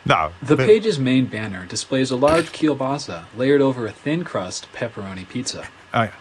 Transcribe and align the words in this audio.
Nou, 0.04 0.32
The 0.46 0.56
we- 0.56 0.66
page's 0.66 0.98
main 1.00 1.26
banner 1.26 1.66
displays 1.66 2.12
a 2.12 2.16
large 2.16 2.52
kielbasa 2.52 3.24
layered 3.38 3.62
over 3.62 3.86
a 3.88 3.92
thin 3.92 4.24
crust 4.24 4.68
pepperoni 4.74 5.26
pizza. 5.28 5.68
oh 5.94 6.04
ja. 6.04 6.12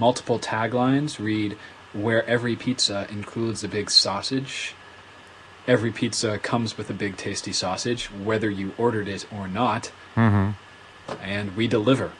Multiple 0.00 0.38
taglines 0.38 1.18
read 1.18 1.58
Where 1.92 2.24
every 2.24 2.56
pizza 2.56 3.06
includes 3.10 3.62
a 3.62 3.68
big 3.68 3.90
sausage. 3.90 4.74
Every 5.68 5.92
pizza 5.92 6.38
comes 6.38 6.78
with 6.78 6.88
a 6.88 6.94
big 6.94 7.18
tasty 7.18 7.52
sausage, 7.52 8.06
whether 8.06 8.48
you 8.48 8.72
ordered 8.78 9.08
it 9.08 9.26
or 9.30 9.46
not. 9.46 9.92
Mm-hmm. 10.16 10.52
And 11.22 11.54
we 11.54 11.68
deliver. 11.68 12.12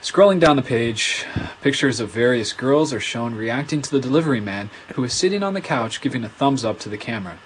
Scrolling 0.00 0.40
down 0.40 0.56
the 0.56 0.62
page, 0.62 1.26
pictures 1.60 2.00
of 2.00 2.08
various 2.08 2.54
girls 2.54 2.94
are 2.94 3.00
shown 3.00 3.34
reacting 3.34 3.82
to 3.82 3.90
the 3.90 4.00
delivery 4.00 4.40
man 4.40 4.70
who 4.94 5.04
is 5.04 5.12
sitting 5.12 5.42
on 5.42 5.52
the 5.52 5.60
couch 5.60 6.00
giving 6.00 6.24
a 6.24 6.30
thumbs 6.30 6.64
up 6.64 6.78
to 6.78 6.88
the 6.88 6.96
camera. 6.96 7.36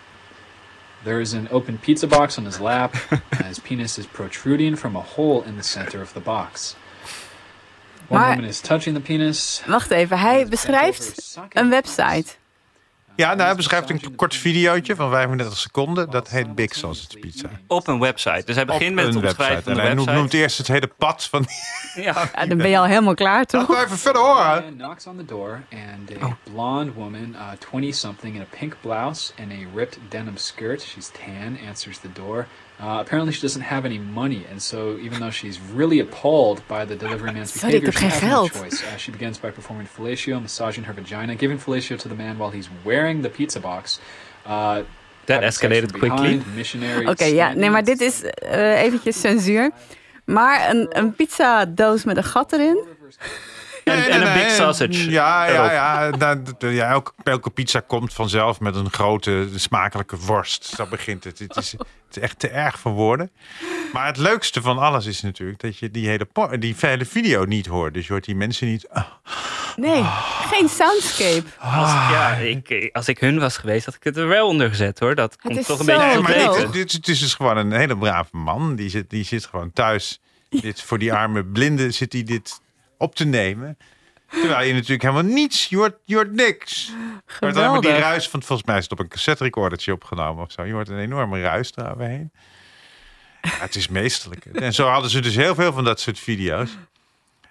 There 1.02 1.20
is 1.20 1.32
an 1.32 1.48
open 1.50 1.78
pizza 1.78 2.06
box 2.06 2.38
on 2.38 2.44
his 2.44 2.60
lap, 2.60 2.94
and 3.10 3.46
his 3.46 3.58
penis 3.58 3.98
is 3.98 4.06
protruding 4.06 4.76
from 4.76 4.94
a 4.94 5.00
hole 5.00 5.42
in 5.42 5.56
the 5.56 5.64
center 5.64 6.00
of 6.00 6.14
the 6.14 6.20
box. 6.20 6.76
One 8.10 8.20
Maar- 8.20 8.28
woman 8.34 8.44
is 8.48 8.60
touching 8.60 8.94
the 8.96 9.02
penis. 9.02 9.62
Wacht 9.66 9.90
even, 9.90 10.18
hij 10.18 10.46
beschrijft 10.48 11.38
een 11.52 11.70
website. 11.70 12.24
Ja, 13.16 13.28
nou, 13.34 13.42
hij 13.46 13.54
beschrijft 13.54 13.90
een 13.90 14.14
kort 14.16 14.34
videootje 14.34 14.94
van 14.96 15.10
35 15.10 15.56
seconden. 15.58 16.10
Dat 16.10 16.28
heet 16.28 16.54
Big 16.54 16.74
Sausage 16.74 17.18
Pizza. 17.18 17.48
Op 17.66 17.86
een 17.88 17.98
website. 18.00 18.42
Dus 18.44 18.54
hij 18.54 18.64
begint 18.64 18.94
met 18.94 19.04
het 19.06 19.14
een 19.14 19.22
omschrijven 19.22 19.62
van 19.62 19.72
En 19.72 19.78
de 19.78 19.84
hij 19.84 19.94
noemt, 19.94 20.06
website. 20.06 20.20
noemt 20.22 20.34
eerst 20.34 20.58
het 20.58 20.68
hele 20.68 20.86
pad 20.98 21.24
van... 21.24 21.46
Ja. 21.94 22.28
Ja, 22.34 22.46
dan 22.46 22.56
ben 22.58 22.68
je 22.68 22.78
al 22.78 22.84
helemaal 22.84 23.14
klaar, 23.14 23.36
Laten 23.38 23.58
toch? 23.66 23.68
we 23.78 23.84
even 23.84 23.98
verder 23.98 24.22
horen. 24.22 24.74
knocks 24.76 25.06
on 25.06 25.16
the 25.16 25.24
door, 25.24 25.60
and 25.72 26.22
a 26.22 26.36
blonde 26.52 26.92
woman, 26.92 27.28
uh, 27.34 27.40
20 27.58 27.94
something, 27.94 28.34
in 28.34 28.40
a 28.40 28.56
pink 28.58 28.76
blouse 28.80 29.32
and 29.40 29.52
a 29.52 29.76
ripped 29.76 29.98
denim 30.08 30.36
skirt, 30.36 30.82
she's 30.82 31.10
tan, 31.10 31.58
answers 31.68 31.98
the 31.98 32.12
door. 32.12 32.46
Uh, 32.82 32.98
apparently, 33.00 33.32
she 33.32 33.42
doesn't 33.42 33.62
have 33.62 33.84
any 33.84 33.98
money, 33.98 34.46
and 34.50 34.60
so 34.62 34.96
even 34.98 35.20
though 35.20 35.30
she's 35.30 35.60
really 35.60 36.00
appalled 36.00 36.62
by 36.66 36.84
the 36.86 36.96
delivery 36.96 37.30
man's 37.36 37.52
behavior, 37.52 37.92
she 37.92 38.04
has 38.06 38.22
no 38.22 38.48
choice. 38.48 38.82
Uh, 38.82 38.96
she 38.96 39.12
begins 39.12 39.36
by 39.38 39.50
performing 39.50 39.86
fellatio, 39.86 40.40
massaging 40.40 40.84
her 40.84 40.94
vagina, 40.94 41.34
giving 41.34 41.58
fellatio 41.58 41.98
to 41.98 42.08
the 42.08 42.14
man 42.14 42.38
while 42.38 42.50
he's 42.50 42.68
wearing 42.84 43.20
the 43.22 43.28
pizza 43.28 43.60
box. 43.60 44.00
Uh, 44.46 44.82
That 45.26 45.42
escalated 45.42 45.90
quickly. 45.92 46.08
behind, 46.38 46.56
missionary 46.56 47.06
Oké, 47.06 47.24
ja, 47.24 47.52
nee, 47.52 47.70
maar 47.70 47.84
dit 47.84 48.00
is 48.00 48.22
eh, 48.24 48.82
eventjes 48.82 49.20
censuur. 49.20 49.70
Maar 50.24 50.70
een, 50.70 50.86
een 50.90 51.12
pizzadoos 51.14 52.04
met 52.04 52.16
een 52.16 52.24
gat 52.24 52.52
erin. 52.52 52.84
En, 53.90 53.98
Nee, 53.98 54.08
en 54.08 54.20
nee, 54.20 54.28
een 54.28 54.34
big 54.34 54.50
sausage. 54.50 55.10
Ja, 55.10 55.48
erop. 55.48 55.70
ja, 55.70 56.10
ja. 56.20 56.70
Ja 56.70 56.88
elke, 56.88 57.12
elke 57.24 57.50
pizza 57.50 57.80
komt 57.80 58.12
vanzelf 58.12 58.60
met 58.60 58.76
een 58.76 58.90
grote, 58.90 59.48
smakelijke 59.54 60.16
worst. 60.16 60.64
Zo 60.64 60.86
begint 60.86 61.24
het. 61.24 61.38
Het 61.38 61.56
is, 61.56 61.72
het 61.72 62.16
is 62.16 62.22
echt 62.22 62.38
te 62.38 62.48
erg 62.48 62.78
voor 62.78 62.92
woorden. 62.92 63.30
Maar 63.92 64.06
het 64.06 64.16
leukste 64.16 64.62
van 64.62 64.78
alles 64.78 65.06
is 65.06 65.20
natuurlijk 65.20 65.60
dat 65.60 65.78
je 65.78 65.90
die 65.90 66.08
hele, 66.08 66.26
die 66.58 66.74
hele 66.78 67.04
video 67.04 67.44
niet 67.44 67.66
hoort. 67.66 67.94
Dus 67.94 68.06
je 68.06 68.12
hoort 68.12 68.24
die 68.24 68.36
mensen 68.36 68.66
niet... 68.66 68.88
ah, 68.88 69.04
Nee, 69.76 70.04
geen 70.50 70.68
soundscape. 70.68 71.42
Als, 71.58 71.90
ja, 71.90 72.34
ik, 72.34 72.90
als 72.92 73.08
ik 73.08 73.18
hun 73.18 73.38
was 73.38 73.56
geweest, 73.56 73.84
had 73.84 73.94
ik 73.94 74.04
het 74.04 74.16
er 74.16 74.28
wel 74.28 74.46
onder 74.46 74.68
gezet 74.68 74.98
hoor. 74.98 75.14
Dat 75.14 75.36
komt 75.36 75.58
is 75.58 75.66
toch 75.66 75.78
een 75.78 75.86
beetje 75.86 76.02
Nee, 76.02 76.46
maar 76.46 76.70
dit 76.70 77.08
is 77.08 77.18
dus 77.18 77.34
gewoon 77.34 77.56
een 77.56 77.72
hele 77.72 77.96
brave 77.96 78.36
man. 78.36 78.76
Die 78.76 78.90
zit, 78.90 79.10
die 79.10 79.24
zit 79.24 79.46
gewoon 79.46 79.72
thuis. 79.72 80.20
Dit, 80.60 80.82
voor 80.82 80.98
die 80.98 81.12
arme 81.12 81.44
blinden 81.44 81.94
zit 81.94 82.12
hij 82.12 82.22
dit 82.22 82.60
op 83.00 83.14
te 83.14 83.24
nemen. 83.24 83.78
Terwijl 84.30 84.66
je 84.66 84.72
natuurlijk 84.72 85.02
helemaal 85.02 85.32
niets, 85.32 85.66
je 85.66 85.76
hoort, 85.76 85.96
je 86.04 86.14
hoort 86.14 86.32
niks. 86.32 86.86
Je 86.86 86.92
hoort 87.40 87.56
alleen 87.56 87.70
maar 87.70 87.80
die 87.80 87.90
Geweldig. 87.90 88.08
ruis 88.08 88.28
van, 88.28 88.42
volgens 88.42 88.68
mij 88.68 88.76
is 88.76 88.82
het 88.82 88.92
op 88.92 88.98
een 88.98 89.08
cassette 89.08 89.44
recordertje 89.44 89.92
opgenomen 89.92 90.44
of 90.44 90.52
zo. 90.52 90.64
Je 90.64 90.72
hoort 90.72 90.88
een 90.88 90.98
enorme 90.98 91.40
ruis 91.40 91.72
eroverheen. 91.74 92.32
Ja, 93.42 93.50
het 93.50 93.76
is 93.76 93.88
meesterlijk. 93.88 94.44
En 94.44 94.74
zo 94.74 94.86
hadden 94.86 95.10
ze 95.10 95.20
dus 95.20 95.36
heel 95.36 95.54
veel 95.54 95.72
van 95.72 95.84
dat 95.84 96.00
soort 96.00 96.18
video's. 96.18 96.70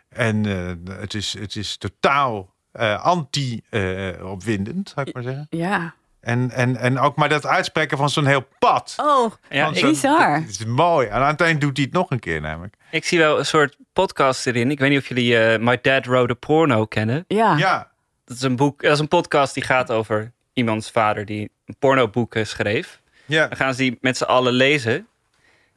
En 0.10 0.46
eh, 0.46 0.96
het, 1.00 1.14
is, 1.14 1.34
het 1.40 1.56
is 1.56 1.78
totaal 1.78 2.54
eh, 2.72 3.04
anti-opwindend, 3.04 4.90
zou 4.96 5.08
ik 5.08 5.14
maar 5.14 5.24
zeggen. 5.24 5.48
Ja. 5.50 5.94
En, 6.22 6.52
en, 6.52 6.76
en 6.78 7.00
ook 7.00 7.16
maar 7.16 7.30
dat 7.30 7.46
uitspreken 7.46 7.98
van 7.98 8.10
zo'n 8.10 8.26
heel 8.26 8.48
pad. 8.60 8.96
Oh, 8.98 9.32
Ja, 9.50 9.72
bizar. 9.72 10.34
Het 10.36 10.50
is 10.50 10.66
mooi. 10.66 11.08
En 11.08 11.14
aan 11.22 11.28
het 11.28 11.42
eind 11.42 11.62
doet 11.62 11.78
hij 11.78 11.86
het 11.86 11.94
nog 11.96 12.10
een 12.12 12.20
keer 12.20 12.42
namelijk. 12.42 12.76
ik 12.92 13.06
zie 13.06 13.20
wel 13.20 13.40
een 13.40 13.46
soort 13.46 13.78
podcast 13.94 14.48
erin. 14.48 14.72
Ik 14.72 14.80
weet 14.80 14.90
niet 14.90 15.00
of 15.00 15.08
jullie 15.08 15.40
eh, 15.40 15.60
My 15.60 15.80
Dad 15.82 16.06
Wrote 16.06 16.34
a 16.34 16.36
Porno 16.40 16.86
kennen. 16.86 17.26
ja. 17.28 17.58
Ja, 17.58 17.92
Dat 18.26 18.36
is 18.38 18.44
een 18.44 18.56
boek, 18.56 18.82
dat 18.82 18.92
is 18.92 19.00
een 19.00 19.08
podcast 19.08 19.54
die 19.54 19.64
gaat 19.64 19.92
over 19.92 20.32
iemands 20.54 20.92
vader 20.92 21.26
die 21.26 21.52
een 21.66 21.76
pornoboek 21.80 22.36
eh, 22.36 22.46
schreef. 22.46 23.02
ja. 23.26 23.48
Dan 23.48 23.58
gaan 23.58 23.74
ze 23.74 23.82
die 23.82 23.98
met 24.02 24.18
z'n 24.18 24.24
allen 24.24 24.54
lezen. 24.54 25.08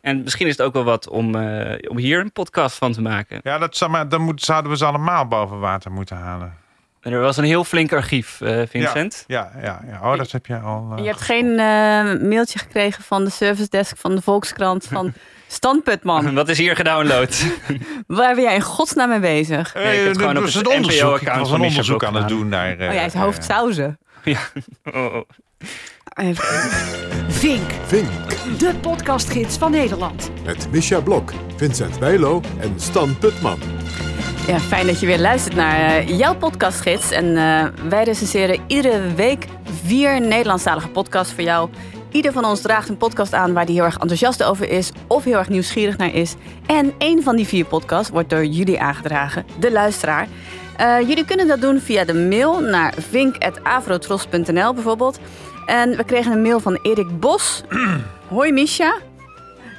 En 0.00 0.22
misschien 0.22 0.46
is 0.46 0.56
het 0.56 0.66
ook 0.66 0.72
wel 0.72 0.84
wat 0.84 1.08
om, 1.08 1.34
eh, 1.34 1.90
om 1.90 1.98
hier 1.98 2.20
een 2.20 2.32
podcast 2.32 2.76
van 2.76 2.92
te 2.92 3.00
maken. 3.02 3.40
ja 3.42 3.58
dat 3.58 3.76
zou 3.76 3.90
maar, 3.90 4.08
dan 4.08 4.20
moet, 4.20 4.42
zouden 4.42 4.70
we 4.70 4.76
ze 4.76 4.84
allemaal 4.84 5.26
boven 5.28 5.58
water 5.60 5.90
moeten 5.92 6.16
halen. 6.16 6.56
En 7.02 7.12
er 7.12 7.20
was 7.20 7.36
een 7.36 7.44
heel 7.44 7.64
flink 7.64 7.92
archief, 7.92 8.40
eh, 8.40 8.62
Vincent. 8.68 9.24
Ja, 9.26 9.50
ja, 9.62 9.80
ja. 9.86 10.00
Oh, 10.12 10.16
dat 10.16 10.30
heb 10.32 10.46
je 10.46 10.56
al. 10.58 10.92
eh, 10.96 11.02
Je 11.02 11.08
hebt 11.08 11.20
geen 11.20 11.50
eh, 11.50 12.28
mailtje 12.28 12.58
gekregen 12.58 13.02
van 13.04 13.24
de 13.24 13.30
service 13.30 13.68
desk 13.68 13.96
van 13.96 14.14
de 14.14 14.22
Volkskrant 14.22 14.86
van 14.86 15.12
Standputman. 15.48 16.34
Wat 16.34 16.48
is 16.48 16.58
hier 16.58 16.76
gedownload? 16.76 17.44
Waar 18.06 18.34
ben 18.34 18.44
jij 18.44 18.54
in 18.54 18.60
godsnaam 18.62 19.08
mee 19.08 19.18
bezig? 19.20 19.74
Nee, 19.74 19.84
ik 19.92 19.98
heb 19.98 20.08
het 20.08 20.18
gewoon 20.18 20.36
op 20.36 20.44
het 20.44 20.54
een 20.54 20.66
onderzoek. 20.66 20.92
Ik 21.00 21.02
NPO-account 21.20 21.48
van 21.48 21.60
een 21.60 21.66
onderzoek 21.66 21.98
Blok 21.98 22.10
aan 22.14 22.14
het 22.20 22.28
doen 22.28 22.48
naar. 22.48 22.78
eh, 22.78 22.88
Oh, 22.88 22.94
jij 22.94 23.06
is 23.06 23.14
hoofdsauzen. 23.14 23.98
ja. 24.24 24.38
Oh, 24.92 25.14
oh. 25.14 25.20
Vink, 27.28 27.70
Vink. 27.86 28.08
de 28.58 28.74
podcastgids 28.80 29.56
van 29.58 29.70
Nederland. 29.70 30.30
Met 30.44 30.68
Misha 30.70 31.00
Blok, 31.00 31.32
Vincent 31.56 31.98
Bijlo 31.98 32.40
en 32.60 32.74
Stan 32.80 33.18
Putman. 33.18 33.58
Ja, 34.46 34.58
fijn 34.60 34.86
dat 34.86 35.00
je 35.00 35.06
weer 35.06 35.20
luistert 35.20 35.54
naar 35.54 35.78
eh, 35.78 36.18
jouw 36.18 36.34
podcastgids. 36.34 37.10
En 37.10 37.36
eh, 37.36 37.88
wij 37.88 38.04
recenseren 38.04 38.60
iedere 38.66 39.14
week 39.14 39.46
vier 39.84 40.20
Nederlandstalige 40.20 40.88
podcasts 40.88 41.32
voor 41.32 41.44
jou 41.44 41.70
Ieder 42.12 42.32
van 42.32 42.44
ons 42.44 42.60
draagt 42.60 42.88
een 42.88 42.96
podcast 42.96 43.34
aan 43.34 43.52
waar 43.52 43.64
hij 43.64 43.74
heel 43.74 43.84
erg 43.84 43.98
enthousiast 43.98 44.42
over 44.42 44.68
is 44.68 44.92
of 45.06 45.24
heel 45.24 45.38
erg 45.38 45.48
nieuwsgierig 45.48 45.96
naar 45.96 46.14
is. 46.14 46.34
En 46.66 46.92
één 46.98 47.22
van 47.22 47.36
die 47.36 47.46
vier 47.46 47.64
podcasts 47.64 48.10
wordt 48.10 48.30
door 48.30 48.44
jullie 48.44 48.80
aangedragen, 48.80 49.46
de 49.58 49.72
luisteraar. 49.72 50.28
Eh, 50.76 51.00
jullie 51.00 51.24
kunnen 51.24 51.46
dat 51.46 51.60
doen 51.60 51.80
via 51.80 52.04
de 52.04 52.14
mail 52.14 52.60
naar 52.60 52.94
vink.avrotros.nl 52.98 54.74
bijvoorbeeld. 54.74 55.18
En 55.66 55.96
we 55.96 56.04
kregen 56.04 56.32
een 56.32 56.42
mail 56.42 56.60
van 56.60 56.78
Erik 56.82 57.20
Bos. 57.20 57.62
Hoi 58.28 58.52
Misha. 58.52 58.94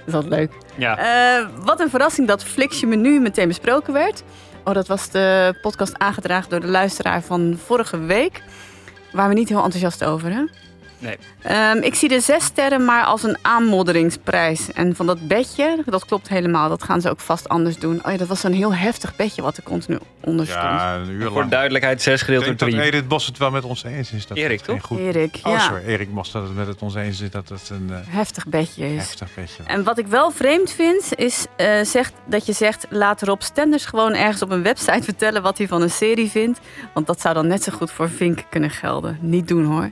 Dat 0.05 0.07
is 0.07 0.13
altijd 0.13 0.33
leuk. 0.33 0.51
Ja. 0.75 1.49
Wat 1.63 1.79
een 1.79 1.89
verrassing 1.89 2.27
dat 2.27 2.43
Flixje 2.43 2.87
Menu 2.87 3.19
meteen 3.19 3.47
besproken 3.47 3.93
werd. 3.93 4.23
Oh, 4.65 4.73
dat 4.73 4.87
was 4.87 5.09
de 5.09 5.55
podcast 5.61 5.99
aangedragen 5.99 6.49
door 6.49 6.59
de 6.59 6.67
luisteraar 6.67 7.23
van 7.23 7.59
vorige 7.65 7.97
week. 7.97 8.41
Waar 9.11 9.27
we 9.27 9.33
niet 9.33 9.49
heel 9.49 9.63
enthousiast 9.63 10.03
over, 10.03 10.31
hè? 10.33 10.43
Nee. 11.03 11.17
Ehm, 11.41 11.77
ik 11.77 11.95
zie 11.95 12.09
de 12.09 12.19
zes 12.19 12.43
sterren 12.43 12.85
maar 12.85 13.03
als 13.05 13.23
een 13.23 13.37
aanmodderingsprijs. 13.41 14.71
En 14.71 14.95
van 14.95 15.05
dat 15.05 15.27
bedje, 15.27 15.83
dat 15.85 16.05
klopt 16.05 16.27
helemaal. 16.29 16.69
Dat 16.69 16.83
gaan 16.83 17.01
ze 17.01 17.09
ook 17.09 17.19
vast 17.19 17.49
anders 17.49 17.77
doen. 17.79 18.01
Oh 18.05 18.11
ja, 18.11 18.17
dat 18.17 18.27
was 18.27 18.39
zo'n 18.39 18.51
heel 18.51 18.73
heftig 18.75 19.15
bedje 19.15 19.41
wat 19.41 19.57
er 19.57 19.63
continu 19.63 19.97
onder 20.21 20.45
stond. 20.45 20.61
Ja, 20.63 20.95
een 20.95 21.09
uur 21.09 21.27
Voor 21.27 21.39
lang. 21.39 21.51
duidelijkheid, 21.51 22.01
6 22.01 22.13
Ik 22.13 22.25
gedeeld 22.25 22.45
door 22.45 22.55
denk 22.55 22.71
dat 22.71 22.79
3. 22.79 22.91
Edith 22.91 23.07
Bos 23.07 23.25
het 23.25 23.37
wel 23.37 23.51
met 23.51 23.63
ons 23.63 23.83
eens 23.83 24.11
is. 24.11 24.27
Dat 24.27 24.37
Erik, 24.37 24.59
toch? 24.61 24.81
Goed... 24.83 24.99
Erik, 24.99 25.39
Oh, 25.43 25.51
ja. 25.51 25.59
sorry. 25.59 25.83
Erik 25.85 26.13
Bos 26.13 26.31
dat 26.31 26.43
het 26.43 26.55
met 26.55 26.67
het 26.67 26.81
ons 26.81 26.95
eens 26.95 27.21
is 27.21 27.29
dat 27.29 27.49
het 27.49 27.69
een 27.69 27.89
eh, 27.91 27.97
Heftig 28.07 28.47
bedje 28.47 28.85
is. 28.93 28.97
heftig 28.97 29.29
was. 29.35 29.57
En 29.65 29.83
wat 29.83 29.97
ik 29.97 30.07
wel 30.07 30.31
vreemd 30.31 30.71
vind, 30.71 31.15
is 31.15 31.45
eh, 31.55 31.81
zegt, 31.83 32.13
dat 32.25 32.45
je 32.45 32.53
zegt... 32.53 32.85
laat 32.89 33.21
Rob 33.21 33.41
Stenders 33.41 33.85
gewoon 33.85 34.13
ergens 34.13 34.41
op 34.41 34.51
een 34.51 34.63
website 34.63 35.03
vertellen... 35.11 35.41
wat 35.41 35.57
hij 35.57 35.67
van 35.67 35.81
een 35.81 35.89
serie 35.89 36.29
vindt. 36.29 36.59
Want 36.93 37.07
dat 37.07 37.21
zou 37.21 37.33
dan 37.33 37.47
net 37.47 37.63
zo 37.63 37.71
goed 37.71 37.91
voor 37.91 38.09
Vink 38.09 38.43
kunnen 38.49 38.69
gelden. 38.69 39.17
Niet 39.21 39.47
doen, 39.47 39.65
hoor. 39.65 39.91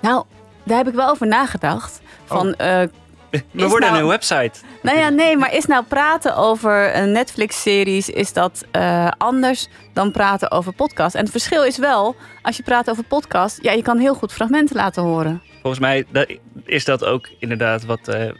Nou, 0.00 0.24
daar 0.68 0.78
heb 0.78 0.88
ik 0.88 0.94
wel 0.94 1.08
over 1.08 1.26
nagedacht. 1.26 2.00
Van, 2.24 2.54
eh, 2.54 2.82
We 3.30 3.68
worden 3.68 3.90
nou- 3.90 4.02
een 4.02 4.08
website. 4.08 4.50
nou 4.82 4.98
ja, 4.98 5.08
nee, 5.08 5.36
maar 5.36 5.54
is 5.54 5.66
nou 5.66 5.84
praten 5.84 6.36
over 6.36 6.96
een 6.96 7.12
Netflix-series... 7.12 8.08
is 8.08 8.32
dat 8.32 8.64
eh, 8.70 9.10
anders 9.18 9.68
dan 9.92 10.10
praten 10.12 10.50
over 10.50 10.72
podcast? 10.72 11.14
En 11.14 11.22
het 11.22 11.30
verschil 11.30 11.64
is 11.64 11.78
wel, 11.78 12.16
als 12.42 12.56
je 12.56 12.62
praat 12.62 12.90
over 12.90 13.04
podcast... 13.04 13.58
ja, 13.62 13.72
je 13.72 13.82
kan 13.82 13.98
heel 13.98 14.14
goed 14.14 14.32
fragmenten 14.32 14.76
laten 14.76 15.02
horen. 15.02 15.42
Volgens 15.62 15.82
mij 15.82 16.04
is 16.64 16.84
dat 16.84 17.04
ook 17.04 17.28
inderdaad 17.38 17.84
wat, 17.84 18.08
eh, 18.08 18.30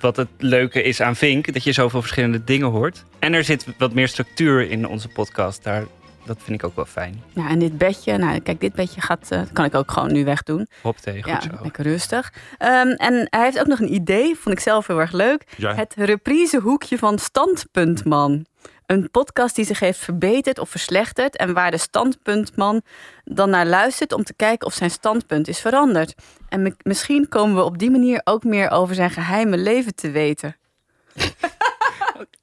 wat 0.00 0.16
het 0.16 0.28
leuke 0.38 0.82
is 0.82 1.00
aan 1.00 1.16
Vink. 1.16 1.52
Dat 1.52 1.64
je 1.64 1.72
zoveel 1.72 2.00
verschillende 2.00 2.44
dingen 2.44 2.68
hoort. 2.68 3.04
En 3.18 3.32
er 3.34 3.44
zit 3.44 3.66
wat 3.78 3.92
meer 3.92 4.08
structuur 4.08 4.70
in 4.70 4.88
onze 4.88 5.08
podcast. 5.08 5.62
Daar, 5.64 5.84
dat 6.26 6.36
vind 6.42 6.58
ik 6.60 6.66
ook 6.66 6.76
wel 6.76 6.84
fijn. 6.84 7.22
Nou, 7.32 7.48
en 7.48 7.58
dit 7.58 7.78
bedje, 7.78 8.16
nou, 8.16 8.40
kijk, 8.40 8.60
dit 8.60 8.72
bedje 8.74 9.00
gaat, 9.00 9.26
eh, 9.30 9.40
kan 9.52 9.64
ik 9.64 9.74
ook 9.74 9.90
gewoon 9.90 10.12
nu 10.12 10.24
wegdoen. 10.24 10.68
Hop 10.82 10.96
tegen, 10.96 11.22
goed 11.34 11.44
Ja, 11.44 11.56
zo. 11.56 11.62
lekker 11.62 11.84
rustig. 11.84 12.32
Ehm, 12.58 12.88
en 12.88 13.26
hij 13.30 13.42
heeft 13.44 13.60
ook 13.60 13.66
nog 13.66 13.80
een 13.80 13.92
idee, 13.94 14.36
vond 14.36 14.54
ik 14.54 14.60
zelf 14.60 14.86
heel 14.86 15.00
erg 15.00 15.12
leuk. 15.12 15.44
Ja. 15.56 15.74
Het 15.74 15.94
reprisehoekje 15.96 16.98
van 16.98 17.18
Standpuntman. 17.18 18.46
Een 18.86 19.10
podcast 19.10 19.54
die 19.56 19.64
zich 19.64 19.80
heeft 19.80 19.98
verbeterd 19.98 20.58
of 20.58 20.68
verslechterd... 20.70 21.36
en 21.36 21.52
waar 21.54 21.70
de 21.70 21.78
standpuntman 21.78 22.82
dan 23.24 23.50
naar 23.50 23.66
luistert... 23.66 24.12
om 24.12 24.24
te 24.24 24.34
kijken 24.34 24.66
of 24.66 24.74
zijn 24.74 24.90
standpunt 24.90 25.48
is 25.48 25.60
veranderd. 25.60 26.14
En 26.48 26.62
mi- 26.62 26.74
misschien 26.82 27.28
komen 27.28 27.56
we 27.56 27.62
op 27.62 27.78
die 27.78 27.90
manier 27.90 28.20
ook 28.24 28.44
meer 28.44 28.70
over 28.70 28.94
zijn 28.94 29.10
geheime 29.10 29.56
leven 29.56 29.94
te 29.94 30.10
weten. 30.10 30.56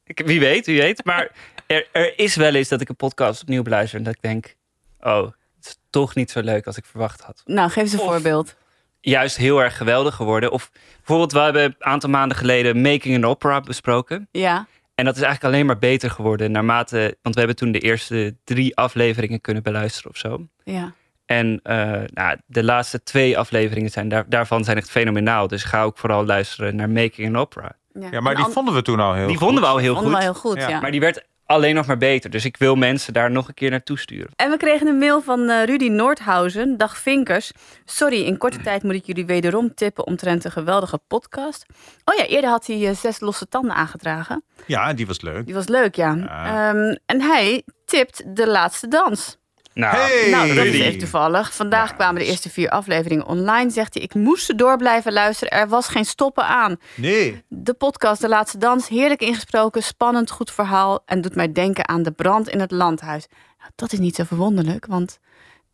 Ik, 0.05 0.21
wie 0.25 0.39
weet, 0.39 0.65
wie 0.65 0.81
weet. 0.81 1.05
Maar 1.05 1.31
er, 1.73 1.87
er 1.91 2.19
is 2.19 2.35
wel 2.35 2.53
eens 2.55 2.67
dat 2.69 2.81
ik 2.81 2.89
een 2.89 2.95
podcast 2.95 3.41
opnieuw 3.41 3.61
beluister... 3.63 3.97
en 3.97 4.03
dat 4.05 4.13
ik 4.15 4.21
denk, 4.21 4.55
oh, 5.01 5.23
het 5.57 5.65
is 5.65 5.77
toch 5.89 6.15
niet 6.15 6.31
zo 6.31 6.41
leuk 6.41 6.65
als 6.65 6.77
ik 6.77 6.85
verwacht 6.85 7.21
had. 7.21 7.41
Nou, 7.45 7.69
geef 7.69 7.83
eens 7.83 7.93
een 7.93 7.99
Of- 7.99 8.05
voorbeeld. 8.05 8.55
Juist 9.01 9.37
heel 9.37 9.61
erg 9.61 9.77
geweldig 9.77 10.15
geworden. 10.15 10.51
Of 10.51 10.71
bijvoorbeeld, 10.97 11.31
we 11.31 11.39
hebben 11.39 11.63
een 11.63 11.75
aantal 11.79 12.09
maanden 12.09 12.37
geleden 12.37 12.81
Making 12.81 13.15
an 13.15 13.29
Opera 13.29 13.61
besproken. 13.61 14.27
Ja, 14.31 14.67
En 14.95 15.05
dat 15.05 15.15
is 15.15 15.21
eigenlijk 15.21 15.53
alleen 15.53 15.65
maar 15.65 15.77
beter 15.79 16.09
geworden 16.09 16.51
naarmate... 16.51 17.17
Want 17.21 17.35
we 17.35 17.41
hebben 17.41 17.57
toen 17.57 17.71
de 17.71 17.79
eerste 17.79 18.35
drie 18.43 18.75
afleveringen 18.75 19.41
kunnen 19.41 19.63
beluisteren 19.63 20.11
of 20.11 20.17
zo. 20.17 20.47
ja. 20.63 20.93
En 21.25 21.59
eh, 21.63 22.01
nou, 22.05 22.37
de 22.45 22.63
laatste 22.63 23.03
twee 23.03 23.37
afleveringen 23.37 23.89
zijn 23.89 24.09
daar, 24.09 24.25
daarvan 24.27 24.63
zijn 24.63 24.77
echt 24.77 24.89
fenomenaal. 24.89 25.47
Dus 25.47 25.63
ga 25.63 25.83
ook 25.83 25.97
vooral 25.97 26.25
luisteren 26.25 26.75
naar 26.75 26.89
Making 26.89 27.27
an 27.27 27.41
Opera. 27.41 27.71
Ja, 28.11 28.19
maar 28.21 28.35
En 28.35 28.43
die 28.43 28.51
vonden 28.53 28.73
we 28.73 28.81
toen 28.81 28.99
al 28.99 29.13
heel 29.13 29.27
die 29.27 29.35
goed. 29.35 29.45
vonden 29.45 29.63
we 29.63 29.69
al 29.69 29.77
heel 29.77 29.93
vonden 29.93 30.11
goed. 30.11 30.19
we 30.19 30.23
heel 30.25 30.33
goed, 30.33 30.57
Ja. 30.57 30.69
ja. 30.69 30.79
Maar 30.79 30.91
die 30.91 30.99
werd 30.99 31.25
alleen 31.45 31.75
nog 31.75 31.85
maar 31.85 31.97
beter. 31.97 32.29
Dus 32.29 32.45
ik 32.45 32.57
wil 32.57 32.75
mensen 32.75 33.13
daar 33.13 33.31
nog 33.31 33.47
een 33.47 33.53
keer 33.53 33.69
naartoe 33.69 33.99
sturen. 33.99 34.31
En 34.35 34.49
we 34.49 34.57
kregen 34.57 34.87
een 34.87 34.97
mail 34.97 35.21
van 35.21 35.49
eh, 35.49 35.63
Rudy 35.63 35.87
Noordhausen. 35.87 36.77
Dag 36.77 36.97
Vinkers. 36.97 37.51
Sorry, 37.85 38.21
in 38.21 38.37
korte 38.37 38.61
tijd 38.61 38.83
moet 38.83 38.93
ik 38.93 39.05
jullie 39.05 39.25
wederom 39.25 39.73
tippen 39.73 40.07
omtrent 40.07 40.45
een 40.45 40.51
geweldige 40.51 40.99
podcast. 41.07 41.65
Oh 42.05 42.15
ja, 42.15 42.25
eerder 42.25 42.49
had 42.49 42.67
hij 42.67 42.87
eh, 42.87 42.95
zes 42.95 43.19
losse 43.19 43.47
tanden 43.47 43.75
aangedragen. 43.75 44.43
Ja, 44.65 44.93
die 44.93 45.07
was 45.07 45.21
leuk. 45.21 45.45
Die 45.45 45.55
was 45.55 45.67
leuk, 45.67 45.95
ja. 45.95 46.15
Ja. 46.15 46.69
Ehm, 46.69 46.95
en 47.05 47.21
hij 47.21 47.63
tipt 47.85 48.35
de 48.35 48.47
laatste 48.47 48.87
dans. 48.87 49.37
Nou, 49.73 49.95
Hey! 49.95 50.29
nou, 50.29 50.53
dat 50.55 50.65
is 50.65 50.79
even 50.79 50.99
toevallig. 50.99 51.53
Vandaag 51.53 51.89
Ja, 51.89 51.95
kwamen 51.95 52.21
de 52.21 52.27
eerste 52.27 52.49
vier 52.49 52.69
afleveringen 52.69 53.25
online. 53.25 53.69
Zegt 53.69 53.93
hij, 53.93 54.03
ik 54.03 54.13
moest 54.13 54.57
door 54.57 54.77
blijven 54.77 55.13
luisteren. 55.13 55.53
Er 55.59 55.67
was 55.67 55.87
geen 55.87 56.05
stoppen 56.05 56.45
aan. 56.45 56.77
Nee. 56.95 57.43
De 57.47 57.73
podcast 57.73 58.21
De 58.21 58.27
Laatste 58.29 58.57
Dans, 58.57 58.87
heerlijk 58.87 59.21
ingesproken, 59.21 59.83
spannend, 59.83 60.31
goed 60.31 60.51
verhaal. 60.51 61.03
En 61.05 61.21
doet 61.21 61.35
mij 61.35 61.51
denken 61.51 61.87
aan 61.87 62.03
de 62.03 62.11
brand 62.11 62.49
in 62.49 62.59
het 62.59 62.71
landhuis. 62.71 63.25
Nou, 63.59 63.71
dat 63.75 63.93
is 63.93 63.99
niet 63.99 64.15
zo 64.15 64.23
verwonderlijk, 64.23 64.85
want 64.85 65.19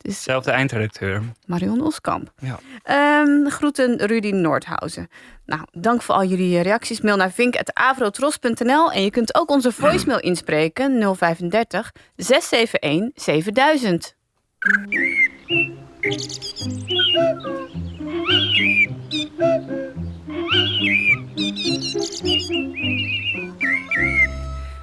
Zelfde 0.01 0.51
eindredacteur. 0.51 1.21
Marion 1.45 1.81
Oskamp. 1.81 2.31
Ja. 2.39 2.59
Ehm, 2.83 3.49
groeten 3.49 4.05
Rudy 4.05 4.31
Noordhausen. 4.31 5.09
Nou, 5.45 5.61
dank 5.71 6.01
voor 6.01 6.15
al 6.15 6.25
jullie 6.25 6.57
eh, 6.57 6.63
reacties. 6.63 7.01
Mail 7.01 7.15
naar 7.15 7.31
vink.avrotros.nl 7.31 8.91
en 8.91 9.03
je 9.03 9.09
kunt 9.09 9.35
ook 9.35 9.49
onze 9.49 9.71
voicemail 9.71 10.19
inspreken 10.19 11.15
035 11.17 11.91
671 12.15 13.23
7000. 13.23 14.15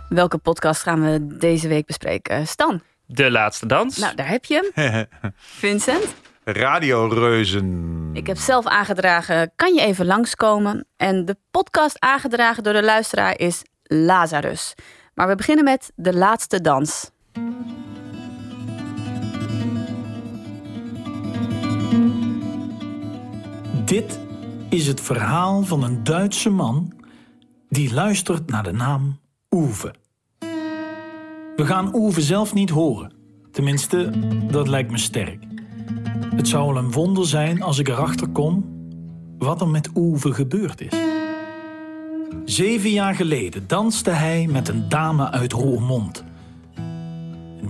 Welke 0.08 0.38
podcast 0.38 0.82
gaan 0.82 1.02
we 1.02 1.26
deze 1.38 1.68
week 1.68 1.86
bespreken? 1.86 2.46
Stan, 2.46 2.82
De 3.06 3.30
laatste 3.30 3.66
dans. 3.66 3.96
nou 3.96 4.14
daar 4.14 4.28
heb 4.28 4.44
je 4.44 4.70
hem. 4.74 5.06
Vincent? 5.36 6.14
Radioreuzen. 6.44 8.10
Ik 8.12 8.26
heb 8.26 8.36
zelf 8.36 8.66
aangedragen, 8.66 9.52
kan 9.56 9.74
je 9.74 9.80
even 9.80 10.06
langskomen? 10.06 10.86
En 10.96 11.24
de 11.24 11.36
podcast 11.50 12.00
aangedragen 12.00 12.62
door 12.62 12.72
de 12.72 12.82
luisteraar 12.82 13.38
is 13.38 13.62
Lazarus. 13.82 14.74
Maar 15.14 15.28
we 15.28 15.34
beginnen 15.34 15.64
met 15.64 15.92
De 15.94 16.14
Laatste 16.14 16.60
Dans. 16.60 17.10
Dit 23.84 24.18
is 24.70 24.86
het 24.86 25.00
verhaal 25.00 25.62
van 25.62 25.82
een 25.82 26.04
Duitse 26.04 26.50
man 26.50 26.92
die 27.68 27.94
luistert 27.94 28.50
naar 28.50 28.62
de 28.62 28.72
naam 28.72 29.20
Oeve. 29.50 29.94
We 31.56 31.66
gaan 31.66 31.94
Oeve 31.94 32.20
zelf 32.20 32.54
niet 32.54 32.70
horen. 32.70 33.12
Tenminste, 33.50 34.10
dat 34.50 34.68
lijkt 34.68 34.90
me 34.90 34.98
sterk. 34.98 35.44
Het 36.34 36.48
zou 36.48 36.66
wel 36.66 36.82
een 36.82 36.92
wonder 36.92 37.26
zijn 37.26 37.62
als 37.62 37.78
ik 37.78 37.88
erachter 37.88 38.28
kom 38.28 38.74
wat 39.38 39.60
er 39.60 39.68
met 39.68 39.90
Oeve 39.94 40.32
gebeurd 40.32 40.80
is. 40.80 40.92
Zeven 42.44 42.90
jaar 42.90 43.14
geleden 43.14 43.64
danste 43.66 44.10
hij 44.10 44.46
met 44.50 44.68
een 44.68 44.88
dame 44.88 45.30
uit 45.30 45.52
Roermond. 45.52 46.24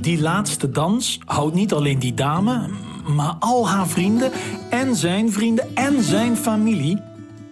Die 0.00 0.20
laatste 0.20 0.70
dans 0.70 1.18
houdt 1.24 1.54
niet 1.54 1.72
alleen 1.72 1.98
die 1.98 2.14
dame, 2.14 2.68
maar 3.14 3.34
al 3.38 3.68
haar 3.68 3.88
vrienden 3.88 4.30
en 4.70 4.96
zijn 4.96 5.32
vrienden 5.32 5.76
en 5.76 6.02
zijn 6.02 6.36
familie 6.36 7.02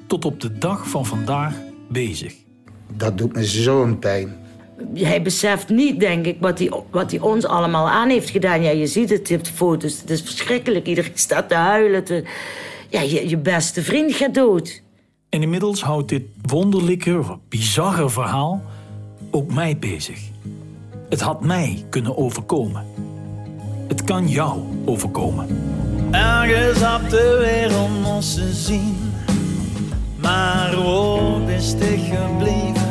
tot 0.07 0.25
op 0.25 0.41
de 0.41 0.59
dag 0.59 0.89
van 0.89 1.07
vandaag 1.07 1.55
bezig. 1.89 2.35
Dat 2.97 3.19
doet 3.19 3.33
me 3.33 3.45
zo'n 3.45 3.99
pijn. 3.99 4.44
Hij 4.95 5.23
beseft 5.23 5.69
niet, 5.69 6.01
denk 6.01 6.27
ik, 6.27 6.37
wat 6.41 6.59
hij, 6.59 6.71
wat 6.91 7.11
hij 7.11 7.21
ons 7.21 7.47
allemaal 7.47 7.89
aan 7.89 8.09
heeft 8.09 8.31
gedaan. 8.31 8.63
Ja, 8.63 8.71
je 8.71 8.87
ziet 8.87 9.11
het, 9.11 9.29
je 9.29 9.35
hebt 9.35 9.49
foto's. 9.49 10.01
Het 10.01 10.11
is 10.11 10.21
verschrikkelijk. 10.23 10.87
Iedereen 10.87 11.11
staat 11.15 11.49
te 11.49 11.55
huilen. 11.55 12.05
te- 12.05 12.25
Ja, 12.89 13.01
je, 13.01 13.29
je 13.29 13.37
beste 13.37 13.83
vriend 13.83 14.13
gaat 14.15 14.35
dood. 14.35 14.83
En 15.29 15.43
inmiddels 15.43 15.83
houdt 15.83 16.09
dit 16.09 16.23
wonderlijke, 16.43 17.19
of 17.19 17.37
bizarre 17.49 18.11
verhaal 18.11 18.63
ook 19.31 19.53
mij 19.55 19.77
bezig. 19.79 20.19
Het 21.09 21.21
had 21.21 21.45
mij 21.45 21.85
kunnen 21.91 22.17
overkomen. 22.17 22.85
Het 23.89 24.05
kan 24.05 24.29
jou 24.29 24.61
overkomen. 24.85 25.47
Ergens 26.11 27.03
op 27.03 27.11
de 27.11 27.39
wereld 27.41 28.03
moest 28.03 28.29
ze 28.29 28.53
zien. 28.53 28.97
Maar 30.21 30.83
waar 30.83 31.51
is 31.51 31.69
ze 31.71 31.77
gebleven? 32.11 32.84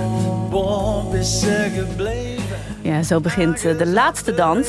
Is 1.13 1.39
ze 1.39 1.71
gebleven? 1.75 2.57
Ja, 2.81 3.03
zo 3.03 3.19
begint 3.19 3.65
eh, 3.65 3.77
De 3.77 3.85
Laatste 3.87 4.33
Dans 4.33 4.67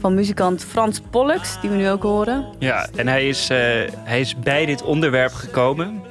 van 0.00 0.14
muzikant 0.14 0.64
Frans 0.64 1.00
Pollux, 1.10 1.60
die 1.60 1.70
we 1.70 1.76
nu 1.76 1.90
ook 1.90 2.02
horen. 2.02 2.46
Ja, 2.58 2.86
en 2.96 3.08
hij 3.08 3.28
is, 3.28 3.50
eh, 3.50 3.58
hij 4.04 4.20
is 4.20 4.36
bij 4.38 4.66
dit 4.66 4.82
onderwerp 4.82 5.32
gekomen. 5.32 6.02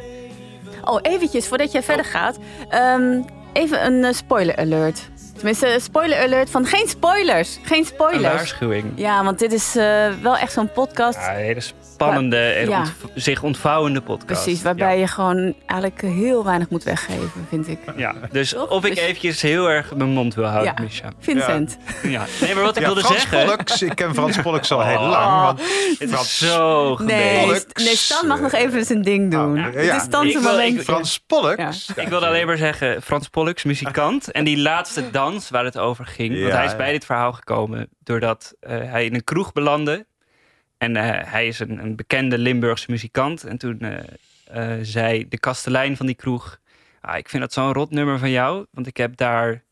Oh, 0.83 0.99
eventjes, 1.01 1.47
voordat 1.47 1.71
jij 1.71 1.83
verder 1.83 2.05
gaat. 2.05 2.37
ehm, 2.69 3.21
even 3.53 3.85
een 3.85 4.03
eh, 4.03 4.13
spoiler 4.13 4.55
alert. 4.55 5.09
Tenminste, 5.35 5.73
een 5.73 5.81
spoiler 5.81 6.23
alert 6.23 6.49
van 6.49 6.65
geen 6.65 6.87
spoilers. 6.87 7.59
Geen 7.63 7.79
Een 7.79 7.85
spoilers. 7.85 8.21
waarschuwing. 8.33 8.85
Ja, 8.95 9.23
want 9.23 9.39
dit 9.39 9.53
is 9.53 9.75
eh, 9.75 10.07
wel 10.21 10.37
echt 10.37 10.51
zo'n 10.51 10.71
podcast. 10.71 11.17
Ja, 11.19 11.29
een 11.37 11.43
hele 11.43 11.61
spannende 11.95 12.37
en 12.37 12.69
Ja. 12.69 12.79
ontv- 12.79 13.03
zich 13.15 13.43
ontvouwende 13.43 14.01
podcast. 14.01 14.43
Precies, 14.43 14.61
waarbij 14.61 14.99
je 14.99 15.07
gewoon 15.07 15.55
eigenlijk 15.65 16.01
heel 16.01 16.43
weinig 16.43 16.69
moet 16.69 16.83
weggeven, 16.83 17.45
vind 17.49 17.67
ik. 17.67 17.79
Ja, 17.95 18.13
dus 18.31 18.49
Toch? 18.49 18.69
of 18.69 18.85
ik 18.85 18.95
Dus- 18.95 19.03
eventjes 19.03 19.41
heel 19.41 19.69
erg 19.69 19.95
mijn 19.95 20.09
mond 20.09 20.33
wil 20.35 20.45
houden, 20.45 20.73
Ja. 20.77 20.83
Misha. 20.83 21.11
Vincent. 21.19 21.77
Ja. 22.03 22.25
Nee, 22.41 22.53
maar 22.55 22.63
wat 22.63 22.75
ik 22.75 22.81
Ja, 22.81 22.87
wilde 22.87 23.01
Frans 23.01 23.21
zeggen... 23.21 23.45
Pollux, 23.45 23.81
ik 23.81 23.95
ken 23.95 24.13
Frans 24.13 24.37
Pollux 24.41 24.71
al 24.71 24.81
heel 24.83 24.97
Oh. 24.97 25.09
lang. 25.09 25.41
Want 25.45 25.61
Het 25.99 26.11
is 26.11 26.37
zo 26.37 26.95
gemeen. 26.95 27.47
Nee, 27.47 27.61
nee, 27.73 27.95
Stan 27.95 28.27
mag 28.27 28.39
nog 28.39 28.51
even 28.51 28.85
zijn 28.85 29.01
ding 29.01 29.31
doen. 29.31 29.55
ja. 29.55 29.63
Het 29.71 29.75
is 29.95 30.01
Stan 30.01 30.29
zijn. 30.31 30.79
Frans 30.79 31.19
Pollux. 31.27 31.89
Ik 31.95 32.07
wilde 32.07 32.27
alleen 32.27 32.45
maar 32.47 32.57
zeggen, 32.57 33.01
Frans 33.01 33.27
Pollux, 33.27 33.63
muzikant. 33.63 34.31
En 34.31 34.43
die 34.43 34.57
laatste 34.57 35.11
dans 35.11 35.49
waar 35.49 35.63
het 35.65 35.77
over 35.77 36.05
ging. 36.05 36.41
want 36.41 36.53
hij 36.53 36.65
is 36.65 36.71
ja. 36.71 36.77
bij 36.77 36.91
dit 36.91 37.05
verhaal 37.05 37.33
gekomen 37.33 37.89
doordat 38.03 38.53
eh, 38.59 38.77
hij 38.77 39.05
in 39.05 39.13
een 39.13 39.23
kroeg 39.23 39.51
belandde. 39.53 40.05
En 40.77 40.95
eh, 40.95 41.31
hij 41.31 41.47
is 41.47 41.59
een, 41.59 41.79
een 41.79 41.95
bekende 41.95 42.37
Limburgse 42.37 42.91
muzikant. 42.91 43.43
En 43.43 43.57
toen 43.57 43.79
eh, 43.79 44.73
eh, 44.73 44.79
zei 44.81 45.27
de 45.27 45.39
kastelein 45.39 45.97
van 45.97 46.05
die 46.05 46.15
kroeg... 46.15 46.59
Ah, 47.01 47.17
ik 47.17 47.29
vind 47.29 47.41
dat 47.41 47.53
zo'n 47.53 47.73
rot 47.73 47.91
nummer 47.91 48.19
van 48.19 48.29
jou. 48.29 48.65
Want 48.71 48.87
ik 48.87 48.97
heb 48.97 49.17
daar 49.17 49.63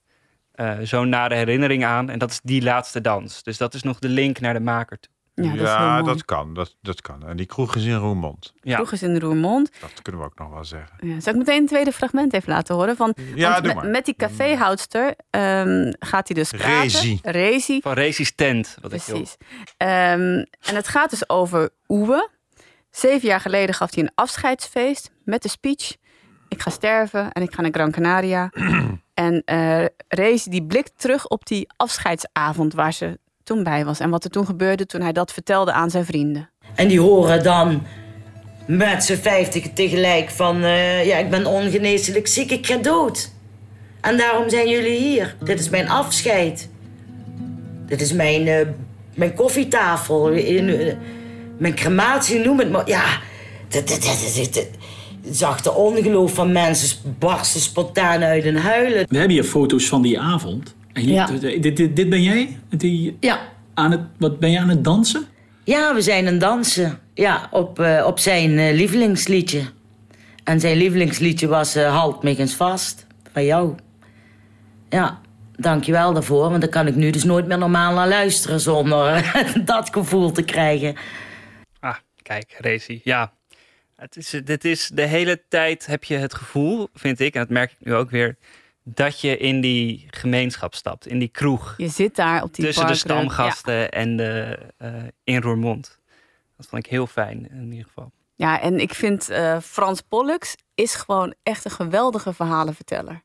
zo'n 0.82 1.10
nare 1.10 1.36
herinnering 1.36 1.86
aan. 1.86 2.10
En 2.10 2.20
dat 2.20 2.32
is 2.32 2.40
die 2.44 2.62
laatste 2.62 3.02
dans. 3.02 3.44
Dus 3.44 3.58
dat 3.58 3.74
is 3.74 3.84
nog 3.84 4.00
de 4.00 4.10
link 4.10 4.40
naar 4.40 4.54
de 4.54 4.60
maker 4.60 5.00
toe. 5.00 5.13
Ja, 5.36 5.56
dat 6.02 6.18
Ja, 6.18 6.24
kan. 6.26 6.54
Dat, 6.54 6.76
dat 6.82 7.02
kan. 7.02 7.28
En 7.28 7.38
die 7.38 7.46
kroeg 7.46 7.76
is 7.76 7.86
in 7.86 7.96
Roermond. 7.96 8.54
Ja. 8.62 8.76
Vroeg 8.76 8.92
is 8.92 9.04
in 9.04 9.20
Roermond. 9.20 9.72
Dat 9.82 10.02
kunnen 10.02 10.22
we 10.22 10.28
ook 10.28 10.38
nog 10.40 10.50
wel 10.50 10.64
zeggen. 10.66 10.98
Ja, 11.08 11.20
zal 11.20 11.34
ik 11.34 11.40
meteen 11.40 11.62
een 11.62 11.68
tweede 11.68 11.92
fragment 11.92 12.34
even 12.34 12.50
laten 12.54 12.76
horen? 12.76 12.96
Van, 12.96 13.14
Ja, 13.36 13.52
want 13.52 13.64
doe 13.64 13.74
met, 13.74 13.84
maar. 13.84 13.92
met 13.92 14.06
die 14.06 14.16
caféhoudster 14.16 15.14
ehm, 15.30 15.92
gaat 16.00 16.28
hij 16.28 16.36
dus 16.38 16.50
praten. 16.52 16.82
Rezi. 16.82 17.20
Rezi. 17.24 17.82
Van 17.82 17.94
Resistent. 17.94 18.78
Wat 18.82 18.94
ik 18.94 19.02
heel 19.02 19.16
Precies. 19.16 19.38
Ehm, 19.78 20.44
en 20.62 20.76
het 20.76 20.88
gaat 20.88 21.10
dus 21.10 21.30
over 21.30 21.70
Oewe. 21.88 22.30
Zeven 22.92 23.28
jaar 23.28 23.40
geleden 23.40 23.76
gaf 23.76 23.94
hij 23.96 24.04
een 24.04 24.12
afscheidsfeest 24.16 25.12
met 25.24 25.42
de 25.42 25.50
speech. 25.50 25.96
Ik 26.50 26.62
ga 26.62 26.70
sterven 26.70 27.32
en 27.32 27.42
ik 27.42 27.54
ga 27.54 27.62
naar 27.62 27.72
Gran 27.74 27.92
Canaria. 27.92 28.50
en 29.14 29.42
eh 29.46 29.86
Rezi 30.08 30.50
die 30.50 30.64
blikt 30.66 30.92
terug 30.96 31.28
op 31.28 31.46
die 31.46 31.68
afscheidsavond 31.78 32.74
waar 32.74 32.94
ze 32.94 33.20
toen 33.44 33.64
bij 33.64 33.86
was. 33.86 34.00
En 34.00 34.10
wat 34.10 34.24
er 34.24 34.30
toen 34.30 34.46
gebeurde 34.46 34.86
toen 34.86 35.02
hij 35.02 35.12
dat 35.12 35.34
vertelde 35.34 35.72
aan 35.72 35.90
zijn 35.90 36.06
vrienden. 36.06 36.50
En 36.76 36.88
die 36.88 37.00
horen 37.00 37.44
dan 37.44 37.84
met 38.68 39.04
z'n 39.04 39.16
vijftig 39.16 39.74
tegelijk 39.74 40.30
van... 40.30 40.64
eh, 40.64 41.06
ja, 41.06 41.18
ik 41.18 41.30
ben 41.30 41.46
ongeneeslijk 41.46 42.28
ziek, 42.28 42.52
ik 42.52 42.66
ga 42.66 42.78
dood. 42.78 43.32
En 44.02 44.18
daarom 44.18 44.50
zijn 44.50 44.70
jullie 44.70 44.98
hier. 44.98 45.36
Dit 45.44 45.60
is 45.60 45.70
mijn 45.70 45.90
afscheid. 45.90 46.70
Dit 47.86 48.02
is 48.02 48.14
mijn, 48.14 48.48
eh, 48.48 48.68
mijn 49.16 49.34
koffietafel. 49.34 50.30
In, 50.30 50.70
eh, 50.70 50.94
mijn 51.58 51.76
crematie, 51.76 52.40
noem 52.40 52.60
het 52.60 52.72
maar. 52.72 52.88
Ja, 52.88 53.06
dit, 53.68 53.88
dit, 53.88 54.02
dit, 54.02 54.34
dit, 54.36 54.54
dit- 54.54 54.70
zag 55.38 55.62
de 55.62 55.74
ongeloof 55.74 56.34
van 56.34 56.52
mensen 56.52 56.98
barsten 57.20 57.62
spontaan 57.62 58.24
uit 58.24 58.44
en 58.44 58.56
huilen. 58.56 59.06
We 59.10 59.18
hebben 59.18 59.36
hier 59.36 59.44
foto's 59.44 59.88
van 59.88 60.02
die 60.02 60.20
avond. 60.20 60.76
En 60.94 61.04
je- 61.08 61.14
Ja. 61.14 61.26
dit, 61.26 61.78
dit, 61.78 61.96
dit 61.96 62.10
ben 62.10 62.22
jij? 62.24 62.58
Die 62.70 63.18
Ja, 63.20 63.40
aan 63.74 63.92
het, 63.92 64.02
wat 64.18 64.40
ben 64.40 64.52
je 64.52 64.60
aan 64.60 64.70
het 64.70 64.84
dansen? 64.84 65.26
Ja, 65.64 65.94
we 65.94 66.02
zijn 66.02 66.26
aan 66.26 66.32
het 66.32 66.42
dansen. 66.42 67.00
Ja, 67.14 67.48
op, 67.52 67.80
eh, 67.80 68.04
op 68.08 68.20
zijn 68.20 68.58
eh, 68.58 68.74
lievelingsliedje. 68.76 69.62
En 70.44 70.60
zijn 70.60 70.78
lievelingsliedje 70.78 71.48
was 71.48 71.76
eh, 71.76 71.96
Halt 72.00 72.24
me 72.24 72.36
eens 72.38 72.54
vast. 72.56 73.06
Van 73.32 73.46
jou. 73.46 73.76
Ja, 74.90 75.22
dankjewel 75.56 76.14
daarvoor. 76.14 76.50
Want 76.50 76.62
dan 76.62 76.70
kan 76.70 76.88
ik 76.88 76.96
nu 76.96 77.10
dus 77.10 77.24
nooit 77.24 77.48
meer 77.48 77.58
normaal 77.58 77.94
naar 77.94 78.08
luisteren... 78.08 78.60
zonder 78.60 79.34
dat 79.66 79.90
gevoel 79.92 80.32
te 80.32 80.44
krijgen. 80.44 80.96
Ah, 81.80 81.96
kijk, 82.22 82.56
Rezi. 82.58 83.02
Ja, 83.04 83.34
het 83.96 84.16
is, 84.18 84.42
dit 84.46 84.66
is 84.66 84.92
de 84.94 85.02
hele 85.06 85.44
tijd 85.50 85.86
heb 85.86 86.04
je 86.04 86.16
het 86.18 86.34
gevoel, 86.34 86.88
vind 86.94 87.20
ik, 87.20 87.34
en 87.34 87.40
dat 87.40 87.50
merk 87.50 87.72
ik 87.72 87.78
nu 87.80 87.94
ook 87.94 88.10
weer, 88.10 88.38
dat 88.84 89.22
je 89.22 89.38
in 89.38 89.62
die 89.62 90.08
gemeenschap 90.10 90.76
stapt, 90.76 91.08
in 91.08 91.20
die 91.20 91.28
kroeg. 91.28 91.74
Je 91.78 91.88
zit 91.88 92.16
daar 92.16 92.44
op 92.44 92.54
die 92.54 92.66
tussen 92.66 92.88
de 92.88 92.96
stamgasten 92.96 93.92
en 93.92 94.16
de, 94.18 94.60
eh, 94.78 94.94
in 95.24 95.42
Roermond. 95.42 96.00
Dat 96.58 96.68
vond 96.68 96.86
ik 96.86 96.92
heel 96.92 97.08
fijn, 97.08 97.50
in 97.52 97.72
ieder 97.72 97.86
geval. 97.88 98.12
Ja, 98.36 98.62
en 98.62 98.80
ik 98.80 98.94
vind 98.94 99.30
eh, 99.30 99.58
Frans 99.60 100.02
Pollux 100.02 100.56
is 100.76 100.96
gewoon 100.96 101.34
echt 101.44 101.66
een 101.66 101.72
geweldige 101.72 102.34
verhalenverteller. 102.34 103.22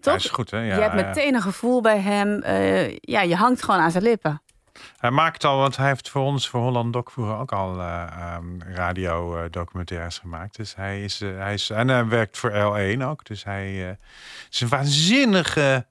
Toch? 0.00 0.14
Hij 0.14 0.14
is 0.24 0.30
goed, 0.30 0.50
hè? 0.50 0.58
Ja, 0.58 0.74
je 0.74 0.80
hebt 0.80 0.94
meteen 0.94 1.34
een 1.34 1.42
gevoel 1.42 1.80
bij 1.80 1.98
hem. 1.98 2.42
eh, 2.42 2.96
ja, 2.96 3.22
je 3.22 3.34
hangt 3.36 3.62
gewoon 3.62 3.80
aan 3.80 3.90
zijn 3.90 4.02
lippen. 4.02 4.42
Hij 4.96 5.10
maakt 5.10 5.44
al, 5.44 5.58
want 5.58 5.76
hij 5.76 5.88
heeft 5.88 6.08
voor 6.08 6.22
ons, 6.22 6.48
voor 6.48 6.60
Holland 6.60 6.92
Doc 6.92 7.12
vroeger 7.12 7.36
ook 7.36 7.52
al 7.52 7.78
uh, 7.78 8.36
radio-documentaires 8.58 10.18
gemaakt. 10.18 10.56
Dus 10.56 10.74
hij 10.74 11.04
is, 11.04 11.20
uh, 11.22 11.38
hij 11.38 11.54
is, 11.54 11.70
en 11.70 11.88
hij 11.88 12.06
werkt 12.06 12.38
voor 12.38 12.50
L1 12.50 13.02
ook. 13.02 13.24
Dus 13.24 13.44
hij 13.44 13.98
is 14.50 14.60
een 14.60 14.68
waanzinnige, 14.68 15.86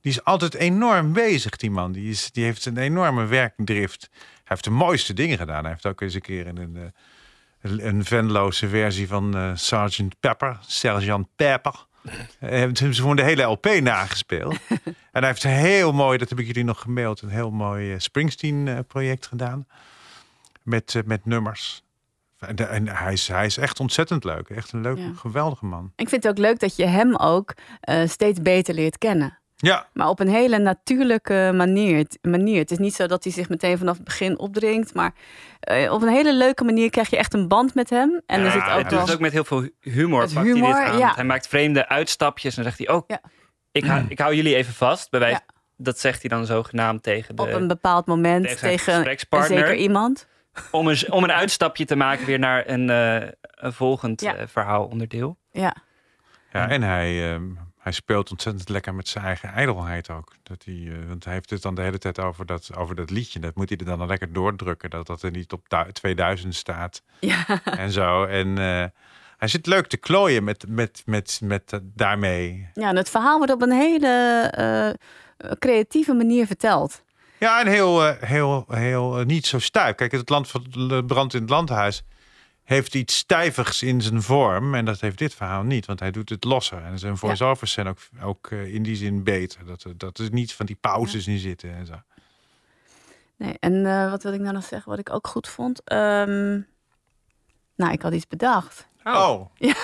die 0.00 0.12
is 0.12 0.24
altijd 0.24 0.54
enorm 0.54 1.12
bezig, 1.12 1.56
die 1.56 1.70
man. 1.70 1.92
Die, 1.92 2.10
is, 2.10 2.32
die 2.32 2.44
heeft 2.44 2.66
een 2.66 2.78
enorme 2.78 3.26
werkdrift. 3.26 4.08
Hij 4.10 4.42
heeft 4.44 4.64
de 4.64 4.70
mooiste 4.70 5.12
dingen 5.12 5.38
gedaan. 5.38 5.62
Hij 5.62 5.72
heeft 5.72 5.86
ook 5.86 6.00
eens 6.00 6.14
een 6.14 6.20
keer 6.20 6.46
in 6.46 6.56
een, 6.56 6.92
een 7.86 8.04
Venloze 8.04 8.68
versie 8.68 9.08
van 9.08 9.52
Sergeant 9.54 10.20
Pepper, 10.20 10.58
Sergeant 10.60 11.26
Pepper. 11.36 11.88
Hij 12.38 12.58
heeft 12.58 12.78
hem 12.78 12.92
gewoon 12.92 13.16
de 13.16 13.22
hele 13.22 13.42
LP 13.42 13.66
nagespeeld. 13.66 14.56
en 14.86 14.94
hij 15.10 15.26
heeft 15.26 15.42
heel 15.42 15.92
mooi, 15.92 16.18
dat 16.18 16.28
heb 16.28 16.38
ik 16.38 16.46
jullie 16.46 16.64
nog 16.64 16.80
gemaild, 16.80 17.22
een 17.22 17.28
heel 17.28 17.50
mooi 17.50 17.92
uh, 17.92 17.98
Springsteen-project 17.98 19.26
gedaan. 19.26 19.66
Met, 20.62 21.02
met 21.04 21.26
nummers. 21.26 21.82
En, 22.38 22.56
de, 22.56 22.64
en, 22.64 22.88
hij, 22.88 23.12
is, 23.12 23.28
hij 23.28 23.46
is 23.46 23.56
echt 23.56 23.80
ontzettend 23.80 24.24
leuk. 24.24 24.48
Echt 24.48 24.72
een 24.72 24.80
leuk, 24.80 24.98
ja. 24.98 25.12
geweldige 25.14 25.66
man. 25.66 25.92
Ik 25.96 26.08
vind 26.08 26.22
het 26.22 26.32
ook 26.32 26.38
leuk 26.38 26.58
dat 26.58 26.76
je 26.76 26.86
hem 26.86 27.16
ook 27.16 27.54
uh, 27.88 28.06
steeds 28.06 28.42
beter 28.42 28.74
leert 28.74 28.98
kennen. 28.98 29.39
Ja. 29.60 29.86
Maar 29.92 30.08
op 30.08 30.20
een 30.20 30.28
hele 30.28 30.58
natuurlijke 30.58 31.52
manier. 31.54 32.06
manier. 32.22 32.58
Het 32.58 32.70
is 32.70 32.78
niet 32.78 32.94
zo 32.94 33.06
dat 33.06 33.24
hij 33.24 33.32
zich 33.32 33.48
meteen 33.48 33.78
vanaf 33.78 33.94
het 33.94 34.04
begin 34.04 34.38
opdringt. 34.38 34.94
Maar 34.94 35.12
uh, 35.70 35.92
op 35.92 36.02
een 36.02 36.08
hele 36.08 36.34
leuke 36.34 36.64
manier 36.64 36.90
krijg 36.90 37.10
je 37.10 37.16
echt 37.16 37.34
een 37.34 37.48
band 37.48 37.74
met 37.74 37.90
hem. 37.90 38.20
En 38.26 38.40
ja, 38.40 38.46
er 38.46 38.52
zit 38.52 38.62
ook 38.62 38.78
het 38.78 38.90
doet 38.90 39.12
ook 39.12 39.20
met 39.20 39.32
heel 39.32 39.44
veel 39.44 39.68
humor. 39.80 40.20
Pakt 40.20 40.46
humor, 40.46 40.74
hij, 40.74 40.84
dit 40.84 40.92
aan. 40.92 40.98
ja. 40.98 41.14
hij 41.14 41.24
maakt 41.24 41.46
vreemde 41.46 41.88
uitstapjes 41.88 42.56
en 42.56 42.62
dan 42.62 42.72
zegt 42.72 42.86
hij 42.86 42.96
ook... 42.96 43.04
Ja. 43.06 43.20
Ik, 43.72 43.84
hou, 43.84 44.04
ik 44.08 44.18
hou 44.18 44.34
jullie 44.34 44.56
even 44.56 44.74
vast. 44.74 45.10
Bij 45.10 45.20
wijze, 45.20 45.40
Dat 45.76 45.98
zegt 45.98 46.20
hij 46.20 46.30
dan 46.30 46.46
zogenaamd 46.46 47.02
tegen 47.02 47.36
de... 47.36 47.42
Op 47.42 47.52
een 47.52 47.68
bepaald 47.68 48.06
moment 48.06 48.44
tegen, 48.44 48.68
tegen 48.68 49.08
een 49.08 49.44
zeker 49.44 49.74
iemand. 49.74 50.28
Om 50.70 50.88
een, 50.88 51.12
om 51.12 51.24
een 51.24 51.32
uitstapje 51.32 51.84
te 51.84 51.96
maken 51.96 52.26
weer 52.26 52.38
naar 52.38 52.68
een, 52.68 52.88
uh, 52.88 53.28
een 53.40 53.72
volgend 53.72 54.20
ja. 54.20 54.36
uh, 54.36 54.42
verhaalonderdeel. 54.46 55.38
Ja. 55.50 55.74
Ja, 56.52 56.68
en 56.68 56.82
hij, 56.82 57.34
uh, 57.34 57.40
hij 57.90 57.98
speelt 57.98 58.30
ontzettend 58.30 58.68
lekker 58.68 58.94
met 58.94 59.08
zijn 59.08 59.24
eigen 59.24 59.52
ijdelheid 59.52 60.10
ook. 60.10 60.32
Dat 60.42 60.64
hij, 60.64 60.74
uh, 60.74 61.08
want 61.08 61.24
hij 61.24 61.32
heeft 61.32 61.50
het 61.50 61.62
dan 61.62 61.74
de 61.74 61.82
hele 61.82 61.98
tijd 61.98 62.20
over 62.20 62.46
dat, 62.46 62.76
over 62.76 62.94
dat 62.94 63.10
liedje. 63.10 63.38
Dat 63.38 63.54
moet 63.54 63.68
hij 63.68 63.78
er 63.78 63.84
dan 63.84 64.06
lekker 64.06 64.32
doordrukken. 64.32 64.90
Dat 64.90 65.06
dat 65.06 65.22
er 65.22 65.30
niet 65.30 65.52
op 65.52 65.86
2000 65.92 66.54
staat. 66.54 67.02
Ja. 67.20 67.60
En 67.64 67.90
zo. 67.90 68.24
En 68.24 68.48
uh, 68.48 68.84
hij 69.36 69.48
zit 69.48 69.66
leuk 69.66 69.86
te 69.86 69.96
klooien 69.96 70.44
met, 70.44 70.64
met, 70.68 71.02
met, 71.06 71.40
met, 71.42 71.70
met 71.72 71.80
daarmee. 71.94 72.68
Ja, 72.74 72.88
en 72.88 72.96
het 72.96 73.10
verhaal 73.10 73.36
wordt 73.36 73.52
op 73.52 73.62
een 73.62 73.72
hele 73.72 74.96
creatieve 75.58 76.14
manier 76.14 76.46
verteld. 76.46 77.02
Ja, 77.38 77.60
en 77.60 77.66
heel, 77.66 78.04
heel, 78.04 78.64
heel 78.68 79.22
niet 79.24 79.46
zo 79.46 79.58
stijf. 79.58 79.94
Kijk, 79.94 80.12
het 80.12 80.28
land 80.28 80.48
van 80.48 80.64
de 80.70 81.04
brand 81.06 81.34
in 81.34 81.40
het 81.40 81.50
landhuis 81.50 82.02
heeft 82.70 82.94
iets 82.94 83.16
stijvigs 83.16 83.82
in 83.82 84.02
zijn 84.02 84.22
vorm. 84.22 84.74
En 84.74 84.84
dat 84.84 85.00
heeft 85.00 85.18
dit 85.18 85.34
verhaal 85.34 85.62
niet, 85.62 85.86
want 85.86 86.00
hij 86.00 86.10
doet 86.10 86.28
het 86.28 86.44
losser. 86.44 86.84
En 86.84 86.98
zijn 86.98 87.16
voice-overs 87.16 87.72
zijn 87.72 87.86
ook, 87.86 87.98
ook 88.22 88.50
uh, 88.50 88.74
in 88.74 88.82
die 88.82 88.96
zin 88.96 89.22
beter. 89.22 89.66
Dat, 89.66 89.84
dat 89.96 90.18
er 90.18 90.28
niet 90.32 90.52
van 90.52 90.66
die 90.66 90.76
pauzes 90.80 91.24
ja. 91.24 91.32
in 91.32 91.38
zitten 91.38 91.74
en 91.74 91.86
zo. 91.86 91.94
Nee, 93.36 93.56
en 93.60 93.72
uh, 93.72 94.10
wat 94.10 94.22
wil 94.22 94.32
ik 94.32 94.40
nou 94.40 94.52
nog 94.52 94.64
zeggen, 94.64 94.90
wat 94.90 94.98
ik 94.98 95.12
ook 95.12 95.26
goed 95.26 95.48
vond? 95.48 95.92
Um, 95.92 96.66
nou, 97.74 97.92
ik 97.92 98.02
had 98.02 98.12
iets 98.12 98.26
bedacht. 98.26 98.88
Oh. 99.04 99.40
Ja. 99.54 99.74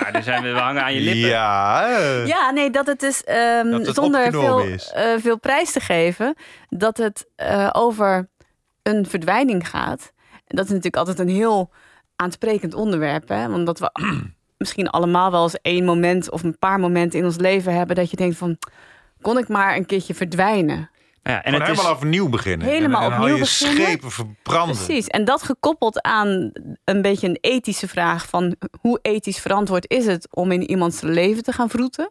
Nou, 0.00 0.12
dan 0.12 0.22
zijn 0.22 0.42
we 0.42 0.48
hangen 0.48 0.82
aan 0.82 0.94
je 0.94 1.00
lippen. 1.00 1.28
Ja. 1.28 1.88
Uh, 1.88 2.26
ja, 2.26 2.50
nee, 2.50 2.70
dat 2.70 2.86
het 2.86 3.00
dus 3.00 3.22
um, 3.28 3.70
dat 3.70 3.86
het 3.86 3.94
zonder 3.94 4.30
veel, 4.30 4.60
is. 4.60 4.92
uh, 4.96 5.14
veel 5.18 5.38
prijs 5.38 5.72
te 5.72 5.80
geven, 5.80 6.34
dat 6.68 6.96
het 6.96 7.26
uh, 7.36 7.70
over 7.72 8.28
een 8.82 9.06
verdwijning 9.06 9.68
gaat. 9.68 10.12
En 10.46 10.56
dat 10.56 10.64
is 10.64 10.70
natuurlijk 10.70 10.96
altijd 10.96 11.18
een 11.18 11.34
heel 11.34 11.70
aansprekend 12.16 12.74
onderwerp, 12.74 13.28
hè? 13.28 13.48
Want 13.48 13.66
dat 13.66 13.78
we 13.78 13.90
misschien 14.58 14.88
allemaal 14.88 15.30
wel 15.30 15.42
eens 15.42 15.58
één 15.62 15.84
moment 15.84 16.30
of 16.30 16.42
een 16.42 16.58
paar 16.58 16.80
momenten 16.80 17.18
in 17.18 17.24
ons 17.24 17.36
leven 17.36 17.74
hebben 17.74 17.96
dat 17.96 18.10
je 18.10 18.16
denkt 18.16 18.36
van, 18.36 18.58
kon 19.20 19.38
ik 19.38 19.48
maar 19.48 19.76
een 19.76 19.86
keertje 19.86 20.14
verdwijnen? 20.14 20.90
Ja, 21.22 21.32
en 21.32 21.42
Gewoon 21.42 21.60
het 21.60 21.70
is, 21.70 21.76
helemaal 21.76 21.96
overnieuw 21.96 22.28
beginnen. 22.28 22.66
Helemaal 22.66 23.02
en, 23.02 23.12
en 23.12 23.18
opnieuw 23.18 23.34
je 23.34 23.40
beginnen. 23.40 23.84
schepen 23.84 24.10
verbranden. 24.10 24.76
Precies. 24.76 25.06
En 25.06 25.24
dat 25.24 25.42
gekoppeld 25.42 26.02
aan 26.02 26.52
een 26.84 27.02
beetje 27.02 27.28
een 27.28 27.38
ethische 27.40 27.88
vraag 27.88 28.28
van 28.28 28.56
hoe 28.80 28.98
ethisch 29.02 29.38
verantwoord 29.38 29.90
is 29.90 30.06
het 30.06 30.28
om 30.30 30.52
in 30.52 30.70
iemands 30.70 31.00
leven 31.00 31.42
te 31.42 31.52
gaan 31.52 31.68
vroeten. 31.70 32.10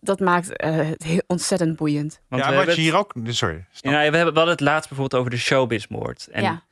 Dat 0.00 0.20
maakt 0.20 0.56
eh, 0.56 0.76
het 0.76 1.02
heel 1.02 1.22
ontzettend 1.26 1.76
boeiend. 1.76 2.20
want 2.28 2.44
ja, 2.44 2.54
wat 2.54 2.74
je 2.74 2.80
hier 2.80 2.96
ook... 2.96 3.12
Sorry. 3.24 3.64
Ja, 3.70 3.90
nou, 3.90 4.10
we 4.10 4.16
hebben 4.16 4.34
wel 4.34 4.48
het 4.48 4.60
laatst 4.60 4.88
bijvoorbeeld 4.88 5.20
over 5.20 5.30
de 5.30 5.38
showbizmoord. 5.42 6.28
En 6.32 6.42
Ja. 6.42 6.62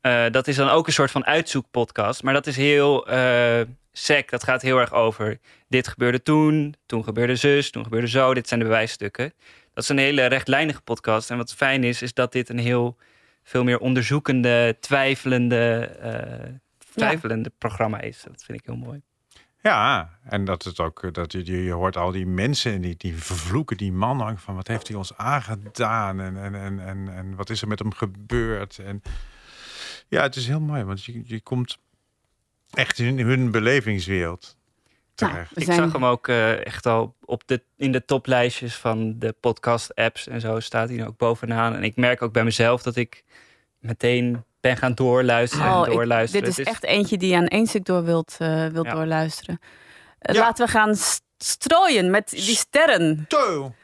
Eh, 0.00 0.24
dat 0.30 0.48
is 0.48 0.56
dan 0.56 0.68
ook 0.68 0.86
een 0.86 0.92
soort 0.92 1.10
van 1.10 1.26
uitzoekpodcast. 1.26 2.22
Maar 2.22 2.34
dat 2.34 2.46
is 2.46 2.56
heel 2.56 3.08
eh 3.08 3.60
sec. 3.92 4.30
Dat 4.30 4.44
gaat 4.44 4.62
heel 4.62 4.78
erg 4.78 4.92
over 4.92 5.38
dit 5.68 5.88
gebeurde 5.88 6.22
toen, 6.22 6.74
toen 6.86 7.04
gebeurde 7.04 7.36
zus, 7.36 7.70
toen 7.70 7.84
gebeurde 7.84 8.08
zo. 8.08 8.34
Dit 8.34 8.48
zijn 8.48 8.60
de 8.60 8.66
bewijsstukken. 8.66 9.32
Dat 9.74 9.82
is 9.82 9.88
een 9.88 9.98
hele 9.98 10.26
rechtlijnige 10.26 10.80
podcast. 10.80 11.30
En 11.30 11.36
wat 11.36 11.54
fijn 11.54 11.84
is, 11.84 12.02
is 12.02 12.14
dat 12.14 12.32
dit 12.32 12.48
een 12.48 12.58
heel 12.58 12.96
veel 13.42 13.64
meer 13.64 13.78
onderzoekende, 13.78 14.76
twijfelende, 14.80 15.90
eh, 16.00 16.52
twijfelende 16.94 17.52
programma 17.58 18.00
is. 18.00 18.22
Dat 18.22 18.44
vind 18.44 18.58
ik 18.58 18.66
heel 18.66 18.76
mooi. 18.76 19.00
Ja, 19.62 20.10
en 20.24 20.44
dat 20.44 20.62
het 20.62 20.80
ook, 20.80 21.14
dat 21.14 21.32
je, 21.32 21.62
je 21.64 21.72
hoort 21.72 21.96
al 21.96 22.10
die 22.10 22.26
mensen 22.26 22.72
en 22.72 22.80
die, 22.80 22.94
die 22.96 23.16
vervloeken 23.16 23.76
die 23.76 23.92
man 23.92 24.28
ook 24.30 24.38
van 24.38 24.54
wat 24.54 24.68
heeft 24.68 24.88
hij 24.88 24.96
ons 24.96 25.16
aangedaan 25.16 26.20
en, 26.20 26.36
en, 26.36 26.54
en, 26.54 26.80
en, 26.80 27.08
en 27.14 27.36
wat 27.36 27.50
is 27.50 27.62
er 27.62 27.68
met 27.68 27.78
hem 27.78 27.94
gebeurd. 27.94 28.78
En 28.78 29.02
ja, 30.10 30.22
het 30.22 30.36
is 30.36 30.46
heel 30.46 30.60
mooi, 30.60 30.84
want 30.84 31.04
je, 31.04 31.22
je 31.24 31.40
komt 31.40 31.78
echt 32.70 32.98
in 32.98 33.18
hun 33.18 33.50
belevingswereld 33.50 34.56
terecht. 35.14 35.56
Ik 35.60 35.72
zag 35.72 35.92
hem 35.92 36.04
ook 36.04 36.28
eh, 36.28 36.66
echt 36.66 36.86
al 36.86 37.14
op 37.24 37.42
de, 37.46 37.62
in 37.76 37.92
de 37.92 38.04
toplijstjes 38.04 38.74
van 38.76 39.18
de 39.18 39.34
podcast-apps 39.40 40.26
en 40.28 40.40
zo 40.40 40.60
staat 40.60 40.88
hij 40.88 41.06
ook 41.06 41.16
bovenaan. 41.16 41.74
En 41.74 41.84
ik 41.84 41.96
merk 41.96 42.22
ook 42.22 42.32
bij 42.32 42.44
mezelf 42.44 42.82
dat 42.82 42.96
ik 42.96 43.24
meteen 43.78 44.44
ben 44.60 44.76
gaan 44.76 44.94
doorluisteren 44.94 45.66
Oh, 45.72 45.78
en 45.80 45.84
ik- 45.86 45.92
doorluisteren. 45.92 46.44
dit 46.48 46.58
is 46.58 46.64
echt 46.66 46.84
eentje 46.84 47.16
die 47.18 47.30
je 47.30 47.36
aan 47.36 47.46
één 47.46 47.66
stuk 47.66 47.84
door 47.84 48.04
wilt, 48.04 48.36
eh, 48.38 48.66
wilt 48.66 48.86
Ja. 48.86 48.92
doorluisteren. 48.94 49.58
Eh, 50.18 50.34
Ja. 50.34 50.40
Laten 50.40 50.64
we 50.66 50.70
gaan 50.72 50.94
st- 50.96 51.22
strooien 51.38 52.10
met 52.10 52.28
die 52.28 52.40
sterren. 52.56 53.24
Zo, 53.28 53.74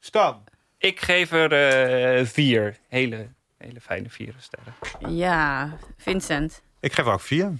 Stan. 0.00 0.44
Ik 0.78 1.00
geef 1.00 1.32
er 1.32 1.52
eh, 1.52 2.26
vier. 2.26 2.76
Hele, 2.88 3.28
hele 3.58 3.80
fijne 3.80 4.10
vier 4.10 4.34
sterren. 4.38 4.74
Ja, 5.16 5.76
Vincent. 5.96 6.62
Ik 6.80 6.92
geef 6.92 7.06
ook 7.06 7.20
vier. 7.20 7.52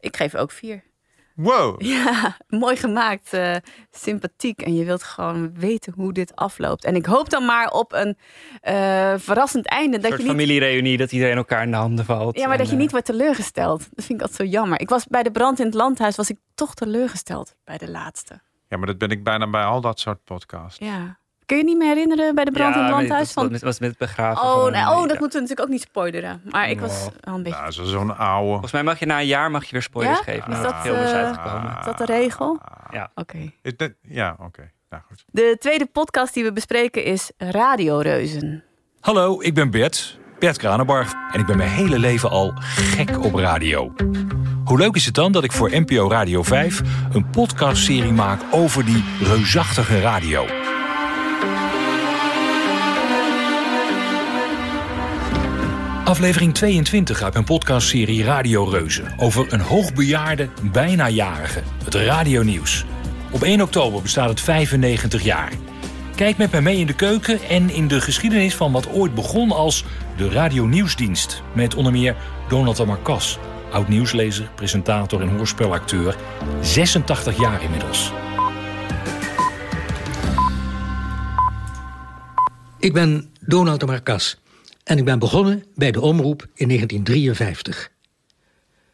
Ik 0.00 0.16
geef 0.16 0.34
ook 0.34 0.50
vier. 0.50 0.82
Wow. 1.34 1.82
Ja, 1.94 2.36
mooi 2.48 2.76
gemaakt, 2.76 3.32
eh, 3.32 3.56
sympathiek. 3.90 4.62
En 4.62 4.74
je 4.74 4.84
wilt 4.84 5.02
gewoon 5.02 5.54
weten 5.54 5.92
hoe 5.96 6.12
dit 6.12 6.36
afloopt. 6.36 6.84
En 6.84 6.94
ik 6.94 7.06
hoop 7.06 7.30
dan 7.30 7.44
maar 7.44 7.70
op 7.70 7.92
een 7.92 8.16
eh, 8.60 9.14
verrassend 9.16 9.66
einde. 9.68 9.96
Een 9.96 10.02
Dat 10.02 10.10
soort 10.10 10.22
je 10.22 10.28
niet, 10.28 10.36
familiereunie 10.36 10.96
dat 10.96 11.12
iedereen 11.12 11.36
elkaar 11.36 11.62
in 11.62 11.70
de 11.70 11.76
handen 11.76 12.04
valt. 12.04 12.36
ja, 12.36 12.42
maar 12.42 12.52
En, 12.52 12.58
dat 12.58 12.66
je 12.66 12.72
eh, 12.72 12.78
niet 12.80 12.90
wordt 12.90 13.06
teleurgesteld. 13.06 13.78
Dat 13.78 14.04
vind 14.04 14.20
ik 14.20 14.26
altijd 14.26 14.50
zo 14.50 14.56
jammer. 14.56 14.80
Ik 14.80 14.88
was 14.88 15.06
bij 15.06 15.22
de 15.22 15.30
brand 15.30 15.58
in 15.58 15.66
het 15.66 15.74
landhuis, 15.74 16.16
was 16.16 16.30
ik 16.30 16.38
toch 16.54 16.74
teleurgesteld 16.74 17.54
bij 17.64 17.78
de 17.78 17.90
laatste. 17.90 18.40
Ja, 18.68 18.76
maar 18.76 18.86
dat 18.86 18.98
ben 18.98 19.10
ik 19.10 19.24
bijna 19.24 19.50
bij 19.50 19.64
al 19.64 19.80
dat 19.80 20.00
soort 20.00 20.24
podcasts. 20.24 20.78
Ja. 20.78 21.18
Kun 21.54 21.62
je 21.62 21.68
je 21.68 21.74
niet 21.78 21.84
meer 21.86 21.94
herinneren 21.94 22.34
bij 22.34 22.44
de 22.44 22.50
brand 22.50 22.74
ja, 22.74 22.80
in 22.80 22.86
het 22.86 22.94
landhuis? 22.94 23.24
Dat 23.24 23.32
Van... 23.32 23.42
was 23.42 23.52
met, 23.52 23.62
was 23.62 23.78
met 23.78 23.88
het 23.88 23.98
begraven. 23.98 24.42
Oh, 24.42 24.62
van- 24.62 24.72
nee, 24.72 24.80
oh, 24.82 24.88
dat 24.88 24.96
ja. 24.96 25.00
moeten 25.00 25.20
we 25.20 25.26
natuurlijk 25.40 25.60
ook 25.60 25.68
niet 25.68 25.80
spoileren. 25.80 26.42
Maar 26.50 26.70
ik 26.70 26.80
was 26.80 27.08
wel 27.20 27.34
een 27.34 27.42
beetje... 27.42 27.72
Zo- 27.72 27.84
zo'n 27.84 28.16
oude. 28.16 28.48
Volgens 28.50 28.72
mij 28.72 28.82
mag 28.82 28.98
je 28.98 29.06
na 29.06 29.20
een 29.20 29.26
jaar 29.26 29.50
mag 29.50 29.64
je 29.64 29.70
weer 29.72 29.82
spoilers 29.82 30.18
Ja? 30.18 30.24
geven. 30.24 30.50
Is 30.52 30.56
Is 30.56 30.62
dat, 30.62 30.74
is 30.84 30.90
eh. 31.12 31.76
Is 31.78 31.84
dat 31.84 31.98
de 31.98 32.04
regel? 32.04 32.58
Ja. 32.90 33.10
Oké. 33.14 33.52
Is 33.62 33.76
dat- 33.76 33.92
Ja, 34.02 34.36
oké. 34.40 34.70
Nou 34.90 35.02
goed. 35.08 35.24
De 35.26 35.56
tweede 35.58 35.86
podcast 35.86 36.34
die 36.34 36.44
we 36.44 36.52
bespreken 36.52 37.04
is 37.04 37.30
Radioreuzen. 37.38 38.64
Hallo, 39.00 39.40
ik 39.40 39.54
ben 39.54 39.70
Bert, 39.70 40.18
Bert 40.38 40.56
Kranenbarg 40.58 41.12
en 41.32 41.40
ik 41.40 41.46
ben 41.46 41.56
mijn 41.56 41.70
hele 41.70 41.98
leven 41.98 42.30
al 42.30 42.52
gek 42.64 43.24
op 43.24 43.34
radio. 43.34 43.92
Hoe 44.64 44.78
leuk 44.78 44.94
is 44.94 45.04
het 45.04 45.14
dan 45.14 45.32
dat 45.32 45.44
ik 45.44 45.52
voor 45.52 45.70
NPO 45.72 46.08
Radio 46.10 46.42
5 46.42 46.80
een 47.12 47.30
podcastserie 47.30 48.12
maak 48.12 48.40
over 48.50 48.84
die 48.84 49.04
reusachtige 49.20 50.00
radio? 50.00 50.63
Aflevering 56.04 56.54
22 56.54 57.22
uit 57.22 57.32
mijn 57.32 57.44
podcastserie 57.44 58.24
Radio 58.24 58.64
Reuzen 58.64 59.14
over 59.16 59.52
een 59.52 59.60
hoogbejaarde, 59.60 60.48
bijna 60.72 61.08
jarige, 61.08 61.62
het 61.84 61.94
radionieuws. 61.94 62.84
Op 63.30 63.42
1 63.42 63.62
oktober 63.62 64.02
bestaat 64.02 64.28
het 64.28 64.40
95 64.40 65.22
jaar. 65.22 65.52
Kijk 66.14 66.36
met 66.36 66.50
mij 66.50 66.62
mee 66.62 66.78
in 66.78 66.86
de 66.86 66.94
keuken 66.94 67.42
en 67.42 67.70
in 67.70 67.88
de 67.88 68.00
geschiedenis 68.00 68.54
van 68.54 68.72
wat 68.72 68.92
ooit 68.92 69.14
begon 69.14 69.50
als 69.52 69.84
de 70.16 70.28
Radio 70.28 70.66
Nieuwsdienst. 70.66 71.42
Met 71.52 71.74
onder 71.74 71.92
meer 71.92 72.16
Donald 72.48 72.76
de 72.76 72.84
oud 73.70 73.88
nieuwslezer, 73.88 74.50
presentator 74.54 75.20
en 75.20 75.36
hoorspelacteur. 75.36 76.16
86 76.60 77.38
jaar 77.38 77.62
inmiddels. 77.62 78.12
Ik 82.78 82.92
ben 82.92 83.30
Donald 83.40 83.80
de 83.80 83.86
Marcas 83.86 84.42
en 84.84 84.98
ik 84.98 85.04
ben 85.04 85.18
begonnen 85.18 85.64
bij 85.74 85.90
de 85.90 86.00
omroep 86.00 86.46
in 86.54 86.68
1953. 86.68 87.90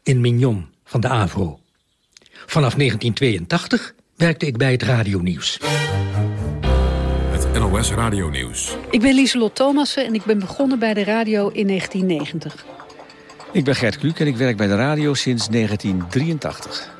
In 0.03 0.20
Mignon 0.20 0.66
van 0.85 1.00
de 1.00 1.09
AVRO. 1.09 1.61
Vanaf 2.46 2.74
1982 2.74 3.94
werkte 4.16 4.46
ik 4.46 4.57
bij 4.57 4.72
het 4.72 4.83
radionieuws. 4.83 5.59
Het 7.31 7.53
NOS 7.53 7.90
Radio 7.90 8.29
Nieuws. 8.29 8.76
Ik 8.90 9.00
ben 9.00 9.14
Lieselot 9.14 9.55
Thomassen 9.55 10.07
en 10.07 10.14
ik 10.14 10.24
ben 10.24 10.38
begonnen 10.38 10.79
bij 10.79 10.94
de 10.94 11.05
radio 11.05 11.48
in 11.48 11.66
1990. 11.66 12.64
Ik 13.53 13.64
ben 13.64 13.74
Gert 13.74 13.98
Kluk 13.98 14.20
en 14.20 14.26
ik 14.26 14.37
werk 14.37 14.57
bij 14.57 14.66
de 14.66 14.76
radio 14.76 15.14
sinds 15.14 15.48
1983. 15.48 16.90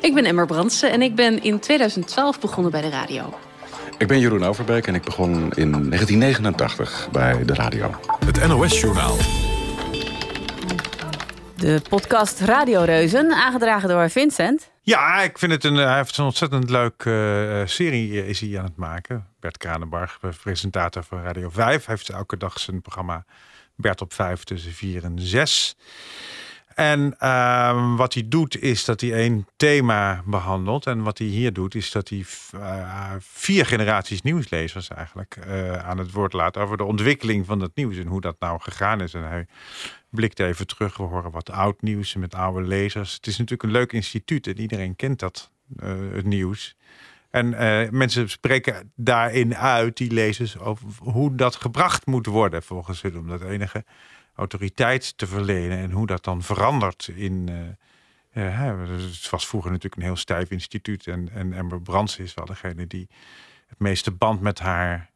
Ik 0.00 0.14
ben 0.14 0.24
Emmer 0.24 0.46
Brandsen 0.46 0.90
en 0.90 1.02
ik 1.02 1.14
ben 1.14 1.42
in 1.42 1.58
2012 1.58 2.40
begonnen 2.40 2.72
bij 2.72 2.80
de 2.80 2.88
radio. 2.88 3.34
Ik 4.02 4.08
ben 4.08 4.20
Jeroen 4.20 4.44
Overbeek 4.44 4.86
en 4.86 4.94
ik 4.94 5.02
begon 5.02 5.32
in 5.34 5.70
1989 5.70 7.08
bij 7.12 7.44
de 7.44 7.54
radio. 7.54 7.94
Het 8.24 8.46
NOS 8.46 8.80
Journaal. 8.80 9.16
De 11.56 11.82
podcast 11.88 12.40
Radioreuzen, 12.40 13.32
aangedragen 13.32 13.88
door 13.88 14.10
Vincent. 14.10 14.70
Ja, 14.80 15.22
ik 15.22 15.38
vind 15.38 15.52
het 15.52 15.64
een, 15.64 15.74
hij 15.74 15.96
heeft 15.96 16.16
een 16.16 16.24
ontzettend 16.24 16.70
leuk 16.70 17.04
eh, 17.04 17.62
serie 17.64 18.22
eh, 18.22 18.28
is 18.28 18.40
hij 18.40 18.58
aan 18.58 18.64
het 18.64 18.76
maken. 18.76 19.26
Bert 19.40 19.58
Kranenbarg, 19.58 20.18
eh, 20.20 20.30
presentator 20.42 21.02
van 21.02 21.22
Radio 21.22 21.50
5. 21.50 21.84
Hij 21.84 21.94
heeft 21.94 22.08
elke 22.08 22.36
dag 22.36 22.60
zijn 22.60 22.82
programma 22.82 23.24
Bert 23.74 24.00
op 24.00 24.12
5 24.12 24.44
tussen 24.44 24.72
4 24.72 25.04
en 25.04 25.18
6. 25.18 25.76
En 26.74 27.14
ehm, 27.18 27.96
wat 27.96 28.14
hij 28.14 28.28
doet 28.28 28.60
is 28.62 28.84
dat 28.84 29.00
hij 29.00 29.12
één 29.12 29.46
thema 29.56 30.22
behandelt. 30.26 30.86
En 30.86 31.02
wat 31.02 31.18
hij 31.18 31.26
hier 31.26 31.52
doet 31.52 31.74
is 31.74 31.90
dat 31.90 32.08
hij 32.08 32.24
eh, 32.52 33.10
vier 33.18 33.66
generaties 33.66 34.22
nieuwslezers 34.22 34.88
eigenlijk 34.88 35.36
eh, 35.36 35.88
aan 35.88 35.98
het 35.98 36.12
woord 36.12 36.32
laat 36.32 36.56
over 36.56 36.76
de 36.76 36.84
ontwikkeling 36.84 37.46
van 37.46 37.60
het 37.60 37.70
nieuws 37.74 37.96
en 37.96 38.06
hoe 38.06 38.20
dat 38.20 38.36
nou 38.38 38.60
gegaan 38.60 39.00
is. 39.00 39.14
En 39.14 39.28
hij 39.28 39.46
blikt 40.10 40.38
even 40.38 40.66
terug. 40.66 40.96
We 40.96 41.02
horen 41.02 41.30
wat 41.30 41.50
oud 41.50 41.82
nieuws 41.82 42.14
met 42.14 42.34
oude 42.34 42.66
lezers. 42.66 43.14
Het 43.14 43.26
is 43.26 43.38
natuurlijk 43.38 43.62
een 43.62 43.78
leuk 43.78 43.92
instituut 43.92 44.46
en 44.46 44.60
iedereen 44.60 44.96
kent 44.96 45.18
dat, 45.18 45.50
eh, 45.76 45.90
het 46.12 46.26
nieuws. 46.26 46.76
En 47.30 47.48
mensen 47.96 48.30
spreken 48.30 48.92
daarin 48.96 49.56
uit, 49.56 49.96
die 49.96 50.12
lezers, 50.12 50.58
over 50.58 50.86
hoe 50.98 51.34
dat 51.34 51.56
gebracht 51.56 52.06
moet 52.06 52.26
worden 52.26 52.62
volgens 52.62 53.02
hun. 53.02 53.18
Om 53.18 53.28
dat 53.28 53.42
enige 53.42 53.84
autoriteit 54.34 55.18
te 55.18 55.26
verlenen 55.26 55.78
en 55.78 55.90
hoe 55.90 56.06
dat 56.06 56.24
dan 56.24 56.42
verandert 56.42 57.10
in... 57.14 57.48
eh, 57.48 58.68
eh, 58.68 58.78
het 58.88 59.30
was 59.30 59.46
vroeger 59.46 59.70
natuurlijk 59.70 59.96
een 59.96 60.06
heel 60.08 60.16
stijf 60.16 60.50
instituut. 60.50 61.06
En, 61.06 61.28
en 61.32 61.54
Amber 61.54 61.82
Brands 61.82 62.18
is 62.18 62.34
wel 62.34 62.44
degene 62.44 62.86
die 62.86 63.08
het 63.66 63.78
meeste 63.78 64.10
band 64.10 64.40
met 64.40 64.58
haar 64.58 65.10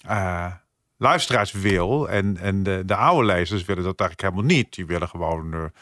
eh, 0.00 0.52
luisteraars 0.96 1.52
wil. 1.52 2.08
En, 2.08 2.36
en 2.36 2.62
de, 2.62 2.82
de 2.86 2.96
oude 2.96 3.26
lezers 3.26 3.64
willen 3.64 3.84
dat 3.84 4.00
eigenlijk 4.00 4.30
helemaal 4.30 4.56
niet. 4.56 4.74
Die 4.74 4.86
willen 4.86 5.08
gewoon, 5.08 5.72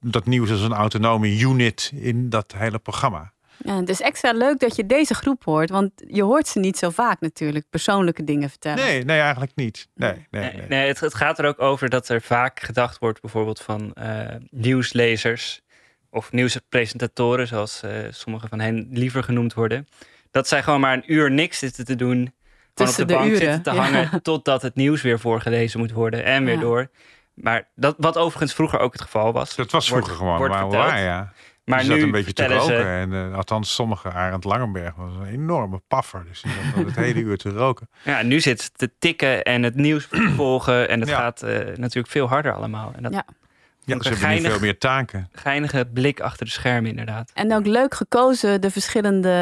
dat 0.00 0.26
nieuws 0.26 0.50
als 0.50 0.60
een 0.60 0.72
autonome 0.72 1.38
unit 1.38 1.92
in 1.94 2.28
dat 2.28 2.52
hele 2.52 2.78
programma. 2.78 3.32
Ja, 3.58 3.76
het 3.76 3.88
is 3.88 4.00
extra 4.00 4.32
leuk 4.32 4.58
dat 4.58 4.76
je 4.76 4.86
deze 4.86 5.14
groep 5.14 5.44
hoort, 5.44 5.70
want 5.70 5.92
je 6.06 6.22
hoort 6.22 6.48
ze 6.48 6.58
niet 6.58 6.78
zo 6.78 6.90
vaak 6.90 7.20
natuurlijk 7.20 7.64
persoonlijke 7.70 8.24
dingen 8.24 8.50
vertellen. 8.50 8.84
Nee, 8.84 9.04
nee, 9.04 9.20
eigenlijk 9.20 9.52
niet. 9.54 9.88
Nee, 9.94 10.26
nee, 10.30 10.52
nee. 10.52 10.66
Nee, 10.68 10.88
het, 10.88 11.00
het 11.00 11.14
gaat 11.14 11.38
er 11.38 11.46
ook 11.46 11.60
over 11.60 11.88
dat 11.88 12.08
er 12.08 12.22
vaak 12.22 12.60
gedacht 12.60 12.98
wordt, 12.98 13.20
bijvoorbeeld 13.20 13.60
van 13.60 13.92
eh, 13.92 14.20
nieuwslezers 14.50 15.60
of 16.10 16.32
nieuwspresentatoren, 16.32 17.46
zoals 17.46 17.82
eh, 17.82 17.90
sommige 18.10 18.48
van 18.48 18.60
hen 18.60 18.88
liever 18.92 19.22
genoemd 19.22 19.54
worden, 19.54 19.88
dat 20.30 20.48
zij 20.48 20.62
gewoon 20.62 20.80
maar 20.80 20.94
een 20.94 21.12
uur 21.12 21.30
niks 21.30 21.58
zitten 21.58 21.84
te 21.84 21.96
doen, 21.96 22.16
gewoon 22.16 22.32
Tussen 22.74 23.02
op 23.02 23.08
de 23.08 23.14
de 23.14 23.20
bank 23.20 23.32
uren, 23.32 23.40
zitten 23.52 23.62
te 23.62 23.72
ja. 23.72 23.82
hangen, 23.82 24.22
totdat 24.22 24.62
het 24.62 24.74
nieuws 24.74 25.02
weer 25.02 25.18
voorgelezen 25.18 25.80
moet 25.80 25.92
worden 25.92 26.24
en 26.24 26.44
weer 26.44 26.54
Ja. 26.54 26.60
door. 26.60 26.90
Maar 27.34 27.68
dat, 27.74 27.94
wat 27.98 28.16
overigens 28.16 28.54
vroeger 28.54 28.78
ook 28.78 28.92
het 28.92 29.02
geval 29.02 29.32
was. 29.32 29.56
Dat 29.56 29.70
was 29.70 29.88
vroeger 29.88 30.14
gewoon 30.14 30.36
wordt 30.36 30.52
maar 30.52 30.62
verteld. 30.62 30.84
waar, 30.84 31.00
ja. 31.00 31.32
Maar 31.68 31.78
die 31.78 31.86
zat 31.88 31.96
nu 31.96 32.02
een 32.02 32.10
beetje 32.10 32.32
te 32.32 32.42
ze- 32.42 32.54
roken. 32.54 32.86
En, 32.86 33.12
eh, 33.12 33.34
althans, 33.36 33.74
sommige 33.74 34.12
Arend 34.12 34.44
Langenberg 34.44 34.94
was 34.94 35.14
een 35.16 35.26
enorme 35.26 35.80
paffer. 35.88 36.24
Dus 36.28 36.40
die 36.42 36.52
zat 36.74 36.84
het 36.84 36.96
hele 36.96 37.20
uur 37.20 37.36
te 37.36 37.50
roken. 37.50 37.88
Ja, 38.02 38.22
nu 38.22 38.40
zit 38.40 38.62
het 38.62 38.78
te 38.78 38.90
tikken 38.98 39.42
en 39.44 39.62
het 39.62 39.74
nieuws 39.74 40.08
te 40.08 40.30
volgen. 40.36 40.88
En 40.88 41.00
het 41.00 41.08
Ja. 41.08 41.16
gaat 41.18 41.42
eh, 41.42 41.58
natuurlijk 41.76 42.08
veel 42.12 42.28
harder 42.28 42.52
allemaal. 42.52 42.92
En 42.96 43.02
dat 43.02 43.12
Ja. 43.12 43.24
Ja, 43.88 43.94
een 43.94 44.18
hebben 44.18 44.42
nu 44.42 44.50
veel 44.50 44.60
meer 44.60 44.78
taken. 44.78 45.28
geinige 45.32 45.88
blik 45.92 46.20
achter 46.20 46.46
de 46.46 46.52
schermen 46.52 46.90
inderdaad. 46.90 47.30
En 47.34 47.54
ook 47.54 47.66
leuk 47.66 47.94
gekozen, 47.94 48.60
de 48.60 48.70
verschillende, 48.70 49.32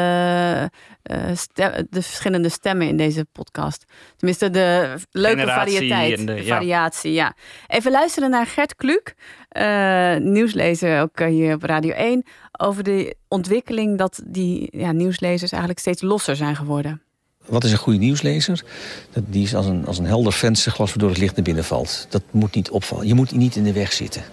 eh, 1.03 1.17
stem- 1.33 1.87
de 1.89 2.01
verschillende 2.01 2.49
stemmen 2.49 2.87
in 2.87 2.97
deze 2.97 3.25
podcast. 3.31 3.85
Tenminste, 4.17 4.49
de 4.49 4.93
leuke 5.11 5.39
Generatie 5.39 5.73
variëteit. 5.73 6.17
de- 6.17 6.23
de 6.33 6.43
variatie, 6.45 7.11
ja. 7.13 7.33
Even 7.67 7.91
luisteren 7.91 8.29
naar 8.29 8.45
Gert 8.45 8.75
Kluk, 8.75 9.15
eh, 9.49 10.15
nieuwslezer 10.15 11.01
ook 11.01 11.19
eh, 11.19 11.27
hier 11.27 11.53
op 11.53 11.63
Radio 11.63 11.93
1, 11.95 12.23
over 12.59 12.83
de 12.83 13.15
ontwikkeling 13.27 13.97
dat 13.97 14.21
die 14.25 14.67
ja, 14.71 14.91
nieuwslezers 14.91 15.51
eigenlijk 15.51 15.81
steeds 15.81 16.01
losser 16.01 16.35
zijn 16.35 16.55
geworden. 16.55 17.01
Wat 17.45 17.63
is 17.63 17.71
een 17.71 17.77
goede 17.77 17.99
nieuwslezer? 17.99 18.63
Dat, 19.11 19.23
die 19.27 19.43
is 19.43 19.55
als 19.55 19.65
een, 19.65 19.85
als 19.85 19.97
een 19.97 20.05
helder 20.05 20.33
vensterglas 20.33 20.89
waardoor 20.89 21.09
het 21.09 21.17
licht 21.17 21.35
naar 21.35 21.43
binnen 21.45 21.63
valt. 21.63 22.07
Dat 22.09 22.21
moet 22.31 22.55
niet 22.55 22.69
opvallen. 22.69 23.07
Je 23.07 23.13
moet 23.13 23.31
niet 23.31 23.55
in 23.55 23.63
de 23.63 23.73
weg 23.73 23.93
zitten. 23.93 24.23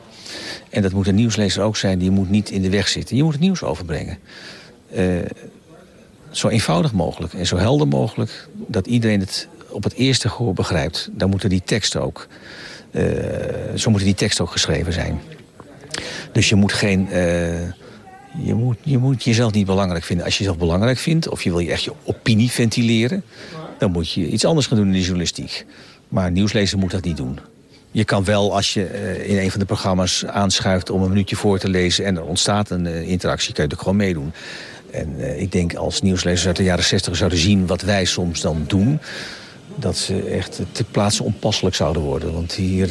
En 0.71 0.83
dat 0.83 0.93
moet 0.93 1.07
een 1.07 1.15
nieuwslezer 1.15 1.63
ook 1.63 1.77
zijn. 1.77 1.99
Die 1.99 2.11
moet 2.11 2.31
niet 2.31 2.51
in 2.51 2.63
de 2.63 2.71
weg 2.71 2.89
zitten. 2.89 3.17
Je 3.17 3.23
moet 3.23 3.33
het 3.33 3.41
nieuws 3.41 3.63
overbrengen. 3.63 4.19
Eh, 4.93 5.05
zo 6.31 6.49
eenvoudig 6.49 6.93
mogelijk 6.93 7.35
en 7.35 7.47
zo 7.47 7.57
helder 7.57 7.89
mogelijk... 7.89 8.49
dat 8.67 8.87
iedereen 8.87 9.21
het 9.21 9.49
op 9.69 9.85
het 9.85 9.95
eerste 9.95 10.29
gehoor 10.29 10.55
begrijpt. 10.55 11.09
Dan 11.13 11.31
moeten 11.31 11.49
die 11.49 11.63
teksten 11.65 12.03
ook... 12.03 12.27
eh, 12.91 13.03
zo 13.75 13.91
moeten 13.91 14.09
die 14.09 14.15
teksten 14.17 14.45
ook 14.45 14.51
geschreven 14.51 14.93
zijn. 14.93 15.21
Dus 16.33 16.49
je 16.49 16.55
moet 16.55 16.73
geen... 16.73 17.11
eh, 17.11 17.69
je 18.45 18.55
moet, 18.55 18.77
je 18.83 18.99
moet 18.99 19.25
jezelf 19.25 19.53
niet 19.53 19.67
belangrijk 19.67 20.05
vinden. 20.05 20.25
Als 20.25 20.35
je 20.35 20.43
jezelf 20.43 20.59
belangrijk 20.59 20.99
vindt 20.99 21.29
of 21.29 21.43
je 21.43 21.51
wil 21.51 21.59
je 21.59 21.71
echt 21.71 21.83
je 21.85 21.93
opinie 22.05 22.51
ventileren... 22.51 23.25
dan 23.79 23.91
moet 23.91 24.13
je 24.13 24.29
iets 24.29 24.45
anders 24.45 24.67
gaan 24.67 24.77
doen 24.77 24.87
in 24.87 24.93
de 24.93 25.01
journalistiek. 25.01 25.67
Maar 26.09 26.27
een 26.27 26.33
nieuwslezer 26.33 26.79
moet 26.79 26.91
dat 26.91 27.05
niet 27.05 27.17
doen. 27.17 27.39
Je 27.95 28.05
kan 28.05 28.25
wel, 28.25 28.55
als 28.55 28.75
je 28.75 28.85
eh, 28.85 29.29
in 29.31 29.39
een 29.39 29.51
van 29.51 29.61
de 29.61 29.67
programma's 29.67 30.25
aanschuift... 30.25 30.91
om 30.91 31.03
een 31.03 31.09
minuutje 31.09 31.37
voor 31.37 31.59
te 31.59 31.69
lezen 31.69 32.05
en 32.05 32.17
er 32.17 32.25
ontstaat 32.25 32.71
een 32.71 32.87
eh, 32.87 33.09
interactie... 33.09 33.55
kan 33.55 33.65
je 33.65 33.71
er 33.71 33.77
gewoon 33.77 33.97
meedoen. 33.97 34.33
En 34.91 35.15
eh, 35.19 35.41
ik 35.41 35.53
denk 35.53 35.75
als 35.75 36.01
nieuwslezers 36.01 36.47
uit 36.47 36.57
de 36.57 36.63
jaren 36.63 36.85
60 36.85 37.17
zouden 37.17 37.39
zien... 37.39 37.67
wat 37.67 37.83
wij 37.83 38.05
soms 38.05 38.41
dan 38.41 38.65
doen... 38.67 39.01
dat 39.75 39.97
ze 39.97 40.23
echt 40.23 40.61
ter 40.73 40.85
plaatse 40.85 41.23
onpasselijk 41.23 41.77
zouden 41.77 42.03
worden. 42.03 42.33
Want 42.33 42.53
hier, 42.53 42.89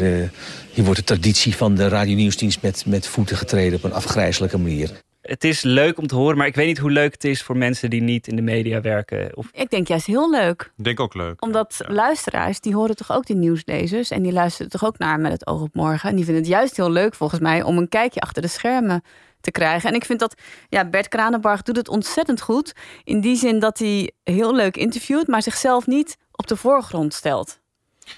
hier 0.72 0.84
wordt 0.84 1.00
de 1.00 1.06
traditie 1.06 1.56
van 1.56 1.76
de 1.76 1.88
radionieuwsdienst... 1.88 2.62
Met, 2.62 2.84
met 2.86 3.08
voeten 3.08 3.38
getreden 3.38 3.78
op 3.78 3.84
een 3.84 3.94
afgrijzelijke 3.94 4.58
manier. 4.58 4.92
Het 5.24 5.44
is 5.44 5.62
leuk 5.62 5.98
om 5.98 6.08
te 6.08 6.16
horen, 6.16 6.38
maar 6.38 6.48
ik 6.48 6.56
weet 6.56 6.68
niet 6.68 6.78
hoe 6.78 6.92
leuk 6.92 7.14
het 7.14 7.24
is 7.24 7.44
voor 7.44 7.58
mensen 7.58 7.90
die 7.90 8.02
niet 8.02 8.28
in 8.28 8.36
de 8.36 8.42
media 8.42 8.82
werken. 8.82 9.38
Of 9.38 9.50
Ik 9.52 9.70
denk 9.70 9.88
juist 9.88 10.06
heel 10.06 10.30
leuk. 10.30 10.72
Ik 10.78 10.84
denk 10.84 11.00
ook 11.00 11.14
leuk. 11.14 11.42
Omdat 11.42 11.82
luisteraars, 11.88 12.60
die 12.60 12.76
horen 12.76 12.96
toch 12.96 13.12
ook 13.12 13.26
de 13.26 13.34
nieuwslezers. 13.34 14.10
En 14.10 14.24
die 14.24 14.32
luisteren 14.32 14.72
toch 14.72 14.86
ook 14.86 14.98
naar 14.98 15.20
met 15.20 15.32
het 15.32 15.48
oog 15.48 15.62
op 15.62 15.74
morgen. 15.74 16.10
En 16.10 16.16
die 16.16 16.26
vinden 16.26 16.44
het 16.44 16.52
juist 16.52 16.78
heel 16.78 16.92
leuk 16.92 17.16
volgens 17.16 17.40
mij 17.40 17.64
om 17.64 17.78
een 17.78 17.90
kijkje 17.90 18.20
achter 18.20 18.42
de 18.42 18.48
schermen 18.48 19.04
te 19.42 19.52
krijgen. 19.52 19.90
En 19.90 19.96
ik 19.96 20.06
vind 20.06 20.20
dat 20.20 20.42
ja, 20.70 20.90
Bert 20.90 21.08
Kranenbarg 21.08 21.62
doet 21.62 21.76
het 21.76 21.90
ontzettend 21.90 22.42
goed. 22.42 22.74
In 23.04 23.22
die 23.22 23.36
zin 23.36 23.60
dat 23.60 23.80
hij 23.80 24.12
heel 24.24 24.56
leuk 24.56 24.78
interviewt, 24.78 25.28
maar 25.28 25.42
zichzelf 25.42 25.88
niet 25.88 26.18
op 26.32 26.48
de 26.48 26.56
voorgrond 26.56 27.14
stelt. 27.14 27.62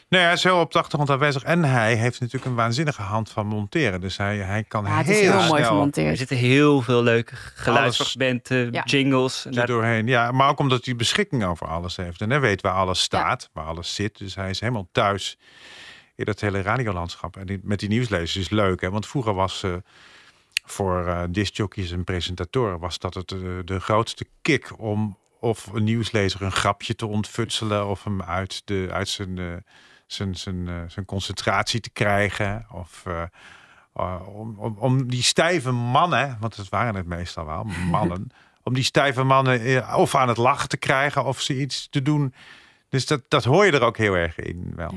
Nee, 0.09 0.21
hij 0.21 0.33
is 0.33 0.43
heel 0.43 0.59
op 0.59 0.71
de 0.71 0.77
achtergrond 0.77 1.09
aanwezig. 1.09 1.43
En 1.43 1.63
hij 1.63 1.95
heeft 1.95 2.19
natuurlijk 2.19 2.45
een 2.45 2.55
waanzinnige 2.55 3.01
hand 3.01 3.29
van 3.29 3.47
monteren. 3.47 4.01
Dus 4.01 4.17
hij, 4.17 4.37
hij 4.37 4.63
kan 4.63 4.85
Ja, 4.85 4.97
het 4.97 5.05
heel, 5.05 5.15
is 5.15 5.21
heel 5.21 5.31
mooi 5.33 5.47
snel 5.61 5.67
gemonteerd. 5.67 6.09
er 6.11 6.17
zitten 6.17 6.37
heel 6.37 6.81
veel 6.81 7.03
leuke 7.03 7.35
geluidsfragmenten, 7.35 8.71
Ja. 8.71 8.83
jingles. 8.83 9.45
En 9.45 9.51
er 9.51 9.57
daar- 9.57 9.67
doorheen. 9.67 10.07
Ja, 10.07 10.31
maar 10.31 10.49
ook 10.49 10.59
omdat 10.59 10.85
hij 10.85 10.95
beschikking 10.95 11.43
over 11.45 11.67
alles 11.67 11.95
heeft. 11.95 12.21
En 12.21 12.29
hij 12.29 12.39
weet 12.39 12.61
waar 12.61 12.73
alles 12.73 13.01
staat, 13.01 13.49
waar 13.53 13.65
alles 13.65 13.95
zit. 13.95 14.17
Dus 14.17 14.35
hij 14.35 14.49
is 14.49 14.59
helemaal 14.59 14.87
thuis 14.91 15.37
in 16.15 16.25
dat 16.25 16.39
hele 16.39 16.61
radiolandschap. 16.61 17.37
En 17.37 17.45
die, 17.45 17.59
met 17.63 17.79
die 17.79 17.89
nieuwslezers 17.89 18.35
is 18.35 18.49
leuk. 18.49 18.81
Hè? 18.81 18.89
Want 18.89 19.07
vroeger 19.07 19.33
was 19.33 19.63
eh, 19.63 19.73
voor 20.65 21.07
eh 21.07 21.23
discjockeys 21.29 21.91
en 21.91 22.03
presentatoren... 22.03 22.79
was 22.79 22.99
dat 22.99 23.13
het, 23.13 23.31
eh, 23.31 23.39
de 23.65 23.79
grootste 23.79 24.25
kick 24.41 24.71
om 24.79 25.17
of 25.45 25.67
een 25.73 25.83
nieuwslezer 25.83 26.41
een 26.41 26.51
grapje 26.51 26.95
te 26.95 27.05
ontfutselen... 27.05 27.87
of 27.87 28.03
hem 28.03 28.21
uit, 28.21 28.61
de, 28.65 28.89
uit 28.91 29.09
zijn, 29.09 29.37
eh, 29.37 29.45
zijn, 30.07 30.35
zijn, 30.35 30.67
eh, 30.67 30.75
zijn 30.87 31.05
concentratie 31.05 31.79
te 31.79 31.89
krijgen. 31.89 32.65
Of... 32.71 33.03
eh, 33.05 33.23
om, 34.25 34.55
om, 34.57 34.75
om 34.77 35.07
die 35.07 35.23
stijve 35.23 35.71
mannen, 35.71 36.37
want 36.39 36.55
het 36.55 36.69
waren 36.69 36.95
het 36.95 37.05
meestal 37.05 37.45
wel, 37.45 37.63
mannen, 37.91 38.31
om 38.63 38.73
die 38.73 38.83
stijve 38.83 39.23
mannen 39.23 39.95
of 39.95 40.15
aan 40.15 40.27
het 40.27 40.37
lachen 40.37 40.69
te 40.69 40.77
krijgen 40.77 41.25
of 41.25 41.41
ze 41.41 41.59
iets 41.59 41.87
te 41.89 42.01
doen. 42.01 42.33
Dus 42.89 43.05
dat, 43.05 43.21
dat 43.27 43.43
hoor 43.43 43.65
je 43.65 43.71
er 43.71 43.81
ook 43.81 43.97
heel 43.97 44.13
erg 44.13 44.39
in. 44.39 44.73
Wel. 44.75 44.93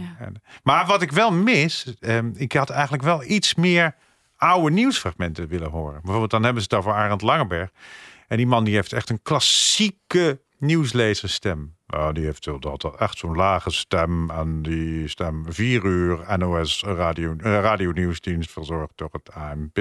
Maar 0.63 0.87
wat 0.87 1.03
ik 1.03 1.13
wel 1.13 1.33
mis, 1.33 1.95
ehm, 2.01 2.31
ik 2.35 2.53
had 2.53 2.71
eigenlijk 2.71 3.03
wel 3.03 3.25
iets 3.25 3.55
meer 3.55 3.95
oude 4.37 4.71
nieuwsfragmenten 4.71 5.49
willen 5.49 5.71
horen. 5.71 6.01
Bijvoorbeeld 6.01 6.31
dan 6.31 6.43
hebben 6.45 6.63
ze 6.63 6.69
het 6.71 6.79
over 6.79 6.93
Arend 6.93 7.23
Langenberg. 7.23 7.71
En 8.29 8.37
die 8.37 8.47
man 8.47 8.65
die 8.65 8.75
heeft 8.75 8.93
echt 8.93 9.11
een 9.11 9.23
klassieke 9.23 10.41
nieuwslezerstem. 10.59 11.77
Ja, 11.87 12.13
die 12.13 12.25
heeft 12.25 12.45
dat 12.45 12.97
echt 12.99 13.19
zo'n 13.19 13.37
lage 13.37 13.71
stem. 13.71 14.31
En 14.31 14.63
die 14.63 15.09
stem 15.09 15.45
4 15.49 15.85
uur 15.85 16.39
NOS 16.39 16.83
radio, 16.83 17.37
eh, 17.37 17.53
radionieuwsdienst 17.61 18.51
verzorgd 18.51 18.93
door 18.97 19.09
het 19.13 19.33
ANP. 19.33 19.79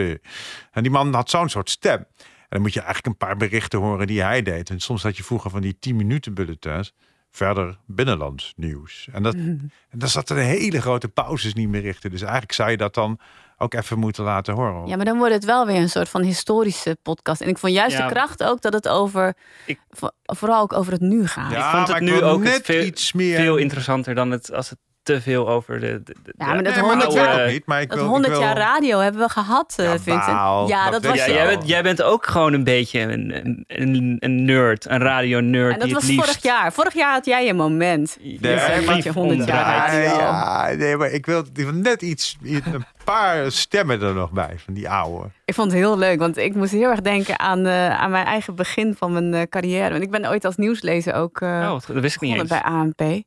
En 0.72 0.84
die 0.84 0.92
man 0.92 1.14
had 1.14 1.30
zo'n 1.30 1.50
soort 1.50 1.70
stem. 1.70 1.98
En 1.98 2.48
dan 2.50 2.62
moet 2.62 2.74
je 2.74 2.82
eigenlijk 2.82 3.08
een 3.08 3.28
paar 3.28 3.38
berichten 3.38 3.80
horen 3.80 4.08
die 4.08 4.22
hij 4.22 4.42
deed. 4.42 4.70
En 4.70 4.80
soms 4.80 5.04
had 5.04 5.18
je 5.18 5.24
vroeger 5.24 5.50
van 5.50 5.62
die 5.62 5.80
10 5.80 5.96
minuten 5.96 6.34
bulletins. 6.34 6.94
Verder 7.32 7.78
binnenlands 7.86 8.54
nieuws. 8.56 9.10
En, 9.12 9.24
dat, 9.24 9.34
en 9.90 10.00
daar 10.00 10.10
zaten 10.10 10.38
hele 10.38 10.82
grote 10.82 11.08
pauzes 11.08 11.54
niet 11.54 11.70
meer 11.70 11.82
richten. 11.82 12.12
Dus 12.12 12.22
eigenlijk 12.22 12.52
zou 12.52 12.70
je 12.70 12.78
dat 12.78 12.94
dan 12.94 13.20
ook 13.58 13.74
even 13.74 14.00
moeten 14.00 14.24
laten 14.24 14.54
horen. 14.54 14.88
Ja, 14.88 14.96
maar 14.96 15.06
dan 15.06 15.18
wordt 15.18 15.34
het 15.34 15.46
wel 15.46 15.66
weer 15.66 15.76
een 15.82 15.90
soort 15.90 16.10
van 16.10 16.22
historische 16.22 16.98
podcast. 17.02 17.42
En 17.42 17.48
ik 17.50 17.58
vond 17.58 17.74
juist 17.74 17.98
Ja. 17.98 18.08
de 18.08 18.14
kracht 18.14 18.44
ook 18.44 18.62
dat 18.62 18.74
het 18.74 18.88
over, 18.88 19.34
vo- 19.90 20.10
vooral 20.24 20.62
ook 20.62 20.74
over 20.74 20.92
het 20.92 21.02
nu 21.02 21.28
gaat. 21.28 21.52
ik 21.52 21.64
vond 21.64 21.88
het 21.88 22.00
nu 22.02 22.22
ook 22.22 22.42
net 22.42 22.66
veel, 22.66 22.84
iets 22.84 23.14
meer- 23.14 23.38
veel 23.40 23.58
interessanter 23.58 24.16
dan 24.16 24.32
het, 24.32 24.54
als 24.54 24.70
het 24.70 24.80
te 25.08 25.22
veel 25.22 25.50
over 25.50 25.80
de. 25.80 26.02
de, 26.04 26.16
de- 26.24 26.34
Ja, 26.38 26.46
maar 26.46 26.64
dat 26.64 26.74
de 26.74 26.80
100 26.80 27.04
oude- 27.04 27.20
jaar- 27.22 27.44
ook 27.46 27.52
niet, 27.52 27.66
maar 27.66 27.82
ik 27.82 27.88
dat 27.90 27.98
wil- 27.98 28.06
ik 28.08 28.12
100 28.12 28.34
wil- 28.34 28.44
jaar 28.44 28.58
radio 28.58 29.00
hebben 29.00 29.22
we 29.22 29.30
gehad, 29.30 29.74
eh, 29.78 29.90
Vincent. 29.90 30.26
wauw, 30.26 30.68
Ja, 30.68 30.90
dat 30.90 31.06
was 31.06 31.16
Ja, 31.18 31.26
ik 31.26 31.34
jij, 31.34 31.48
bent, 31.48 31.68
jij 31.68 31.84
bent 31.84 32.02
ook 32.02 32.26
gewoon 32.26 32.54
een 32.54 32.64
beetje 32.64 33.00
een, 33.00 33.36
een, 33.36 33.64
een, 33.68 34.18
een 34.20 34.46
nerd, 34.46 34.86
een 34.90 35.00
radio-nerd. 35.02 35.74
En 35.74 35.78
dat 35.80 35.86
die 35.88 35.94
was 35.94 36.04
het 36.04 36.12
liefst 36.12 36.26
vorig 36.26 36.44
jaar. 36.44 36.74
Vorig 36.74 36.94
jaar 36.94 37.14
had 37.14 37.26
jij 37.26 37.54
moment. 37.54 38.18
Dus, 38.40 38.64
eh, 38.64 38.98
je 39.04 39.12
100 39.12 39.46
jaar 39.48 39.58
Ja, 39.58 39.86
radio. 39.86 40.20
ja, 40.20 40.70
nee, 40.78 40.98
maar 40.98 41.12
ik 41.12 41.26
wil 41.26 41.44
net 41.74 42.02
iets, 42.02 42.38
een 42.44 42.86
paar 43.04 43.52
stemmen 43.52 44.02
er 44.02 44.14
nog 44.14 44.32
bij, 44.32 44.54
van 44.66 44.74
die 44.74 44.90
oude. 44.90 45.30
Ik 45.46 45.54
vond 45.54 45.72
het 45.72 45.80
heel 45.80 45.98
leuk, 45.98 46.20
want 46.20 46.38
ik 46.38 46.56
moest 46.56 46.72
heel 46.72 46.90
erg 46.90 47.02
denken 47.02 47.40
aan, 47.40 47.66
eh, 47.66 48.00
aan 48.00 48.12
mijn 48.12 48.26
eigen 48.26 48.56
begin 48.56 48.96
van 48.98 49.12
mijn 49.14 49.34
eh, 49.34 49.42
carrière. 49.50 49.90
Want 49.92 50.04
ik 50.04 50.12
ben 50.12 50.28
ooit 50.30 50.46
als 50.46 50.56
nieuwslezer 50.56 51.14
ook 51.14 51.42
eh 51.42 51.48
Oh, 51.50 51.70
dat 51.70 51.86
wist 51.88 52.16
ik 52.16 52.22
niet 52.22 52.34
begonnen 52.34 52.40
eens. 52.40 52.50
bij 52.50 52.62
ANP. 52.62 53.24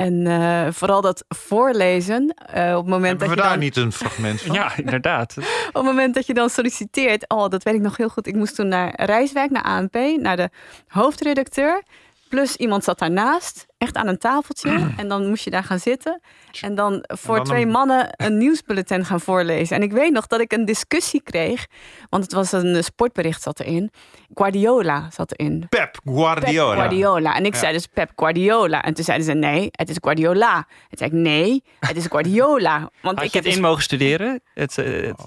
En 0.00 0.26
eh, 0.26 0.66
vooral 0.72 1.00
dat 1.00 1.24
voorlezen, 1.28 2.34
eh, 2.46 2.70
op 2.70 2.76
het 2.76 2.86
moment 2.86 3.02
Hebben 3.02 3.18
dat 3.18 3.28
we 3.28 3.34
je 3.34 3.40
daar 3.40 3.50
dan... 3.50 3.58
niet 3.58 3.76
een 3.76 3.92
fragment 3.92 4.40
van? 4.40 4.54
Ja, 4.54 4.76
inderdaad. 4.76 5.36
Op 5.68 5.74
het 5.74 5.82
moment 5.82 6.14
dat 6.14 6.26
je 6.26 6.34
dan 6.34 6.50
solliciteert, 6.50 7.28
oh, 7.28 7.48
dat 7.48 7.62
weet 7.62 7.74
ik 7.74 7.80
nog 7.80 7.96
heel 7.96 8.08
goed. 8.08 8.26
Ik 8.26 8.34
moest 8.34 8.54
toen 8.54 8.68
naar 8.68 9.04
Rijswijk, 9.04 9.50
naar 9.50 9.62
ANP, 9.62 9.94
naar 10.16 10.36
de 10.36 10.50
hoofdredacteur. 10.88 11.82
Plus 12.28 12.56
iemand 12.56 12.84
zat 12.84 12.98
daarnaast, 12.98 13.66
echt 13.80 13.96
aan 13.96 14.06
een 14.08 14.18
tafeltje. 14.18 14.70
En 14.96 15.08
dan 15.08 15.26
moest 15.28 15.44
je 15.44 15.50
daar 15.50 15.64
gaan 15.64 15.78
zitten. 15.78 16.20
En 16.60 16.74
dan 16.74 17.04
voor 17.06 17.36
dan 17.36 17.44
twee 17.44 17.62
een- 17.62 17.70
mannen 17.70 18.08
een 18.16 18.38
nieuwsbulletin 18.44 19.04
gaan 19.04 19.20
voorlezen. 19.20 19.76
En 19.76 19.82
ik 19.82 19.92
weet 19.92 20.12
nog 20.12 20.26
dat 20.26 20.40
ik 20.40 20.52
een 20.52 20.64
discussie 20.64 21.22
kreeg. 21.22 21.66
Want 22.08 22.22
het 22.22 22.32
was 22.32 22.52
een 22.52 22.84
sportbericht 22.84 23.42
zat 23.42 23.60
erin. 23.60 23.90
Guardiola 24.34 25.08
zat 25.12 25.32
erin. 25.36 25.66
Pep 25.68 25.98
Guardiola. 26.04 26.70
Pep 26.70 26.78
Guardiola. 26.80 27.34
En 27.36 27.44
ik 27.44 27.52
Ja. 27.54 27.58
zei 27.60 27.72
dus 27.72 27.86
Pep 27.86 28.10
Guardiola. 28.16 28.82
En 28.82 28.94
toen 28.94 29.04
zeiden 29.04 29.26
ze 29.26 29.32
nee, 29.32 29.68
het 29.70 29.88
is 29.88 29.96
Guardiola. 30.00 30.56
En 30.56 30.64
toen 30.96 30.98
zei 30.98 31.10
ik 31.10 31.16
nee, 31.16 31.62
het 31.80 31.96
is 31.96 32.06
Guardiola. 32.06 32.78
Want 33.02 33.16
Had 33.16 33.24
ik 33.26 33.30
je 33.32 33.36
heb 33.36 33.44
het 33.44 33.44
in 33.44 33.50
dus- 33.60 33.60
mogen 33.60 33.82
studeren? 33.82 34.40
Het, 34.54 34.78
eh, 34.78 35.06
het, 35.06 35.22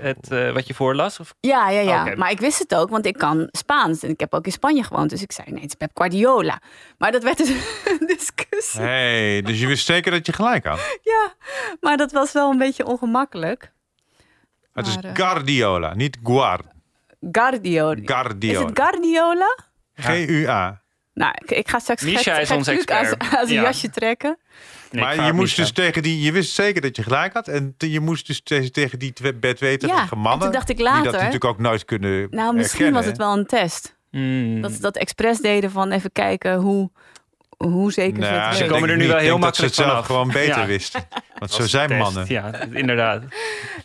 het, 0.00 0.30
eh, 0.30 0.52
wat 0.52 0.66
je 0.66 0.74
voorlas? 0.74 1.20
Of? 1.20 1.34
Ja, 1.40 1.70
ja, 1.70 1.80
ja. 1.80 2.14
Maar 2.16 2.30
ik 2.30 2.40
wist 2.40 2.58
het 2.58 2.74
ook, 2.74 2.88
want 2.90 3.06
ik 3.06 3.16
kan 3.18 3.48
Spaans. 3.50 4.02
En 4.02 4.10
ik 4.10 4.20
heb 4.20 4.34
ook 4.34 4.46
in 4.46 4.52
Spanje 4.52 4.82
gewoond. 4.82 5.10
Dus 5.10 5.22
ik 5.22 5.32
zei, 5.32 5.46
nee, 5.50 5.60
het 5.62 5.68
is 5.70 5.74
Pep 5.74 5.90
Guardiola. 5.94 6.60
Maar 6.98 7.12
dat 7.12 7.22
werd 7.22 7.36
dus 7.38 7.52
een 8.00 8.06
discussie. 8.16 8.80
Hey, 8.80 9.42
dus 9.42 9.60
je 9.60 9.66
wist 9.66 9.86
zeker 9.86 10.10
dat 10.12 10.26
je 10.26 10.32
gelijk 10.32 10.64
had. 10.66 10.98
Ja, 11.02 11.34
maar 11.80 11.96
dat 11.96 12.12
was 12.12 12.32
wel 12.32 12.50
een 12.50 12.58
beetje 12.58 12.86
ongemakkelijk. 12.86 13.72
Het 14.72 14.86
is 14.86 14.94
Maar, 14.94 15.04
eh, 15.04 15.10
Guardiola, 15.14 15.94
niet 15.94 16.18
Guard. 16.24 16.64
Guardiola. 17.32 18.00
Guardiola. 18.04 18.58
Is 18.60 18.64
het 18.66 18.78
Guardiola? 18.78 19.56
G-U-A. 20.00 20.80
Nou, 21.14 21.32
ik, 21.42 21.50
ik 21.50 21.68
ga 21.68 21.78
straks 21.78 22.02
Misha 22.02 22.18
is 22.18 22.24
Gert 22.48 22.58
ons 22.58 22.68
aan 22.68 22.74
expert. 22.74 23.08
z- 23.08 23.34
aan 23.34 23.46
zijn 23.46 23.60
Ja. 23.60 23.62
jasje 23.62 23.90
trekken. 23.90 24.38
Nee, 24.38 25.00
ik 25.02 25.06
maar 25.06 25.14
vraag 25.14 25.26
je 25.26 25.32
moest 25.32 25.58
Misha. 25.58 25.62
dus 25.62 25.84
tegen 25.84 26.02
die, 26.02 26.20
je 26.20 26.32
wist 26.32 26.54
zeker 26.54 26.80
dat 26.82 26.96
je 26.96 27.02
gelijk 27.02 27.32
had. 27.32 27.48
En 27.48 27.74
te- 27.76 27.90
je 27.90 28.00
moest 28.00 28.26
dus 28.26 28.40
te- 28.42 28.70
tegen 28.70 28.98
die 28.98 29.12
twee 29.12 29.34
bedweterige 29.34 29.98
Ja, 29.98 30.06
en 30.10 30.18
mannen. 30.18 30.40
toen 30.40 30.52
dacht 30.52 30.68
ik 30.68 30.76
Die 30.76 30.84
dat 30.84 30.94
later- 30.94 31.12
natuurlijk 31.12 31.44
ook 31.44 31.58
nooit 31.58 31.84
kunnen. 31.84 32.26
Nou, 32.30 32.54
misschien 32.56 32.92
was 32.92 33.04
het 33.04 33.16
wel 33.16 33.38
een 33.38 33.46
test. 33.46 33.96
Hmm. 34.10 34.60
Dat 34.60 34.72
ze 34.72 34.80
dat 34.80 34.96
expres 34.96 35.38
deden 35.38 35.70
van 35.70 35.90
even 35.92 36.12
kijken 36.12 36.54
hoe, 36.56 36.90
hoe 37.64 37.92
zeker 37.92 38.22
ze 38.24 38.30
Nou, 38.30 38.42
het 38.42 38.58
ik 38.58 38.64
Ze 38.64 38.72
komen 38.72 38.88
er 38.88 38.96
nu 38.96 39.06
wel 39.08 39.16
heel 39.16 39.24
Ik 39.24 39.30
denk 39.30 39.42
dat 39.42 39.56
ze 39.56 39.62
makkelijk 39.62 39.74
het 39.74 39.74
zelf 39.74 39.90
vanaf. 39.90 40.06
gewoon 40.06 40.28
beter 40.28 40.60
Ja. 40.60 40.66
wisten. 40.66 41.08
Want 41.38 41.50
zo 41.50 41.66
zijn 41.66 41.88
test. 41.88 42.00
mannen. 42.00 42.24
Ja, 42.28 42.52
inderdaad. 42.72 43.22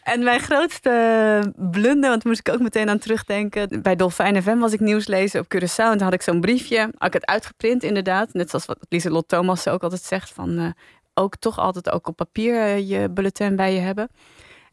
En 0.04 0.24
mijn 0.24 0.40
grootste 0.40 1.54
blunder, 1.56 2.10
want 2.10 2.22
daar 2.24 2.32
moest 2.32 2.40
ik 2.48 2.54
ook 2.54 2.60
meteen 2.60 2.90
aan 2.90 2.98
terugdenken. 3.00 3.82
Bij 3.82 3.96
Dolfijn 3.96 4.44
FM 4.44 4.58
was 4.58 4.74
ik 4.74 4.80
nieuwslezer 4.80 5.40
op 5.42 5.56
Curaçao. 5.56 5.76
En 5.78 5.92
toen 5.92 6.02
had 6.02 6.14
ik 6.14 6.22
zo'n 6.22 6.42
briefje. 6.42 6.78
Had 6.98 7.08
ik 7.08 7.14
het 7.14 7.26
uitgeprint 7.26 7.84
inderdaad. 7.84 8.34
Net 8.34 8.50
zoals 8.50 8.66
wat 8.66 8.78
Lieselot 8.90 9.28
Thomas 9.28 9.68
ook 9.68 9.84
altijd 9.84 10.02
zegt. 10.04 10.30
Van, 10.34 10.58
eh, 10.58 10.66
ook 11.14 11.36
toch 11.36 11.58
altijd 11.60 11.92
ook 11.92 12.08
op 12.08 12.16
papier 12.16 12.56
eh, 12.56 12.90
je 12.90 13.10
bulletin 13.10 13.56
bij 13.56 13.74
je 13.74 13.80
hebben. 13.80 14.10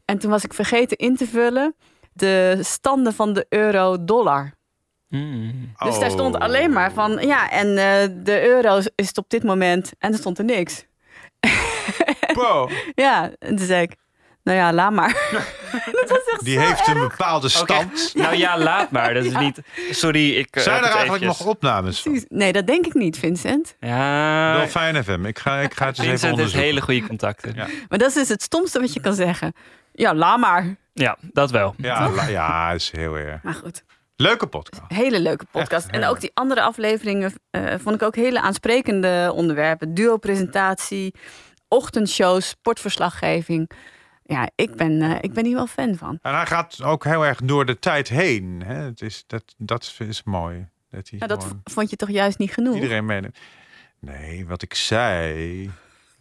En 0.05 0.17
toen 0.19 0.31
was 0.31 0.43
ik 0.43 0.53
vergeten 0.53 0.97
in 0.97 1.15
te 1.15 1.27
vullen 1.27 1.75
de 2.13 2.59
standen 2.61 3.13
van 3.13 3.33
de 3.33 3.45
euro-dollar. 3.49 4.53
Hmm. 5.11 5.71
Dus 5.83 5.99
daar 5.99 6.11
stond 6.11 6.35
Oh. 6.35 6.41
alleen 6.41 6.71
maar 6.73 6.91
van, 6.93 7.11
ja, 7.11 7.49
en 7.49 7.67
eh, 7.77 8.07
de 8.23 8.41
euro 8.47 8.77
is 8.95 9.07
het 9.07 9.17
op 9.17 9.29
dit 9.29 9.43
moment. 9.43 9.91
En 9.99 10.11
er 10.11 10.17
stond 10.17 10.37
er 10.37 10.45
niks. 10.45 10.85
Wow, 12.33 12.71
Ja, 12.95 13.31
en 13.39 13.55
toen 13.55 13.65
zei 13.65 13.81
ik, 13.81 13.95
nou 14.43 14.57
ja, 14.57 14.73
laat 14.73 14.91
maar. 14.91 15.07
dat 15.91 16.09
was 16.09 16.19
echt 16.31 16.43
die 16.43 16.53
zo 16.53 16.59
heeft 16.65 16.87
een 16.87 16.99
bepaalde 16.99 17.49
stand. 17.49 18.11
Nou 18.15 18.35
ja, 18.35 18.57
laat 18.57 18.91
maar. 18.91 19.13
Dat 19.13 19.25
is 19.25 19.33
niet... 19.45 19.59
Sorry, 19.91 20.35
ik... 20.35 20.55
eh, 20.55 20.63
Zijn 20.63 20.77
er 20.77 20.83
eigenlijk 20.83 21.13
eventjes- 21.23 21.39
nog 21.39 21.47
opnames 21.47 22.01
van? 22.01 22.11
Precies. 22.11 22.29
Nee, 22.29 22.51
dat 22.53 22.67
denk 22.67 22.85
ik 22.85 22.93
niet, 22.93 23.19
Vincent. 23.19 23.75
Ja, 23.79 24.57
Dolfijn 24.57 25.03
FM. 25.03 25.25
Ik 25.25 25.39
ga, 25.39 25.59
ik 25.59 25.73
ga 25.73 25.85
het 25.85 25.97
eens 25.97 26.07
even 26.07 26.19
Vincent 26.19 26.39
heeft 26.39 26.53
hele 26.53 26.81
goede 26.81 27.07
contacten. 27.07 27.53
Ja. 27.55 27.65
Ja, 27.67 27.73
Maar 27.89 27.97
dat 27.99 28.07
is 28.07 28.13
dus 28.13 28.29
het 28.29 28.41
stomste 28.43 28.79
wat 28.79 28.93
je 28.93 28.99
kan 29.01 29.13
zeggen. 29.13 29.53
Ja, 29.93 30.13
laat 30.13 30.39
maar. 30.39 30.75
dat 31.21 31.51
wel. 31.51 31.73
Ja, 31.77 32.09
la- 32.09 32.27
ja, 32.27 32.71
is 32.71 32.91
heel 32.91 33.15
erg. 33.17 33.43
Maar 33.43 33.53
goed, 33.53 33.83
Leuke 34.21 34.47
podcast. 34.47 34.81
hele 34.87 35.19
leuke 35.19 35.45
podcast. 35.51 35.85
Echt, 35.85 35.95
en 35.95 36.05
ook 36.05 36.19
die 36.19 36.31
andere 36.33 36.61
afleveringen 36.61 37.33
eh, 37.49 37.73
vond 37.79 37.95
ik 37.95 38.01
ook 38.01 38.15
hele 38.15 38.41
aansprekende 38.41 39.31
onderwerpen. 39.35 39.93
Duo-presentatie, 39.93 41.13
ochtendshows, 41.67 42.47
sportverslaggeving. 42.47 43.71
Ja, 44.23 44.49
ik 44.55 44.75
ben, 44.75 45.01
eh, 45.01 45.17
ik 45.21 45.33
ben 45.33 45.45
hier 45.45 45.55
wel 45.55 45.67
fan 45.67 45.95
van. 45.95 46.19
En 46.21 46.35
hij 46.35 46.45
gaat 46.45 46.83
ook 46.83 47.03
heel 47.03 47.25
erg 47.25 47.39
door 47.43 47.65
de 47.65 47.79
tijd 47.79 48.09
heen. 48.09 48.61
Hè? 48.65 48.75
Het 48.75 49.01
is, 49.01 49.23
dat, 49.27 49.43
dat 49.57 49.95
is 49.99 50.23
mooi. 50.23 50.67
Dat 50.89 51.09
hij 51.09 51.19
Nou, 51.19 51.39
dat 51.39 51.55
vond 51.63 51.89
je 51.89 51.95
toch 51.95 52.09
juist 52.09 52.37
niet 52.37 52.53
genoeg? 52.53 52.75
iedereen 52.75 53.05
meeneemt. 53.05 53.37
Nee, 53.99 54.47
wat 54.47 54.61
ik 54.61 54.73
zei... 54.73 55.71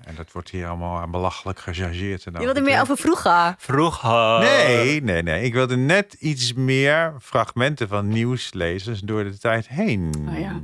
En 0.05 0.15
dat 0.15 0.33
wordt 0.33 0.51
hier 0.51 0.67
allemaal 0.69 1.09
belachelijk 1.09 1.59
gechargeerd. 1.59 2.25
en 2.27 2.33
Je 2.33 2.39
wilde 2.39 2.61
meer 2.61 2.81
over 2.81 2.97
vroeger. 2.97 3.55
Vroeger. 3.59 4.39
Nee, 4.39 5.03
nee, 5.03 5.23
nee. 5.23 5.43
Ik 5.45 5.53
wilde 5.53 5.77
net 5.77 6.13
iets 6.19 6.53
meer 6.53 7.13
fragmenten 7.21 7.89
van 7.89 8.09
nieuwslezers 8.09 9.01
door 9.01 9.25
de 9.25 9.39
tijd 9.39 9.69
heen. 9.69 10.13
Oh 10.29 10.39
ja. 10.39 10.61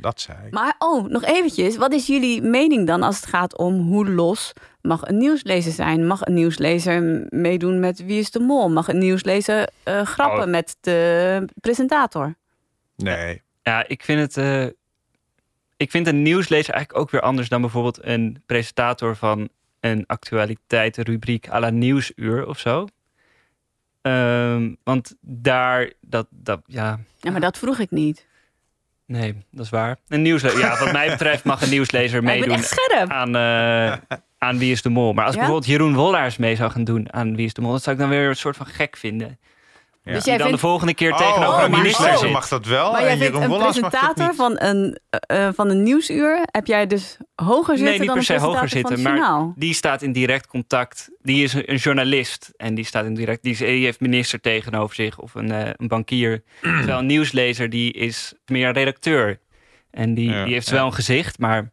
Dat 0.00 0.20
zei 0.20 0.38
ik. 0.46 0.52
Maar 0.52 0.74
oh, 0.78 1.06
nog 1.08 1.24
eventjes. 1.24 1.76
Wat 1.76 1.92
is 1.92 2.06
jullie 2.06 2.42
mening 2.42 2.86
dan 2.86 3.02
als 3.02 3.16
het 3.16 3.26
gaat 3.26 3.56
om 3.58 3.80
hoe 3.80 4.08
los 4.10 4.52
mag 4.82 5.02
een 5.08 5.16
nieuwslezer 5.18 5.72
zijn? 5.72 6.06
Mag 6.06 6.20
een 6.26 6.34
nieuwslezer 6.34 7.26
meedoen 7.28 7.80
met 7.80 8.04
Wie 8.04 8.18
is 8.18 8.30
de 8.30 8.38
Mol? 8.40 8.70
Mag 8.70 8.88
een 8.88 8.98
nieuwslezer 8.98 9.68
eh, 9.82 10.02
grappen 10.02 10.42
Oh. 10.44 10.50
met 10.50 10.76
de 10.80 11.44
presentator? 11.60 12.34
Nee. 12.96 13.42
Ja, 13.62 13.84
ik 13.88 14.02
vind 14.04 14.20
het. 14.20 14.36
eh, 14.36 14.66
ik 15.78 15.90
vind 15.90 16.06
een 16.06 16.22
nieuwslezer 16.22 16.74
eigenlijk 16.74 17.02
ook 17.02 17.10
weer 17.10 17.20
anders 17.20 17.48
dan 17.48 17.60
bijvoorbeeld 17.60 17.98
een 18.04 18.42
presentator 18.46 19.16
van 19.16 19.48
een 19.80 20.04
actualiteitenrubriek 20.06 21.48
à 21.50 21.60
la 21.60 21.70
Nieuwsuur 21.70 22.46
of 22.46 22.58
zo. 22.58 22.86
Ehm, 24.02 24.74
want 24.84 25.14
daar, 25.20 25.92
dat, 26.00 26.26
dat, 26.30 26.60
ja, 26.66 26.98
Ja, 27.20 27.30
maar 27.30 27.40
dat 27.40 27.58
vroeg 27.58 27.78
ik 27.78 27.90
niet. 27.90 28.26
nee, 29.06 29.34
dat 29.50 29.64
is 29.64 29.70
waar. 29.70 29.98
Een 30.08 30.22
nieuwslezer, 30.22 30.58
ja, 30.58 30.78
wat 30.78 30.92
mij 30.92 31.08
betreft 31.08 31.44
mag 31.44 31.62
een 31.62 31.70
nieuwslezer 31.70 32.22
meedoen 32.32 32.62
aan, 33.08 33.36
eh, 33.36 34.18
aan 34.38 34.58
Wie 34.58 34.72
is 34.72 34.82
de 34.82 34.88
Mol. 34.88 35.12
Maar 35.12 35.24
als 35.24 35.34
Ja? 35.34 35.40
bijvoorbeeld 35.40 35.70
Jeroen 35.70 35.94
Wollaars 35.94 36.36
mee 36.36 36.56
zou 36.56 36.70
gaan 36.70 36.84
doen 36.84 37.12
aan 37.12 37.36
Wie 37.36 37.46
is 37.46 37.54
de 37.54 37.60
Mol, 37.60 37.72
dat 37.72 37.82
zou 37.82 37.96
ik 37.96 38.02
dan 38.02 38.10
weer 38.10 38.28
een 38.28 38.36
soort 38.36 38.56
van 38.56 38.66
gek 38.66 38.96
vinden. 38.96 39.38
Ja. 40.08 40.14
Dus 40.14 40.22
Die 40.22 40.32
jij 40.32 40.38
dan 40.38 40.46
vindt, 40.46 40.62
de 40.62 40.68
volgende 40.68 40.94
keer 40.94 41.12
Oh, 41.12 41.18
tegenover 41.18 41.58
oh, 41.58 41.62
een 41.64 41.70
minister 41.70 42.10
oh. 42.12 42.16
zit. 42.18 42.30
mag 42.30 42.48
dat 42.48 42.66
wel. 42.66 42.92
maar 42.92 43.00
en 43.00 43.06
jij 43.06 43.16
vindt 43.16 43.36
Jeroen 43.38 43.52
een 43.52 43.60
presentator 43.62 44.34
van 44.34 44.56
een, 44.60 44.98
eh, 45.10 45.46
eh, 45.46 45.54
van 45.54 45.68
een 45.70 45.82
nieuwsuur, 45.82 46.38
heb 46.50 46.66
jij 46.66 46.86
dus 46.86 47.16
hoger 47.34 47.76
zitten 47.76 47.84
Nee, 47.84 47.98
niet 47.98 48.08
dan 48.08 48.18
per 48.18 48.30
een 48.34 48.40
se 48.40 48.46
hoger 48.46 48.58
presentator 48.58 48.96
zitten, 48.96 49.12
van 49.18 49.22
het 49.30 49.44
maar 49.44 49.52
die 49.56 49.74
staat 49.74 50.02
in 50.02 50.12
direct 50.12 50.46
contact. 50.46 51.08
Die 51.22 51.42
is 51.42 51.52
een, 51.52 51.70
een 51.70 51.76
journalist 51.76 52.50
en 52.56 52.74
die 52.74 52.84
staat 52.84 53.04
in 53.04 53.14
direct. 53.14 53.42
Die, 53.42 53.52
is- 53.52 53.58
die 53.58 53.84
heeft 53.84 54.00
minister 54.00 54.40
tegenover 54.40 54.94
zich 54.94 55.18
of 55.18 55.34
een, 55.34 55.50
eh, 55.52 55.70
een 55.76 55.88
bankier. 55.88 56.42
Terwijl 56.60 56.98
een 56.98 57.06
nieuwslezer 57.06 57.70
die 57.70 57.92
is 57.92 58.34
meer 58.46 58.66
een 58.66 58.72
redacteur 58.74 59.38
en 59.90 60.14
die, 60.14 60.30
Ja, 60.30 60.44
die 60.44 60.52
heeft 60.52 60.68
ja. 60.68 60.74
wel 60.74 60.86
een 60.86 60.94
gezicht, 60.94 61.38
maar 61.38 61.70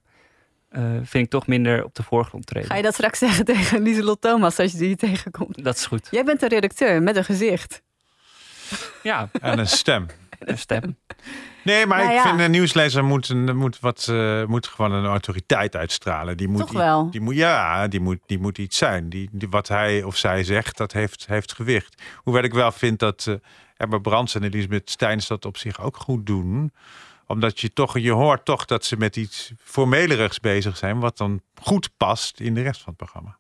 eh, 0.69 0.84
vind 1.04 1.26
ik 1.26 1.30
toch 1.30 1.48
minder 1.48 1.84
op 1.84 1.95
de 1.95 2.04
voorgrond 2.04 2.45
treden. 2.45 2.69
Ga 2.69 2.76
je 2.76 2.84
dat 2.84 2.93
straks 2.93 3.19
zeggen 3.19 3.45
tegen 3.56 3.82
Lieselot 3.82 4.21
Thomas 4.21 4.60
als 4.60 4.71
je 4.71 4.78
die 4.78 4.95
tegenkomt? 4.95 5.63
Dat 5.63 5.76
is 5.76 5.86
goed. 5.86 6.08
Jij 6.12 6.24
bent 6.24 6.41
een 6.41 6.50
redacteur 6.50 7.04
met 7.04 7.15
een 7.15 7.24
gezicht. 7.26 7.84
Ja, 9.04 9.30
En 9.41 9.60
een 9.60 9.67
stem. 9.67 10.06
een 10.39 10.58
stem. 10.58 10.97
Nee, 11.63 11.86
maar 11.86 11.97
Nou 11.97 12.10
ik 12.10 12.15
ja. 12.15 12.23
vind 12.30 12.39
een 12.39 12.51
nieuwslezer 12.51 13.04
moet, 13.04 13.30
een, 13.30 13.56
moet, 13.58 13.80
wat, 13.80 14.08
eh, 14.08 14.43
moet 14.45 14.67
gewoon 14.67 14.91
een 14.91 15.06
autoriteit 15.06 15.75
uitstralen. 15.75 16.38
Die 16.38 16.47
moet 16.47 16.60
Toch 16.62 16.73
i- 16.73 16.78
wel? 16.78 17.12
Die 17.12 17.21
moet, 17.21 17.36
ja, 17.36 17.88
die 17.88 17.99
moet, 17.99 18.19
die 18.25 18.39
moet 18.39 18.58
iets 18.58 18.78
zijn. 18.78 19.10
Die, 19.10 19.30
die, 19.32 19.49
wat 19.49 19.67
hij 19.67 20.04
of 20.04 20.17
zij 20.17 20.43
zegt, 20.43 20.78
dat 20.78 20.91
heeft, 20.91 21.25
heeft 21.28 21.54
gewicht. 21.54 22.01
Hoewel 22.15 22.43
ik 22.43 22.54
wel 22.54 22.71
vind 22.71 22.99
dat 22.99 23.28
eh 23.28 23.36
Emma 23.78 23.97
Brands 23.97 24.36
en 24.36 24.43
Elisabeth 24.43 24.89
Steins 24.89 25.28
dat 25.28 25.45
op 25.45 25.58
zich 25.58 25.82
ook 25.82 25.97
goed 25.97 26.25
doen. 26.25 26.73
Omdat 27.28 27.60
je 27.60 27.73
toch, 27.73 27.97
je 27.99 28.12
hoort 28.12 28.45
toch 28.45 28.65
dat 28.65 28.86
ze 28.86 28.97
met 28.97 29.15
iets 29.15 29.51
formelerigs 29.63 30.39
bezig 30.39 30.78
zijn. 30.78 30.99
Wat 30.99 31.17
dan 31.17 31.41
goed 31.62 31.89
past 31.97 32.39
in 32.39 32.54
de 32.54 32.62
rest 32.62 32.82
van 32.82 32.93
het 32.97 32.97
programma. 32.97 33.38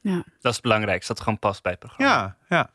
Ja. 0.00 0.14
Dat 0.16 0.24
is 0.50 0.52
het 0.52 0.60
belangrijkste, 0.62 1.06
dat 1.08 1.16
het 1.16 1.24
gewoon 1.24 1.38
past 1.38 1.62
bij 1.62 1.72
het 1.72 1.80
programma. 1.80 2.12
Ja, 2.12 2.36
ja. 2.56 2.70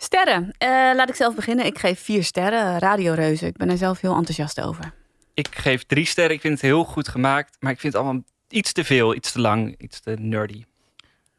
Sterren. 0.00 0.54
Eh, 0.58 0.68
laat 0.68 1.08
ik 1.08 1.14
zelf 1.14 1.34
beginnen. 1.34 1.66
Ik 1.66 1.78
geef 1.78 2.00
vier 2.00 2.24
sterren. 2.24 2.78
Radio 2.78 3.12
Reuzen. 3.12 3.48
Ik 3.48 3.56
ben 3.56 3.70
er 3.70 3.76
zelf 3.76 4.00
heel 4.00 4.14
enthousiast 4.14 4.60
over. 4.60 4.92
Ik 5.34 5.54
geef 5.54 5.84
drie 5.84 6.04
sterren. 6.04 6.34
Ik 6.34 6.40
vind 6.40 6.52
het 6.52 6.62
heel 6.62 6.84
goed 6.84 7.08
gemaakt, 7.08 7.56
maar 7.60 7.72
ik 7.72 7.80
vind 7.80 7.92
het 7.92 8.02
allemaal 8.02 8.22
iets 8.48 8.72
te 8.72 8.84
veel, 8.84 9.14
iets 9.14 9.32
te 9.32 9.40
lang, 9.40 9.74
iets 9.78 10.00
te 10.00 10.16
nerdy. 10.18 10.64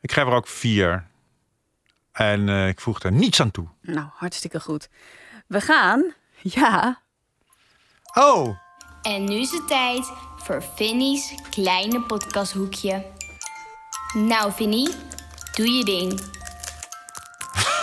Ik 0.01 0.11
geef 0.11 0.23
er 0.23 0.31
ook 0.33 0.47
vier. 0.47 1.07
En 2.11 2.49
eh, 2.49 2.67
ik 2.67 2.79
voeg 2.79 2.99
er 3.03 3.11
niets 3.11 3.41
aan 3.41 3.51
toe. 3.51 3.67
Nou, 3.81 4.07
hartstikke 4.13 4.59
goed. 4.59 4.89
We 5.47 5.61
gaan, 5.61 6.13
ja, 6.41 7.01
Oh, 8.13 8.57
En 9.01 9.23
nu 9.23 9.35
is 9.35 9.51
het 9.51 9.67
tijd 9.67 10.11
voor 10.37 10.63
Vinnie's 10.75 11.33
kleine 11.49 12.01
podcasthoekje. 12.01 13.05
Nou, 14.13 14.51
Vinnie, 14.51 14.89
doe 15.55 15.69
je 15.69 15.85
ding. 15.85 16.19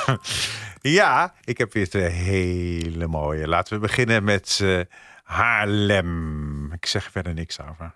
Ja, 0.90 1.34
ik 1.44 1.58
heb 1.58 1.72
weer 1.72 1.88
twee 1.88 2.08
hele 2.08 3.06
mooie. 3.06 3.48
Laten 3.48 3.74
we 3.74 3.80
beginnen 3.80 4.24
met 4.24 4.60
eh, 4.62 4.80
Haarlem. 5.22 6.72
Ik 6.72 6.86
zeg 6.86 7.04
er 7.04 7.10
verder 7.10 7.34
niks 7.34 7.58
over. 7.70 7.92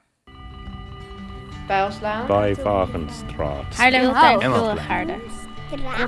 Pijlslaan. 1.66 2.26
Bij 2.26 2.54
Wagenstraat. 2.54 3.64
Heel 3.76 4.12
harder. 4.78 5.18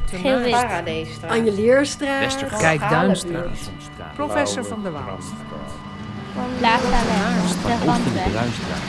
Geel-wit. 0.07 0.51
Paradeestraat. 0.51 1.31
Anjelierstraat. 1.31 2.21
Westerkijk, 2.21 2.81
Duinstraat. 2.91 3.59
Professor 4.15 4.65
van 4.65 4.83
der 4.83 4.93
Waal. 4.93 5.19
Laagvallei. 6.61 7.79
De 7.79 7.85
Randweg. 7.85 8.27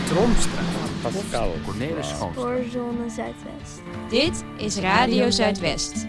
Tromstraat. 0.07 0.65
Pascal. 1.01 1.55
Cornelis 1.65 2.09
Spoorzone 2.09 3.09
Zuidwest. 3.09 3.81
Dit 4.09 4.43
is 4.57 4.77
Radio 4.77 5.29
Zuidwest. 5.29 6.05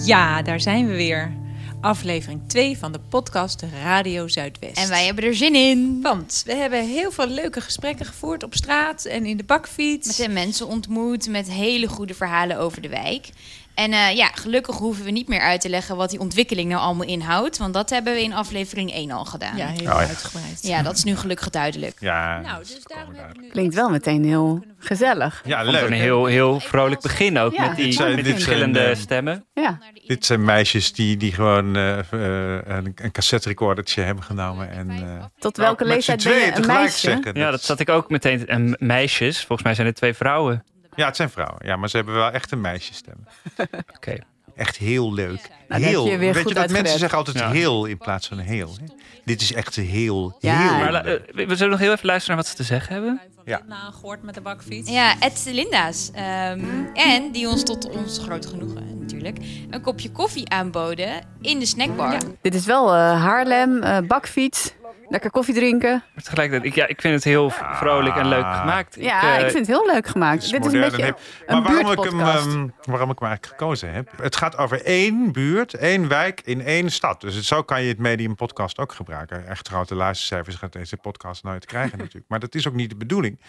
Ja, 0.00 0.42
daar 0.42 0.60
zijn 0.60 0.86
we 0.86 0.94
weer. 0.94 1.32
Aflevering 1.80 2.40
2 2.46 2.78
van 2.78 2.92
de 2.92 3.00
podcast 3.08 3.64
Radio 3.82 4.28
Zuidwest. 4.28 4.76
En 4.76 4.88
wij 4.88 5.04
hebben 5.04 5.24
er 5.24 5.34
zin 5.34 5.54
in. 5.54 5.98
Want 6.02 6.42
we 6.46 6.54
hebben 6.54 6.88
heel 6.88 7.10
veel 7.10 7.26
leuke 7.26 7.60
gesprekken 7.60 8.06
gevoerd 8.06 8.42
op 8.42 8.54
straat 8.54 9.04
en 9.04 9.26
in 9.26 9.36
de 9.36 9.44
bakfiets. 9.44 10.06
We 10.06 10.12
zijn 10.12 10.32
mensen 10.32 10.66
ontmoet 10.66 11.28
met 11.28 11.50
hele 11.50 11.86
goede 11.86 12.14
verhalen 12.14 12.58
over 12.58 12.82
de 12.82 12.88
wijk. 12.88 13.28
En 13.74 13.92
eh, 13.92 14.16
ja, 14.16 14.30
gelukkig 14.34 14.76
hoeven 14.76 15.04
we 15.04 15.10
niet 15.10 15.28
meer 15.28 15.40
uit 15.40 15.60
te 15.60 15.68
leggen 15.68 15.96
wat 15.96 16.10
die 16.10 16.18
ontwikkeling 16.20 16.68
nou 16.68 16.80
allemaal 16.82 17.06
inhoudt. 17.06 17.58
Want 17.58 17.74
dat 17.74 17.90
hebben 17.90 18.14
we 18.14 18.22
in 18.22 18.32
aflevering 18.32 18.92
1 18.92 19.10
al 19.10 19.24
gedaan. 19.24 19.56
Ja, 19.56 19.66
heel 19.66 19.78
Oh 19.78 19.84
ja. 19.84 19.92
uitgebreid. 19.96 20.58
Ja, 20.62 20.82
dat 20.82 20.96
is 20.96 21.04
nu 21.04 21.16
gelukkig 21.16 21.50
duidelijk. 21.50 21.96
Ja, 22.00 22.40
Nou, 22.40 22.58
dus 22.58 22.78
daarom 22.82 23.12
nu... 23.40 23.48
Klinkt 23.48 23.74
wel 23.74 23.90
meteen 23.90 24.24
heel 24.24 24.64
gezellig. 24.78 25.42
ja 25.44 25.62
leuk. 25.62 25.86
Een 25.86 25.92
heel, 25.92 26.24
heel 26.26 26.60
vrolijk 26.60 27.00
begin 27.00 27.38
ook. 27.38 27.52
Ja. 27.52 27.66
met 27.66 27.76
die, 27.76 27.92
zijn- 27.92 28.14
met 28.14 28.24
die 28.24 28.32
verschillende 28.32 28.94
stemmen. 28.94 29.44
Ja. 29.54 29.78
Dit 30.06 30.24
zijn 30.26 30.44
meisjes 30.44 30.92
die, 30.92 31.16
die 31.16 31.32
gewoon 31.32 31.76
eh, 31.76 31.98
eh, 31.98 32.60
een, 32.66 32.92
een 32.96 33.12
cassette 33.12 33.48
recordertje 33.48 34.02
hebben 34.02 34.24
genomen. 34.24 34.70
En, 34.70 34.90
eh, 34.90 35.24
Tot 35.38 35.56
welke 35.56 35.84
z'n 35.84 35.90
leeftijd 35.90 36.24
ben 36.24 36.32
je 36.34 36.46
een 36.46 36.52
tegelijk 36.52 36.78
meisje? 36.78 36.98
zeggen. 37.00 37.34
Ja, 37.34 37.50
dat 37.50 37.62
zat 37.62 37.80
ik 37.80 37.88
ook 37.88 38.10
meteen. 38.10 38.46
En 38.46 38.76
meisjes, 38.78 39.36
volgens 39.38 39.62
mij 39.62 39.74
zijn 39.74 39.86
het 39.86 39.96
twee 39.96 40.14
vrouwen. 40.14 40.64
Ja, 40.96 41.06
het 41.06 41.16
zijn 41.16 41.30
vrouwen. 41.30 41.66
Ja, 41.66 41.76
maar 41.76 41.88
ze 41.88 41.96
hebben 41.96 42.14
wel 42.14 42.30
echt 42.30 42.50
een 42.52 42.60
meisjesstem. 42.60 43.16
Oké. 43.96 44.16
Echt 44.56 44.76
heel 44.76 45.14
leuk. 45.14 45.50
Nou, 45.68 45.82
heel. 45.82 46.06
je 46.06 46.18
weer 46.18 46.34
Weet 46.34 46.48
je 46.48 46.54
dat 46.54 46.70
mensen 46.70 46.98
zeggen 46.98 47.18
altijd 47.18 47.38
Ja. 47.38 47.50
heel 47.50 47.84
in 47.84 47.98
plaats 47.98 48.28
van 48.28 48.38
heel. 48.38 48.74
Hè? 48.80 48.94
Dit 49.24 49.40
is 49.40 49.52
echt 49.52 49.76
heel, 49.76 50.36
Ja. 50.40 50.58
heel. 50.58 50.78
Maar 50.78 50.94
eh, 51.04 51.46
we 51.46 51.56
zullen 51.56 51.70
nog 51.70 51.80
heel 51.80 51.92
even 51.92 52.06
luisteren 52.06 52.36
naar 52.36 52.44
wat 52.44 52.54
ze 52.56 52.62
te 52.62 52.68
zeggen 52.68 52.92
hebben. 52.94 53.20
Ja. 53.44 53.60
gehoord 53.92 54.22
met 54.22 54.34
de 54.34 54.40
bakfiets. 54.40 54.90
Ja, 54.90 55.14
Ed 55.20 55.48
Linda's. 55.52 56.10
Ehm, 56.14 56.64
en 56.94 57.32
die 57.32 57.48
ons 57.48 57.62
tot 57.62 57.90
ons 57.90 58.18
grote 58.18 58.48
genoegen 58.48 58.98
natuurlijk 59.00 59.38
een 59.70 59.80
kopje 59.80 60.10
koffie 60.10 60.48
aanboden 60.48 61.24
in 61.40 61.58
de 61.58 61.66
snackbar. 61.66 62.18
Dit 62.42 62.54
is 62.54 62.64
wel 62.66 62.86
eh, 62.94 63.22
Haarlem, 63.22 63.82
eh, 63.82 63.98
bakfiets, 64.06 64.72
lekker 65.12 65.30
koffie 65.30 65.54
drinken. 65.54 66.02
Maar 66.14 66.24
tegelijkertijd, 66.24 66.70
ik, 66.70 66.74
ja, 66.74 66.86
ik 66.86 67.00
vind 67.00 67.14
het 67.14 67.24
heel 67.24 67.50
vrolijk 67.50 68.16
en 68.16 68.28
leuk 68.28 68.54
gemaakt. 68.54 68.96
Ja, 69.00 69.22
eh, 69.38 69.44
ik 69.44 69.50
vind 69.50 69.66
het 69.66 69.76
heel 69.76 69.86
leuk 69.86 70.06
gemaakt. 70.06 70.50
Dit 70.50 70.66
is 70.66 70.72
een 70.72 70.80
beetje 70.80 71.04
hip. 71.04 71.18
een 71.46 71.62
Maar 71.62 71.72
waarom 71.72 71.92
ik, 71.92 72.10
hem, 72.10 72.20
ehm, 72.20 72.68
waarom 72.84 73.10
ik 73.10 73.18
hem 73.18 73.28
eigenlijk 73.28 73.46
gekozen 73.46 73.92
heb? 73.92 74.10
Het 74.22 74.36
gaat 74.36 74.56
over 74.58 74.84
één 74.84 75.32
buurt, 75.32 75.74
één 75.74 76.08
wijk 76.08 76.40
in 76.44 76.60
één 76.64 76.90
stad. 76.90 77.20
Dus 77.20 77.34
het- 77.34 77.44
zo 77.44 77.62
kan 77.62 77.82
je 77.82 77.88
het 77.88 77.98
medium 77.98 78.34
podcast 78.34 78.78
ook 78.78 78.92
gebruiken. 78.92 79.46
Echt 79.46 79.68
grote 79.68 79.94
luistercijfers 79.94 80.56
gaat 80.56 80.72
deze 80.72 80.96
podcast 80.96 81.44
nooit 81.44 81.66
krijgen 81.66 81.98
natuurlijk. 82.02 82.28
Maar 82.28 82.40
dat 82.40 82.54
is 82.54 82.68
ook 82.68 82.74
niet 82.74 82.90
de 82.90 82.96
bedoeling. 82.96 83.40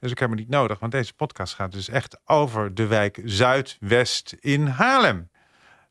Dus 0.00 0.10
ik 0.10 0.18
heb 0.18 0.30
het 0.30 0.38
niet 0.38 0.48
nodig. 0.48 0.78
Want 0.78 0.92
deze 0.92 1.12
podcast 1.14 1.54
gaat 1.54 1.72
dus 1.72 1.88
echt 1.88 2.18
over 2.24 2.74
de 2.74 2.86
wijk 2.86 3.20
Zuidwest 3.24 4.36
in 4.40 4.66
Haarlem. 4.66 5.28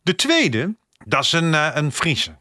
De 0.02 0.16
tweede, 0.16 0.76
dat 1.06 1.24
is 1.24 1.32
een, 1.32 1.54
eh, 1.54 1.70
een 1.74 1.92
Friese. 1.92 2.32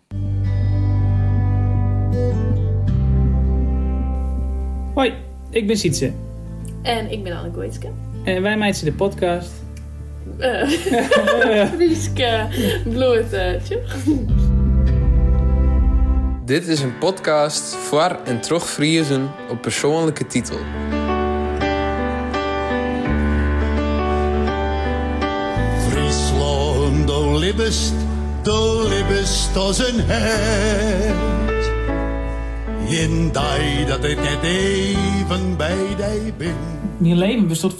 Hoi, 4.96 5.14
ik 5.50 5.66
ben 5.66 5.76
Sietse. 5.76 6.12
En 6.82 7.10
ik 7.10 7.22
ben 7.22 7.32
Anne 7.32 7.52
Goitske. 7.52 7.88
En 8.24 8.42
wij 8.42 8.56
meiden 8.56 8.84
de 8.84 8.92
podcast. 8.92 9.50
Frieske 11.74 12.46
bloedje. 12.84 13.60
Dit 16.44 16.68
is 16.68 16.80
een 16.80 16.98
podcast 16.98 17.74
voor 17.74 18.18
en 18.24 18.40
terug 18.40 18.70
Friesen 18.70 19.30
op 19.50 19.62
persoonlijke 19.62 20.26
titel. 20.26 20.58
Friesland, 25.88 27.10
o 27.10 27.38
libbest, 27.38 27.94
o 28.44 28.88
libbest 28.88 29.56
als 29.56 29.78
een 29.88 30.00
hert. 30.00 31.35
In 32.88 33.30
die 33.32 33.86
dat 33.86 34.04
ik 34.04 34.16
net 34.16 34.42
even 34.42 35.56
bij 35.56 35.76
die 35.96 36.32
ben. 36.38 36.54
Mijn 36.98 37.18
leven 37.18 37.48
bestaat 37.48 37.74
94% 37.74 37.76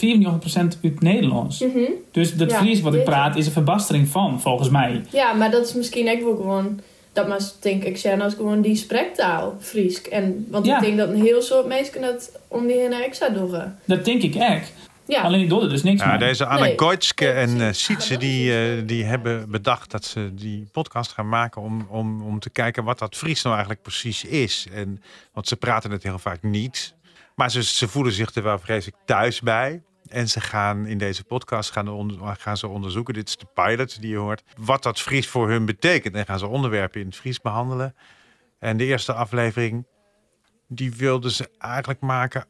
uit 0.83 1.01
Nederlands. 1.01 1.61
Mhm. 1.61 1.79
Dus 2.11 2.35
dat 2.37 2.51
Ja, 2.51 2.59
Fries 2.59 2.81
wat 2.81 2.95
ik 2.95 3.05
praat 3.05 3.37
is 3.37 3.47
een 3.47 3.53
verbastering 3.53 4.09
van, 4.09 4.41
volgens 4.41 4.69
mij. 4.71 5.03
Ja, 5.13 5.33
maar 5.33 5.51
dat 5.51 5.67
is 5.67 5.75
misschien 5.75 6.11
ook 6.11 6.21
wel 6.23 6.37
gewoon... 6.37 6.81
Dat 7.13 7.29
maar 7.29 7.41
denk 7.61 7.85
ik 7.85 7.97
zijn 7.97 8.23
als 8.23 8.35
gewoon 8.35 8.61
die 8.61 8.77
spreektaal, 8.77 9.55
Fries. 9.61 10.09
En, 10.09 10.47
want 10.51 10.67
Ja. 10.67 10.77
ik 10.77 10.83
denk 10.83 10.99
dat 10.99 11.09
een 11.09 11.23
heel 11.23 11.43
soort 11.43 11.67
mensen 11.67 12.01
dat 12.01 12.31
om 12.49 12.67
die 12.67 12.77
heen 12.77 12.93
extra 12.93 13.29
doen. 13.29 13.55
Dat 13.85 14.05
denk 14.05 14.23
ik 14.23 14.35
echt. 14.35 14.73
Ja. 15.07 15.23
Alleen 15.23 15.41
ik 15.41 15.49
doe 15.49 15.63
er 15.63 15.69
dus 15.69 15.83
niks 15.83 16.01
Ja, 16.03 16.09
mee. 16.09 16.19
deze 16.19 16.47
Anne 16.47 16.67
Nee. 16.67 16.79
Goitske 16.79 17.31
en 17.31 17.61
eh 17.61 17.73
Sietse 17.73 18.17
die, 18.17 18.59
eh, 18.77 18.83
die 18.87 19.05
hebben 19.05 19.51
bedacht 19.51 19.91
dat 19.91 20.05
ze 20.05 20.35
die 20.35 20.69
podcast 20.73 21.13
gaan 21.13 21.29
maken 21.29 21.63
om, 21.63 21.87
om, 21.89 22.23
om 22.23 22.39
te 22.41 22.51
kijken 22.51 22.85
wat 22.85 22.99
dat 22.99 23.17
Fries 23.17 23.43
nou 23.43 23.55
eigenlijk 23.55 23.85
precies 23.85 24.25
is. 24.25 24.67
En, 24.73 25.03
want 25.33 25.49
ze 25.49 25.57
praten 25.57 25.91
het 25.91 26.03
heel 26.03 26.19
vaak 26.19 26.43
niet. 26.43 26.95
Maar 27.35 27.51
ze, 27.51 27.63
ze 27.63 27.89
voelen 27.89 28.13
zich 28.13 28.35
er 28.35 28.43
wel 28.43 28.59
vreselijk 28.59 28.97
thuis 29.05 29.41
bij. 29.41 29.83
En 30.09 30.29
ze 30.29 30.41
gaan 30.41 30.87
in 30.87 30.99
deze 30.99 31.25
podcast 31.25 31.71
gaan, 31.71 31.89
onder- 31.89 32.37
gaan 32.39 32.57
ze 32.57 32.69
onderzoeken, 32.69 33.15
dit 33.15 33.29
is 33.29 33.37
de 33.37 33.47
pilot 33.55 34.01
die 34.01 34.11
je 34.11 34.17
hoort, 34.17 34.43
wat 34.59 34.83
dat 34.83 35.01
Fries 35.01 35.29
voor 35.29 35.49
hun 35.49 35.65
betekent. 35.67 36.15
En 36.15 36.25
gaan 36.27 36.39
ze 36.39 36.47
onderwerpen 36.47 37.01
in 37.01 37.07
het 37.07 37.17
Fries 37.17 37.41
behandelen. 37.41 37.95
En 38.59 38.77
de 38.77 38.85
eerste 38.85 39.13
aflevering, 39.13 39.87
die 40.69 40.95
wilden 40.95 41.31
ze 41.31 41.51
eigenlijk 41.59 42.01
maken 42.01 42.47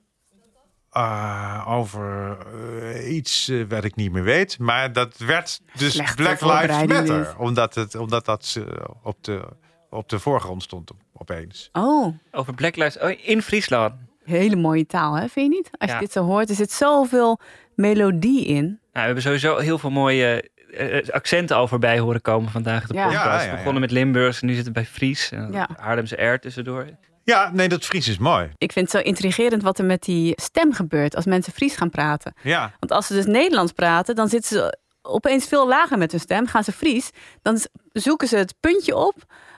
Ah, 0.96 1.64
over 1.68 2.36
eh, 2.80 3.14
iets 3.16 3.48
eh, 3.48 3.64
wat 3.68 3.84
ik 3.84 3.94
niet 3.96 4.12
meer 4.12 4.22
weet. 4.22 4.58
Maar 4.58 4.92
dat 4.92 5.16
werd 5.18 5.60
dus 5.74 5.92
Slechte 5.92 6.14
Black 6.22 6.40
Lives 6.40 6.86
Matter. 6.86 7.18
dit. 7.24 7.34
Omdat, 7.38 7.74
het, 7.74 7.94
omdat 7.94 8.24
dat 8.24 8.56
eh, 8.58 8.84
op, 9.02 9.24
de, 9.24 9.44
op 9.90 10.08
de 10.08 10.18
voorgrond 10.18 10.62
stond 10.62 10.90
op- 10.90 11.00
opeens. 11.12 11.68
Oh, 11.72 12.14
Over 12.32 12.54
Black 12.54 12.76
Lives 12.76 12.98
oh, 12.98 13.10
in 13.22 13.42
Friesland. 13.42 13.94
hele 14.24 14.56
mooie 14.56 14.86
taal, 14.86 15.14
hè? 15.14 15.28
vind 15.28 15.52
je 15.52 15.56
niet? 15.56 15.70
Als 15.78 15.90
Ja. 15.90 15.96
je 15.96 16.02
dit 16.02 16.12
zo 16.12 16.24
hoort, 16.24 16.48
er 16.48 16.54
zit 16.54 16.72
zoveel 16.72 17.38
melodie 17.74 18.44
in. 18.46 18.64
Nou, 18.64 18.78
we 18.92 19.00
hebben 19.00 19.22
sowieso 19.22 19.56
heel 19.56 19.78
veel 19.78 19.90
mooie 19.90 20.50
eh, 20.76 21.08
accenten 21.08 21.56
al 21.56 21.68
voorbij 21.68 21.98
horen 21.98 22.20
komen 22.22 22.50
vandaag 22.50 22.86
de 22.86 22.94
Ja. 22.94 23.04
podcast. 23.04 23.24
Ja, 23.26 23.34
ja, 23.34 23.42
We 23.44 23.50
ja. 23.50 23.56
begonnen 23.56 23.80
met 23.80 23.90
Limburgs 23.90 24.40
en 24.40 24.46
nu 24.46 24.54
zitten 24.54 24.72
we 24.72 24.80
bij 24.80 24.88
Fries. 24.88 25.30
En 25.32 25.52
Ja. 25.52 25.68
Haarlemse 25.76 26.22
R 26.22 26.38
tussendoor. 26.38 26.86
Ja, 27.26 27.50
nee, 27.52 27.68
dat 27.68 27.84
Fries 27.84 28.08
is 28.08 28.18
mooi. 28.18 28.50
Ik 28.58 28.72
vind 28.72 28.92
het 28.92 29.02
zo 29.02 29.08
intrigerend 29.08 29.62
wat 29.62 29.78
er 29.78 29.84
met 29.84 30.02
die 30.02 30.32
stem 30.40 30.72
gebeurt 30.72 31.16
als 31.16 31.24
mensen 31.24 31.52
Fries 31.52 31.76
gaan 31.76 31.90
praten. 31.90 32.32
Ja, 32.42 32.72
Want 32.78 32.92
als 32.92 33.06
ze 33.06 33.12
dus 33.12 33.26
Nederlands 33.26 33.72
praten, 33.72 34.14
dan 34.14 34.28
zitten 34.28 34.56
ze 34.56 34.78
opeens 35.02 35.46
veel 35.46 35.68
lager 35.68 35.98
met 35.98 36.10
hun 36.10 36.20
stem. 36.20 36.46
Gaan 36.46 36.64
ze 36.64 36.72
Fries, 36.72 37.10
dan 37.42 37.58
zoeken 37.92 38.28
ze 38.28 38.36
het 38.36 38.54
puntje 38.60 38.96
op 38.96 39.14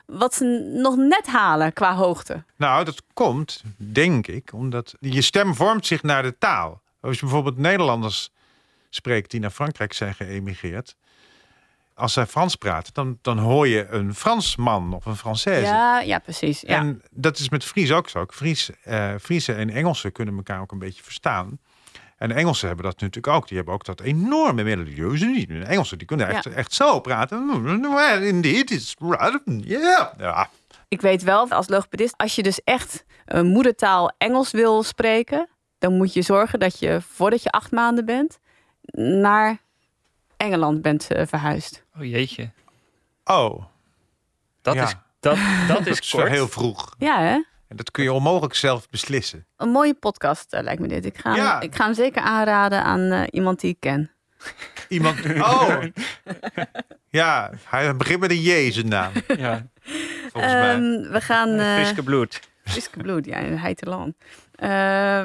wat 0.06 0.34
ze 0.34 0.44
nog 0.82 0.96
net 0.96 1.26
halen 1.26 1.72
qua 1.72 1.94
hoogte. 1.94 2.44
nou, 2.56 2.84
dat 2.84 3.02
komt, 3.12 3.62
denk 3.76 4.26
ik, 4.26 4.52
omdat 4.52 4.94
je 5.00 5.22
stem 5.22 5.54
vormt 5.54 5.86
zich 5.86 6.02
naar 6.02 6.22
de 6.22 6.38
taal. 6.38 6.82
Als 7.00 7.14
je 7.14 7.20
bijvoorbeeld 7.22 7.58
Nederlanders 7.58 8.30
spreekt 8.90 9.30
die 9.30 9.40
naar 9.40 9.50
Frankrijk 9.50 9.92
zijn 9.92 10.14
geëmigreerd. 10.14 10.96
Als 11.98 12.12
zij 12.12 12.26
Frans 12.26 12.56
praten, 12.56 12.94
dan, 12.94 13.18
dan 13.22 13.38
hoor 13.38 13.68
je 13.68 13.86
een 13.88 14.14
Fransman 14.14 14.92
of 14.94 15.06
een 15.06 15.16
Française. 15.16 15.62
Ja, 15.62 16.00
ja, 16.00 16.18
precies. 16.18 16.60
Ja. 16.60 16.76
En 16.76 17.02
dat 17.10 17.38
is 17.38 17.48
met 17.48 17.64
Fries 17.64 17.92
ook 17.92 18.08
zo. 18.08 18.24
Fries, 18.30 18.70
eh 18.82 19.14
Friese 19.20 19.52
en 19.52 19.70
Engelsen 19.70 20.12
kunnen 20.12 20.36
elkaar 20.36 20.60
ook 20.60 20.72
een 20.72 20.78
beetje 20.78 21.02
verstaan. 21.02 21.58
En 22.16 22.28
de 22.28 22.34
Engelsen 22.34 22.66
hebben 22.66 22.84
dat 22.84 23.00
natuurlijk 23.00 23.34
ook. 23.36 23.48
Die 23.48 23.56
hebben 23.56 23.74
ook 23.74 23.84
dat 23.84 24.00
enorme 24.00 24.62
melodieuze. 24.62 25.26
niet. 25.26 25.48
De 25.48 25.64
Engelsen 25.64 25.98
die 25.98 26.06
kunnen 26.06 26.28
echt, 26.28 26.44
Ja. 26.44 26.50
echt 26.50 26.72
zo 26.72 27.00
praten. 27.00 27.66
Indeed, 28.22 28.70
it's 28.70 28.94
right. 28.98 29.40
Yeah. 29.46 30.08
Ja. 30.18 30.48
Ik 30.88 31.00
weet 31.00 31.22
wel, 31.22 31.50
als 31.50 31.68
logopedist, 31.68 32.14
als 32.16 32.34
je 32.34 32.42
dus 32.42 32.62
echt 32.64 33.04
een 33.26 33.46
moedertaal 33.46 34.12
Engels 34.18 34.50
wil 34.50 34.82
spreken, 34.82 35.48
dan 35.78 35.96
moet 35.96 36.12
je 36.12 36.22
zorgen 36.22 36.58
dat 36.58 36.78
je 36.78 37.00
voordat 37.08 37.42
je 37.42 37.50
acht 37.50 37.70
maanden 37.70 38.04
bent 38.04 38.38
naar 39.22 39.58
Engeland 40.38 40.82
bent 40.82 41.10
eh, 41.10 41.26
verhuisd. 41.26 41.84
Oh 41.98 42.04
jeetje. 42.04 42.50
Oh. 43.24 43.64
Dat 44.62 44.74
Ja. 44.74 44.82
is, 44.84 44.94
dat, 45.20 45.38
dat 45.68 45.86
is 45.96 46.10
kort. 46.10 46.28
heel 46.28 46.48
vroeg. 46.48 46.94
Ja, 46.98 47.20
hè? 47.20 47.42
En 47.68 47.76
dat 47.76 47.90
kun 47.90 48.02
je 48.04 48.12
onmogelijk 48.12 48.54
zelf 48.54 48.88
beslissen. 48.88 49.46
Een 49.56 49.68
mooie 49.68 49.94
podcast 49.94 50.52
eh, 50.52 50.62
lijkt 50.62 50.80
me 50.80 50.88
dit. 50.88 51.04
Ik 51.04 51.18
ga, 51.18 51.34
hem, 51.34 51.60
ik 51.62 51.74
ga 51.74 51.84
hem 51.84 51.94
zeker 51.94 52.22
aanraden 52.22 52.82
aan 52.84 53.00
eh, 53.00 53.22
iemand 53.30 53.60
die 53.60 53.70
ik 53.70 53.80
ken. 53.80 54.10
Iemand. 54.88 55.20
Oh. 55.34 55.82
Ja, 57.08 57.50
hij 57.64 57.96
begint 57.96 58.20
met 58.20 58.30
een 58.30 58.40
J, 58.40 58.70
zijn 58.72 58.88
naam. 58.88 59.12
Ja. 59.36 59.66
Volgens 60.32 60.52
mij. 60.52 60.74
Ehm, 60.74 61.10
we 61.12 61.20
gaan... 61.20 61.48
eh, 61.58 61.74
Friske 61.74 62.02
bloed. 62.02 62.40
Friske 62.64 62.98
bloed, 62.98 63.24
ja, 63.24 63.36
in 63.36 63.52
Heiterland. 63.56 64.14
Eh 64.54 64.68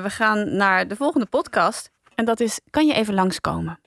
we 0.04 0.10
gaan 0.10 0.56
naar 0.56 0.88
de 0.88 0.95
volgende 0.95 1.26
podcast. 1.26 1.91
En 2.15 2.26
dat 2.26 2.39
is, 2.39 2.60
kan 2.69 2.88
je 2.88 2.93
even 2.93 3.13
langskomen? 3.13 3.80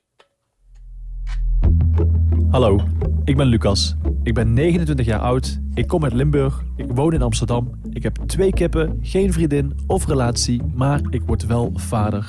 Hallo, 2.51 2.81
ik 3.25 3.37
ben 3.37 3.47
Lucas. 3.47 3.97
Ik 4.23 4.35
ben 4.35 4.53
29 4.53 5.07
jaar 5.07 5.21
oud. 5.21 5.59
Ik 5.75 5.87
kom 5.87 6.05
uit 6.05 6.13
Limburg. 6.13 6.65
Ik 6.77 6.87
woon 6.95 7.13
in 7.13 7.23
Amsterdam. 7.23 7.71
Ik 7.91 8.03
heb 8.03 8.19
twee 8.27 8.53
kippen, 8.53 8.99
geen 9.03 9.33
vriendin 9.33 9.73
of 9.87 10.07
relatie, 10.07 10.63
maar 10.75 11.01
ik 11.11 11.23
word 11.27 11.47
wel 11.47 11.73
vader. 11.75 12.29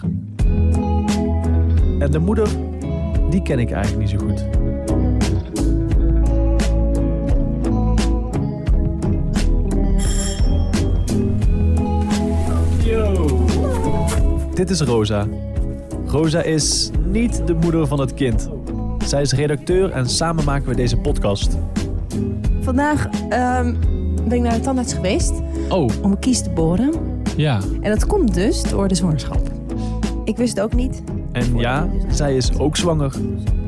En 1.99 2.11
de 2.11 2.19
moeder, 2.19 2.47
die 3.29 3.41
ken 3.41 3.59
ik 3.59 3.71
eigenlijk 3.71 4.11
niet 4.11 4.19
zo 4.19 4.25
goed. 4.25 4.45
Dit 14.55 14.69
is 14.69 14.81
Rosa. 14.81 15.27
Rosa 16.05 16.41
is 16.41 16.91
niet 17.05 17.47
de 17.47 17.53
moeder 17.53 17.87
van 17.87 17.99
het 17.99 18.13
kind. 18.13 18.49
Zij 19.07 19.21
is 19.21 19.31
redacteur 19.33 19.91
en 19.91 20.09
samen 20.09 20.43
maken 20.45 20.69
we 20.69 20.75
deze 20.75 20.97
podcast. 20.97 21.57
Vandaag 22.61 23.07
ehm, 23.29 23.75
ben 24.27 24.37
ik 24.37 24.41
naar 24.41 24.53
de 24.53 24.59
tandarts 24.59 24.93
geweest 24.93 25.33
Oh, 25.69 25.89
om 26.01 26.11
een 26.11 26.19
kies 26.19 26.41
te 26.41 26.49
boren. 26.49 26.93
ja. 27.37 27.59
En 27.81 27.91
dat 27.91 28.05
komt 28.05 28.33
dus 28.33 28.63
door 28.63 28.87
de 28.87 28.95
zwangerschap. 28.95 29.41
Ik 30.23 30.37
wist 30.37 30.55
het 30.55 30.63
ook 30.65 30.73
niet. 30.73 31.03
En 31.31 31.55
ja, 31.57 31.89
zij 32.09 32.35
is 32.35 32.59
ook 32.59 32.77
zwanger. 32.77 33.13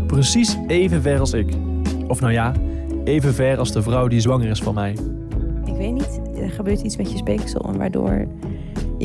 Precies 0.08 0.58
even 0.68 1.02
ver 1.02 1.20
als 1.20 1.34
ik. 1.34 1.54
Of 2.08 2.20
nou 2.22 2.34
ja, 2.34 2.54
even 3.04 3.34
ver 3.34 3.58
als 3.58 3.72
de 3.72 3.82
vrouw 3.82 4.08
die 4.08 4.20
zwanger 4.20 4.50
is 4.50 4.60
van 4.62 4.74
mij. 4.74 4.96
Ik 5.66 5.76
weet 5.76 5.94
niet, 5.94 6.20
er 6.42 6.50
gebeurt 6.50 6.82
iets 6.82 6.98
met 6.98 7.12
je 7.12 7.18
speeksel 7.18 7.62
en 7.62 7.78
waardoor 7.78 8.28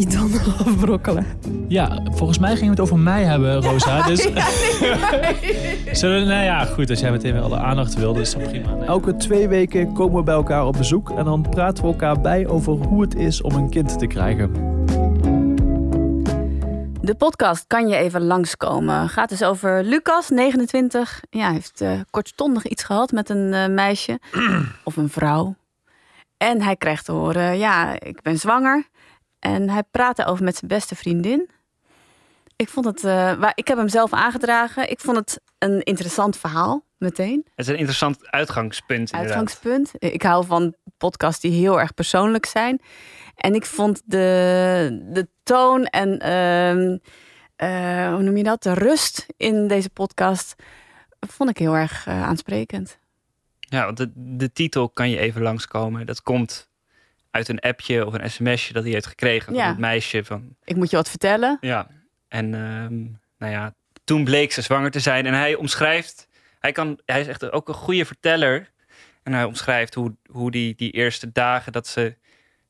tanden 0.02 0.40
afbrokkelen. 0.66 1.26
Ja, 1.68 2.02
volgens 2.10 2.38
mij 2.38 2.50
gingen 2.50 2.64
we 2.64 2.70
het 2.70 2.80
over 2.80 2.98
mij 2.98 3.24
hebben, 3.24 3.62
Rosa. 3.62 4.02
Dus 4.08 4.22
Zullen 5.92 6.20
we, 6.20 6.26
nou 6.26 6.44
ja, 6.44 6.64
goed, 6.64 6.90
als 6.90 7.00
jij 7.00 7.10
meteen 7.10 7.32
weer 7.32 7.42
alle 7.42 7.58
aandacht 7.58 7.94
wil, 7.94 8.16
is 8.16 8.32
dat 8.32 8.48
prima. 8.48 8.76
Elke 8.86 9.16
twee 9.16 9.48
weken 9.48 9.92
komen 9.92 10.16
we 10.16 10.22
bij 10.22 10.34
elkaar 10.34 10.66
op 10.66 10.76
bezoek 10.76 11.10
en 11.10 11.24
dan 11.24 11.46
praten 11.50 11.84
we 11.84 11.90
elkaar 11.90 12.20
bij 12.20 12.46
over 12.46 12.72
hoe 12.72 13.00
het 13.02 13.14
is 13.14 13.42
om 13.42 13.54
een 13.54 13.70
kind 13.70 13.98
te 13.98 14.06
krijgen. 14.06 14.72
De 17.00 17.14
podcast 17.14 17.64
kan 17.66 17.88
je 17.88 17.96
even 17.96 18.24
langskomen. 18.24 19.08
Gaat 19.08 19.28
dus 19.28 19.42
over 19.42 19.84
Lucas, 19.84 20.28
29. 20.28 21.20
Ja, 21.30 21.44
hij 21.44 21.52
heeft 21.52 21.80
eh, 21.80 22.00
kortstondig 22.10 22.66
iets 22.66 22.82
gehad 22.82 23.12
met 23.12 23.28
een 23.28 23.52
eh, 23.52 23.68
meisje 23.68 24.18
of 24.84 24.96
een 24.96 25.08
vrouw. 25.08 25.54
En 26.36 26.62
hij 26.62 26.76
krijgt 26.76 27.04
te 27.04 27.12
horen, 27.12 27.58
ja, 27.58 28.00
ik 28.00 28.22
ben 28.22 28.38
zwanger. 28.38 28.88
En 29.44 29.70
hij 29.70 29.82
praat 29.90 30.18
erover 30.18 30.44
met 30.44 30.56
zijn 30.56 30.70
beste 30.70 30.94
vriendin. 30.94 31.50
Ik 32.56 32.68
vond 32.68 32.86
het, 32.86 33.04
eh, 33.04 33.32
waar, 33.32 33.52
ik 33.54 33.68
heb 33.68 33.76
hem 33.76 33.88
zelf 33.88 34.12
aangedragen. 34.12 34.90
Ik 34.90 35.00
vond 35.00 35.16
het 35.16 35.40
een 35.58 35.82
interessant 35.82 36.36
verhaal, 36.36 36.84
meteen. 36.98 37.42
Het 37.54 37.66
is 37.66 37.72
een 37.72 37.78
interessant 37.78 38.30
uitgangspunt 38.30 39.12
inderdaad. 39.12 39.36
Uitgangspunt. 39.36 39.90
Ik 39.98 40.22
hou 40.22 40.46
van 40.46 40.74
podcasts 40.96 41.40
die 41.40 41.52
heel 41.52 41.80
erg 41.80 41.94
persoonlijk 41.94 42.46
zijn. 42.46 42.80
En 43.34 43.54
ik 43.54 43.66
vond 43.66 44.02
de, 44.04 45.06
de 45.12 45.28
toon 45.42 45.84
en 45.84 46.18
ehm, 46.18 46.98
eh, 47.56 48.14
hoe 48.14 48.22
noem 48.22 48.36
je 48.36 48.44
dat? 48.44 48.62
De 48.62 48.74
rust 48.74 49.26
in 49.36 49.68
deze 49.68 49.90
podcast 49.90 50.54
vond 51.20 51.50
ik 51.50 51.58
heel 51.58 51.76
erg 51.76 52.06
eh, 52.06 52.22
aansprekend. 52.22 52.98
Ja, 53.58 53.84
want 53.84 53.96
de, 53.96 54.12
de 54.14 54.52
titel 54.52 54.88
kan 54.88 55.10
je 55.10 55.18
even 55.18 55.42
langskomen. 55.42 56.06
Dat 56.06 56.22
komt 56.22 56.72
uit 57.34 57.48
een 57.48 57.60
appje 57.60 58.06
of 58.06 58.14
een 58.14 58.30
sms'je 58.30 58.72
dat 58.72 58.82
hij 58.82 58.92
heeft 58.92 59.06
gekregen 59.06 59.44
van 59.44 59.54
Ja. 59.54 59.68
het 59.68 59.78
meisje 59.78 60.24
van 60.24 60.56
Ik 60.64 60.76
moet 60.76 60.90
je 60.90 60.96
wat 60.96 61.08
vertellen. 61.08 61.58
Ja, 61.60 61.86
en 62.28 62.54
ehm, 62.54 63.02
nou 63.38 63.52
ja, 63.52 63.74
toen 64.04 64.24
bleek 64.24 64.52
ze 64.52 64.62
zwanger 64.62 64.90
te 64.90 65.00
zijn. 65.00 65.26
En 65.26 65.34
hij 65.34 65.54
omschrijft, 65.54 66.28
hij, 66.58 66.72
kan, 66.72 67.00
hij 67.04 67.20
is 67.20 67.26
echt 67.26 67.50
ook 67.52 67.68
een 67.68 67.74
goede 67.74 68.04
verteller. 68.04 68.72
En 69.22 69.32
hij 69.32 69.44
omschrijft 69.44 69.94
hoe, 69.94 70.16
hoe 70.30 70.50
die, 70.50 70.74
die 70.74 70.90
eerste 70.90 71.32
dagen 71.32 71.72
dat 71.72 71.86
ze, 71.86 72.16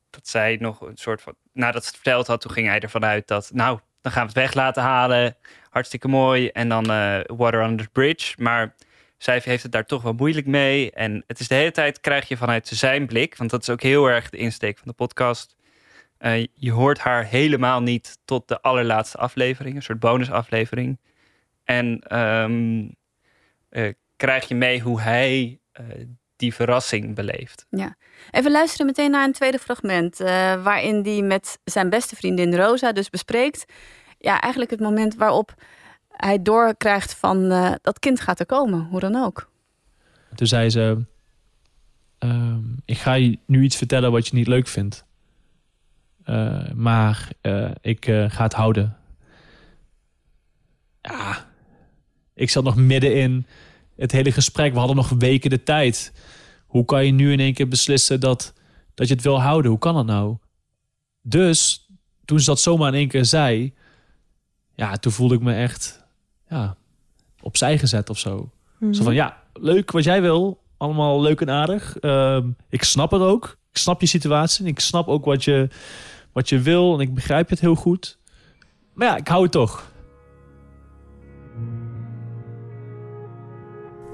dat 0.09 0.27
zij 0.27 0.57
nog 0.59 0.81
een 0.81 0.97
soort 0.97 1.21
van, 1.21 1.35
nadat 1.53 1.81
ze 1.81 1.87
het 1.87 1.97
verteld 1.97 2.27
had, 2.27 2.41
toen 2.41 2.51
ging 2.51 2.67
hij 2.67 2.79
ervan 2.79 3.05
uit 3.05 3.27
dat, 3.27 3.49
nou, 3.53 3.79
dan 4.01 4.11
gaan 4.11 4.21
we 4.21 4.27
het 4.27 4.37
weg 4.37 4.53
laten 4.53 4.83
halen. 4.83 5.35
Hartstikke 5.69 6.07
mooi. 6.07 6.47
En 6.47 6.69
dan 6.69 6.91
eh, 6.91 7.19
water 7.25 7.63
under 7.63 7.85
the 7.85 7.91
bridge. 7.91 8.33
Maar 8.37 8.75
zij 9.17 9.41
heeft 9.43 9.63
het 9.63 9.71
daar 9.71 9.85
toch 9.85 10.01
wel 10.01 10.13
moeilijk 10.13 10.45
mee. 10.45 10.91
En 10.91 11.23
het 11.27 11.39
is 11.39 11.47
de 11.47 11.55
hele 11.55 11.71
tijd 11.71 11.99
krijg 11.99 12.27
je 12.27 12.37
vanuit 12.37 12.67
zijn 12.67 13.05
blik, 13.05 13.37
want 13.37 13.49
dat 13.49 13.61
is 13.61 13.69
ook 13.69 13.81
heel 13.81 14.05
erg 14.05 14.29
de 14.29 14.37
insteek 14.37 14.77
van 14.77 14.87
de 14.87 14.93
podcast. 14.93 15.55
Eh, 16.17 16.45
je 16.53 16.71
hoort 16.71 16.99
haar 16.99 17.25
helemaal 17.25 17.81
niet 17.81 18.17
tot 18.25 18.47
de 18.47 18.61
allerlaatste 18.61 19.17
aflevering, 19.17 19.75
een 19.75 19.81
soort 19.81 19.99
bonusaflevering. 19.99 20.99
En 21.63 21.99
ehm, 21.99 22.87
eh, 23.69 23.93
krijg 24.15 24.47
je 24.47 24.55
mee 24.55 24.79
hoe 24.79 25.01
hij 25.01 25.59
eh, 25.71 25.85
die 26.35 26.53
verrassing 26.53 27.15
beleeft. 27.15 27.65
Ja. 27.69 27.95
Even 28.31 28.51
luisteren 28.51 28.85
meteen 28.85 29.11
naar 29.11 29.23
een 29.23 29.31
tweede 29.31 29.59
fragment. 29.59 30.17
waarin 30.63 31.03
hij 31.03 31.21
met 31.21 31.59
zijn 31.63 31.89
beste 31.89 32.15
vriendin 32.15 32.55
Rosa 32.55 32.91
dus 32.91 33.09
bespreekt. 33.09 33.65
Ja, 34.17 34.41
eigenlijk 34.41 34.71
het 34.71 34.79
moment 34.79 35.15
waarop 35.15 35.53
hij 36.17 36.41
doorkrijgt 36.41 37.13
van 37.13 37.51
eh, 37.51 37.71
dat 37.81 37.99
kind 37.99 38.19
gaat 38.19 38.39
er 38.39 38.45
komen, 38.45 38.87
hoe 38.89 38.99
dan 38.99 39.15
ook. 39.15 39.49
Toen 40.35 40.47
zei 40.47 40.69
ze: 40.69 41.05
ehm, 42.17 42.63
Ik 42.85 42.97
ga 42.97 43.13
je 43.13 43.39
nu 43.45 43.63
iets 43.63 43.75
vertellen 43.75 44.11
wat 44.11 44.27
je 44.27 44.35
niet 44.35 44.47
leuk 44.47 44.67
vindt. 44.67 45.05
Eh, 46.23 46.71
maar 46.71 47.29
eh, 47.41 47.71
ik 47.81 48.05
ga 48.05 48.43
het 48.43 48.53
houden. 48.53 48.97
Ja, 51.01 51.45
ik 52.33 52.49
zat 52.49 52.63
nog 52.63 52.75
midden 52.75 53.15
in 53.15 53.45
het 53.95 54.11
hele 54.11 54.31
gesprek. 54.31 54.71
We 54.71 54.77
hadden 54.77 54.95
nog 54.95 55.09
weken 55.09 55.49
de 55.49 55.63
tijd. 55.63 56.13
Hoe 56.65 56.85
kan 56.85 57.05
je 57.05 57.11
nu 57.11 57.31
in 57.31 57.39
één 57.39 57.53
keer 57.53 57.67
beslissen 57.67 58.19
dat, 58.19 58.53
dat 58.93 59.07
je 59.07 59.13
het 59.13 59.23
wil 59.23 59.41
houden? 59.41 59.71
Hoe 59.71 59.79
kan 59.79 59.93
dat 59.93 60.05
nou? 60.05 60.37
Dus 61.21 61.89
toen 62.25 62.39
ze 62.39 62.45
dat 62.45 62.59
zomaar 62.59 62.87
in 62.87 62.99
één 62.99 63.07
keer 63.07 63.25
zei, 63.25 63.73
ja, 64.75 64.97
toen 64.97 65.11
voelde 65.11 65.35
ik 65.35 65.41
me 65.41 65.53
echt 65.53 66.04
ja, 66.55 66.75
opzij 67.41 67.77
gezet 67.77 68.09
of 68.09 68.19
zo. 68.19 68.49
Mhm. 68.77 68.93
Zo 68.93 69.03
van, 69.03 69.13
ja, 69.13 69.37
leuk 69.53 69.91
wat 69.91 70.03
jij 70.03 70.21
wil. 70.21 70.63
Allemaal 70.77 71.21
leuk 71.21 71.41
en 71.41 71.49
aardig. 71.49 71.97
Ehm, 71.97 72.47
ik 72.69 72.83
snap 72.83 73.11
het 73.11 73.21
ook. 73.21 73.57
Ik 73.71 73.77
snap 73.77 74.01
je 74.01 74.07
situatie. 74.07 74.65
En 74.65 74.71
ik 74.71 74.79
snap 74.79 75.07
ook 75.07 75.25
wat 75.25 75.43
je, 75.43 75.69
wat 76.31 76.49
je 76.49 76.59
wil. 76.59 76.93
En 76.93 76.99
ik 76.99 77.13
begrijp 77.13 77.49
het 77.49 77.59
heel 77.59 77.75
goed. 77.75 78.17
Maar 78.93 79.07
ja, 79.07 79.15
ik 79.17 79.27
hou 79.27 79.43
het 79.43 79.51
toch. 79.51 79.91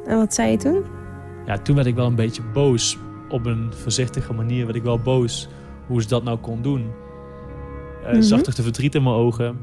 En 0.05 0.17
wat 0.17 0.33
zei 0.33 0.51
je 0.51 0.57
toen? 0.57 0.83
Ja, 1.45 1.57
toen 1.57 1.75
werd 1.75 1.87
ik 1.87 1.95
wel 1.95 2.05
een 2.05 2.15
beetje 2.15 2.41
boos. 2.41 2.97
Op 3.29 3.45
een 3.45 3.73
voorzichtige 3.73 4.33
manier 4.33 4.65
werd 4.65 4.77
ik 4.77 4.83
wel 4.83 4.99
boos. 4.99 5.47
Hoe 5.87 6.01
ze 6.01 6.07
dat 6.07 6.23
nou 6.23 6.37
kon 6.37 6.61
doen. 6.61 6.91
Eh 8.05 8.13
Mhm. 8.13 8.41
Toch 8.41 8.55
de 8.55 8.63
verdriet 8.63 8.95
in 8.95 9.03
mijn 9.03 9.15
ogen. 9.15 9.59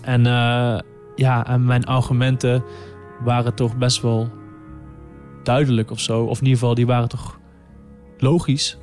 En 0.00 0.26
eh, 0.26 0.78
ja, 1.22 1.46
en 1.46 1.64
mijn 1.64 1.84
argumenten 1.84 2.64
waren 3.24 3.54
toch 3.54 3.76
best 3.76 4.02
wel 4.02 4.30
duidelijk 5.42 5.90
of 5.90 6.00
zo. 6.00 6.24
Of 6.24 6.38
in 6.38 6.44
ieder 6.44 6.58
geval, 6.58 6.74
die 6.74 6.86
waren 6.86 7.08
toch 7.08 7.38
logisch. 8.18 8.78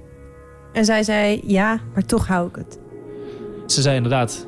En 0.74 0.86
zij 0.86 1.04
zei, 1.04 1.42
ja, 1.46 1.80
maar 1.94 2.06
toch 2.06 2.28
hou 2.28 2.48
ik 2.48 2.56
het. 2.56 2.80
Ze 3.66 3.82
zei 3.82 3.96
inderdaad, 3.96 4.48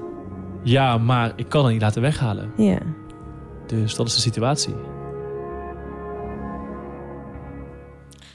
ja, 0.64 0.98
maar 0.98 1.34
ik 1.36 1.50
kan 1.50 1.64
het 1.64 1.74
niet 1.74 1.82
laten 1.82 2.02
weghalen. 2.02 2.52
Ja. 2.58 2.80
Dus 3.68 3.96
dat 3.96 4.08
is 4.08 4.16
de 4.16 4.22
situatie. 4.22 4.76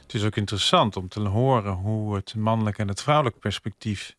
Het 0.03 0.15
is 0.15 0.25
ook 0.25 0.37
interessant 0.37 0.97
om 0.97 1.09
te 1.09 1.21
horen 1.21 1.73
hoe 1.73 2.15
het 2.15 2.35
mannelijk 2.35 2.79
en 2.79 2.89
het 2.89 3.03
vrouwelijk 3.03 3.39
perspectief 3.39 4.17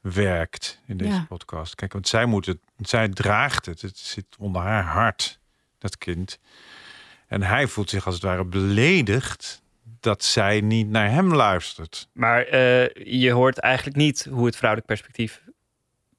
werkt 0.00 0.80
in 0.86 0.96
deze 0.96 1.10
Ja. 1.12 1.24
podcast. 1.28 1.74
Kijk, 1.74 1.92
want 1.92 2.08
zij 2.08 2.26
moet 2.26 2.46
het, 2.46 2.58
zij 2.78 3.08
draagt 3.08 3.66
het. 3.66 3.80
Het 3.82 3.98
zit 3.98 4.26
onder 4.38 4.62
haar 4.62 4.84
hart, 4.84 5.38
dat 5.78 5.98
kind. 5.98 6.38
En 7.26 7.42
hij 7.42 7.66
voelt 7.66 7.90
zich 7.90 8.06
als 8.06 8.14
het 8.14 8.24
ware 8.24 8.44
beledigd 8.44 9.62
dat 10.00 10.24
zij 10.24 10.60
niet 10.60 10.88
naar 10.88 11.10
hem 11.10 11.34
luistert. 11.34 12.08
Maar 12.12 12.42
eh, 12.44 12.86
je 13.20 13.30
hoort 13.30 13.58
eigenlijk 13.58 13.96
niet 13.96 14.26
hoe 14.30 14.46
het 14.46 14.56
vrouwelijk 14.56 14.88
perspectief 14.88 15.42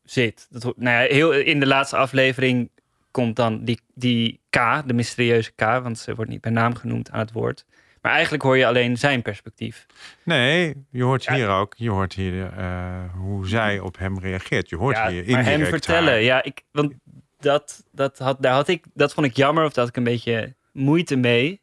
zit. 0.03 0.47
Dat, 0.49 0.63
ho- 0.63 0.73
nou 0.75 1.03
ja, 1.03 1.13
heel, 1.13 1.31
in 1.33 1.59
de 1.59 1.67
laatste 1.67 1.97
aflevering 1.97 2.69
komt 3.11 3.35
dan 3.35 3.63
die, 3.65 3.79
die 3.93 4.39
K, 4.49 4.57
de 4.85 4.93
mysterieuze 4.93 5.51
K, 5.51 5.59
want 5.61 5.99
ze 5.99 6.15
wordt 6.15 6.31
niet 6.31 6.41
bij 6.41 6.51
naam 6.51 6.75
genoemd 6.75 7.11
aan 7.11 7.19
het 7.19 7.31
woord. 7.31 7.65
Maar 8.01 8.11
eigenlijk 8.11 8.43
hoor 8.43 8.57
je 8.57 8.67
alleen 8.67 8.97
zijn 8.97 9.21
perspectief. 9.21 9.85
Nee, 10.23 10.85
je 10.89 11.03
hoort 11.03 11.29
hier 11.29 11.49
ook, 11.49 11.73
je 11.77 11.89
hoort 11.89 12.13
hier 12.13 12.53
eh, 12.57 13.13
hoe 13.13 13.47
zij 13.47 13.79
op 13.79 13.97
hem 13.97 14.19
reageert. 14.19 14.69
Je 14.69 14.75
hoort 14.75 14.95
ja, 14.95 15.09
hier 15.09 15.25
maar 15.25 15.43
hem 15.43 15.51
indirect 15.51 15.69
vertellen, 15.69 16.13
haar. 16.13 16.21
ja, 16.21 16.43
ik, 16.43 16.61
want 16.71 16.93
dat, 17.39 17.83
dat, 17.91 18.17
had, 18.17 18.41
daar 18.41 18.53
had 18.53 18.67
ik, 18.67 18.85
dat 18.93 19.13
vond 19.13 19.27
ik 19.27 19.35
jammer, 19.35 19.63
of 19.65 19.73
daar 19.73 19.85
had 19.85 19.93
ik 19.93 19.97
een 19.97 20.11
beetje 20.11 20.55
moeite 20.71 21.15
mee. 21.15 21.61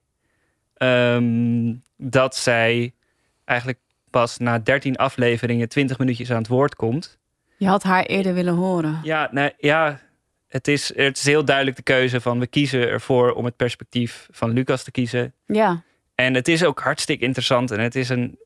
Ehm, 0.77 1.75
dat 1.97 2.37
zij 2.37 2.95
eigenlijk 3.45 3.79
pas 4.11 4.39
na 4.39 4.59
13 4.59 4.97
afleveringen 4.97 5.69
20 5.69 5.99
minuutjes 5.99 6.31
aan 6.31 6.39
het 6.39 6.49
woord 6.49 6.75
komt. 6.75 7.19
Je 7.57 7.67
had 7.67 7.83
haar 7.83 8.05
eerder 8.05 8.35
willen 8.35 8.55
horen. 8.55 9.01
Ja, 9.03 9.29
nou, 9.33 9.51
ja 9.59 10.01
het, 10.49 10.69
is, 10.69 10.89
het 10.97 11.17
is 11.17 11.25
heel 11.25 11.45
duidelijk 11.45 11.77
de 11.77 11.83
keuze 11.83 12.21
van 12.21 12.39
we 12.39 12.47
kiezen 12.47 12.89
ervoor 12.89 13.33
om 13.33 13.45
het 13.45 13.57
perspectief 13.57 14.29
van 14.31 14.51
Lucas 14.51 14.83
te 14.83 14.91
kiezen. 14.91 15.35
Ja. 15.47 15.83
En 16.17 16.35
het 16.35 16.49
is 16.49 16.65
ook 16.65 16.81
hartstikke 16.81 17.25
interessant 17.25 17.71
en 17.71 17.81
het 17.81 17.95
is 17.95 18.09
een, 18.09 18.39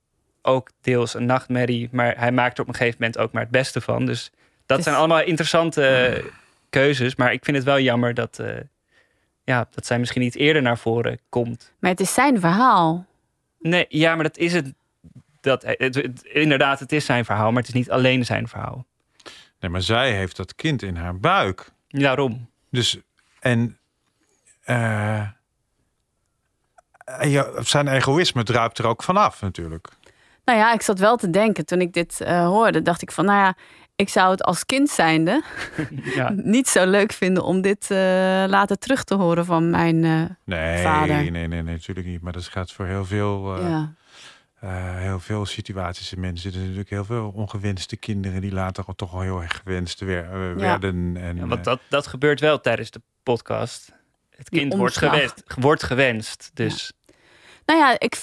ook 0.42 0.70
deels 0.80 1.14
een 1.14 1.26
nachtmerrie, 1.26 1.88
maar 1.92 2.14
hij 2.18 2.32
maakt 2.32 2.56
er 2.56 2.62
op 2.62 2.68
een 2.68 2.74
gegeven 2.74 2.96
moment 3.00 3.18
ook 3.18 3.32
maar 3.32 3.42
het 3.42 3.50
beste 3.50 3.80
van. 3.80 4.06
Dus 4.06 4.30
dat 4.66 4.78
is- 4.78 4.84
zijn 4.84 4.96
allemaal 4.96 5.22
interessante 5.22 5.86
eh, 5.86 6.24
keuzes, 6.70 7.16
maar 7.16 7.32
ik 7.32 7.44
vind 7.44 7.56
het 7.56 7.66
wel 7.66 7.80
jammer 7.80 8.14
dat, 8.14 8.38
eh, 8.38 8.56
ja, 9.44 9.66
dat 9.70 9.86
zij 9.86 9.98
misschien 9.98 10.22
niet 10.22 10.34
eerder 10.36 10.62
naar 10.62 10.78
voren 10.78 11.18
komt. 11.28 11.72
Maar 11.78 11.90
het 11.90 12.00
is 12.00 12.14
zijn 12.14 12.40
verhaal. 12.40 13.06
Nee, 13.58 13.86
ja, 13.88 14.14
maar 14.14 14.24
dat 14.24 14.36
is 14.36 14.52
het. 14.52 14.72
Dat, 15.40 15.62
het, 15.62 15.94
het- 15.94 16.22
inderdaad, 16.24 16.80
het 16.80 16.92
is 16.92 17.04
zijn 17.04 17.24
verhaal, 17.24 17.48
maar 17.52 17.60
het 17.62 17.68
is 17.68 17.74
niet 17.78 17.90
alleen 17.90 18.24
zijn 18.24 18.48
verhaal. 18.48 18.86
Nee, 19.60 19.70
maar 19.70 19.82
zij 19.82 20.12
heeft 20.12 20.36
dat 20.36 20.54
kind 20.54 20.82
in 20.82 20.96
haar 20.96 21.18
buik. 21.18 21.70
Daarom. 21.88 22.48
Dus, 22.70 22.98
en 23.40 23.78
eh, 24.62 25.26
zijn 27.60 27.88
egoïsme 27.88 28.42
druipt 28.42 28.78
er 28.78 28.86
ook 28.86 29.02
vanaf 29.02 29.40
natuurlijk. 29.42 29.88
Nou 30.44 30.58
ja, 30.58 30.72
ik 30.72 30.82
zat 30.82 30.98
wel 30.98 31.16
te 31.16 31.30
denken 31.30 31.66
toen 31.66 31.80
ik 31.80 31.92
dit 31.92 32.20
eh, 32.20 32.46
hoorde. 32.46 32.82
Dacht 32.82 33.02
ik 33.02 33.12
van, 33.12 33.24
nou 33.24 33.38
ja, 33.38 33.54
ik 33.96 34.08
zou 34.08 34.30
het 34.30 34.42
als 34.42 34.66
kind 34.66 34.90
zijnde 34.90 35.42
Ja. 36.14 36.30
niet 36.56 36.68
zo 36.68 36.86
leuk 36.86 37.12
vinden 37.12 37.44
om 37.44 37.60
dit 37.60 37.90
eh, 37.90 37.98
later 38.46 38.78
terug 38.78 39.04
te 39.04 39.14
horen 39.14 39.44
van 39.44 39.70
mijn 39.70 40.04
eh, 40.04 40.22
Nee, 40.44 40.82
vader. 40.82 41.08
nee, 41.16 41.30
nee, 41.30 41.48
nee, 41.48 41.62
natuurlijk 41.62 42.06
niet. 42.06 42.20
Maar 42.22 42.32
dat 42.32 42.44
gaat 42.44 42.72
voor 42.72 42.86
heel 42.86 43.04
veel, 43.04 43.56
eh, 43.56 43.68
Ja. 43.68 43.92
eh, 44.60 44.96
heel 44.96 45.20
veel 45.20 45.46
situaties 45.46 46.12
in 46.12 46.20
mensen. 46.20 46.46
Er 46.46 46.52
zijn 46.52 46.62
natuurlijk 46.64 46.90
heel 46.90 47.04
veel 47.04 47.32
ongewenste 47.34 47.96
kinderen 47.96 48.40
die 48.40 48.52
later 48.52 48.84
al 48.86 48.94
toch 48.94 49.12
al 49.14 49.20
heel 49.20 49.42
erg 49.42 49.60
gewenst 49.64 50.00
wer- 50.00 50.24
eh, 50.24 50.56
werden. 50.56 51.16
En, 51.16 51.36
Ja, 51.36 51.46
want 51.46 51.58
eh, 51.60 51.64
dat, 51.64 51.80
dat 51.88 52.06
gebeurt 52.06 52.40
wel 52.40 52.60
tijdens 52.60 52.90
de 52.90 53.00
podcast. 53.22 53.92
Het 54.36 54.48
kind 54.48 54.74
wordt 54.74 54.96
gewenst, 54.96 55.42
wordt 55.58 55.82
gewenst. 55.82 56.50
Dus 56.54 56.92
Nou 57.70 57.82
ja, 57.82 57.98
ik, 57.98 58.20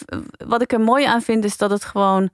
wat 0.48 0.62
ik 0.62 0.74
er 0.74 0.80
mooi 0.80 1.06
aan 1.06 1.22
vind 1.22 1.44
is 1.44 1.58
dat 1.58 1.70
het 1.70 1.86
gewoon 1.86 2.30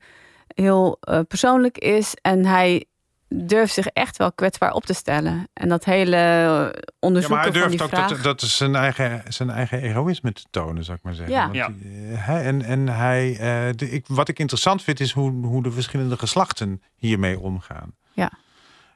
heel 0.46 0.96
eh, 1.00 1.20
persoonlijk 1.28 1.78
is. 1.78 2.14
En 2.22 2.44
hij 2.44 2.84
durft 3.28 3.72
zich 3.74 3.86
echt 3.86 4.16
wel 4.16 4.32
kwetsbaar 4.32 4.72
op 4.72 4.84
te 4.84 4.92
stellen. 4.92 5.48
En 5.52 5.68
dat 5.68 5.84
hele 5.84 6.16
eh, 6.16 7.12
ja, 7.22 7.28
maar 7.28 7.42
hij 7.42 7.42
van 7.42 7.52
durft 7.52 7.70
die 7.70 7.82
ook 7.82 7.88
vraag... 7.88 8.08
dat, 8.08 8.22
dat 8.22 8.42
is 8.42 8.56
zijn 8.56 8.74
eigen, 8.74 9.22
zijn 9.28 9.50
eigen 9.50 9.80
egoïsme 9.82 10.32
te 10.32 10.44
tonen, 10.50 10.84
zou 10.84 10.96
ik 10.96 11.02
maar 11.02 11.14
zeggen. 11.14 11.34
Ja. 11.34 11.42
Want 11.42 11.54
Ja. 11.54 11.68
die, 11.68 12.12
eh, 12.12 12.26
hij, 12.26 12.44
en, 12.44 12.62
en 12.62 12.88
hij, 12.88 13.30
eh, 13.32 13.74
de, 13.76 13.90
ik, 13.90 14.04
wat 14.08 14.28
ik 14.28 14.38
interessant 14.38 14.82
vind, 14.82 15.00
is 15.00 15.12
hoe, 15.12 15.46
hoe 15.46 15.62
de 15.62 15.72
verschillende 15.72 16.18
geslachten 16.18 16.82
hiermee 16.96 17.40
omgaan. 17.40 17.94
Ja. 18.12 18.30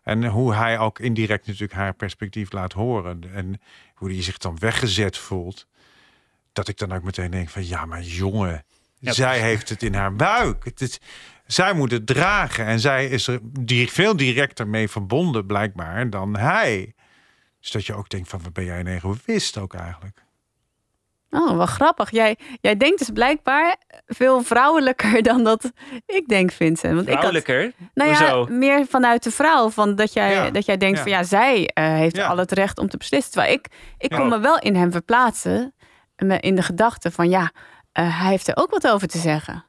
En 0.03 0.27
hoe 0.27 0.55
hij 0.55 0.79
ook 0.79 0.99
indirect 0.99 1.47
natuurlijk 1.47 1.73
haar 1.73 1.95
perspectief 1.95 2.53
laat 2.53 2.73
horen. 2.73 3.21
En 3.35 3.61
hoe 3.95 4.11
hij 4.11 4.23
zich 4.23 4.39
dan 4.39 4.59
weggezet 4.59 5.16
voelt. 5.19 5.66
Dat 6.59 6.68
ik 6.68 6.78
dan 6.78 6.92
ook 6.92 7.02
meteen 7.02 7.30
denk 7.30 7.48
van 7.48 7.66
ja, 7.66 7.84
maar 7.84 8.02
jongen, 8.02 8.64
Ja, 8.98 9.12
zij 9.12 9.40
heeft 9.40 9.68
het 9.68 9.82
in 9.82 9.94
haar 9.94 10.14
buik. 10.14 10.64
Het 10.64 10.80
is, 10.80 10.98
zij 11.46 11.72
moet 11.72 11.90
het 11.90 12.06
dragen. 12.06 12.64
En 12.66 12.80
zij 12.80 13.06
is 13.06 13.26
er 13.26 13.38
die, 13.42 13.90
veel 13.90 14.16
directer 14.16 14.68
mee 14.68 14.88
verbonden 14.88 15.46
blijkbaar 15.46 16.11
dan 16.11 16.36
hij. 16.36 16.94
Dus 17.61 17.70
dat 17.70 17.86
je 17.86 17.94
ook 17.94 18.09
denkt 18.09 18.28
van 18.28 18.42
wat 18.42 18.52
ben 18.52 18.64
jij 18.64 18.80
een 18.80 18.86
egoïst 18.86 19.59
ook 19.59 19.74
eigenlijk. 19.74 20.24
Oh, 21.30 21.56
wat 21.56 21.68
grappig. 21.68 22.11
Jij, 22.11 22.36
jij 22.61 22.76
denkt 22.76 22.98
dus 22.98 23.11
blijkbaar 23.11 23.76
veel 24.06 24.42
vrouwelijker 24.42 25.22
dan 25.32 25.44
dat 25.44 25.72
ik 26.06 26.28
denk, 26.28 26.52
Vincent. 26.52 26.94
Want 26.94 27.06
ik 27.09 27.14
had, 27.14 27.18
vrouwelijker? 27.18 27.72
nou 27.94 28.11
ja, 28.11 28.18
Hoezo? 28.34 28.54
meer 28.54 28.86
vanuit 28.86 29.22
de 29.22 29.30
vrouw. 29.30 29.70
Van 29.70 29.94
dat, 29.94 30.12
jij, 30.12 30.32
Ja, 30.32 30.50
dat 30.50 30.64
jij 30.64 30.76
denkt 30.76 30.96
ja. 30.96 31.02
van 31.02 31.12
ja, 31.12 31.22
zij 31.22 31.70
eh, 31.74 31.84
heeft 31.92 32.16
Ja. 32.16 32.26
al 32.26 32.36
het 32.36 32.52
recht 32.52 32.78
om 32.78 32.88
te 32.88 32.96
beslissen. 32.96 33.32
Terwijl 33.32 33.52
ik, 33.52 33.66
ik 33.98 34.11
kon 34.11 34.28
me 34.28 34.38
wel 34.38 34.59
in 34.59 34.74
hem 34.74 34.92
verplaatsen. 34.92 35.72
In 36.41 36.55
de 36.55 36.62
gedachte 36.62 37.11
van 37.11 37.29
ja, 37.29 37.51
eh, 37.93 38.21
hij 38.21 38.31
heeft 38.31 38.49
er 38.49 38.57
ook 38.57 38.71
wat 38.71 38.89
over 38.89 39.09
te 39.09 39.19
zeggen. 39.19 39.64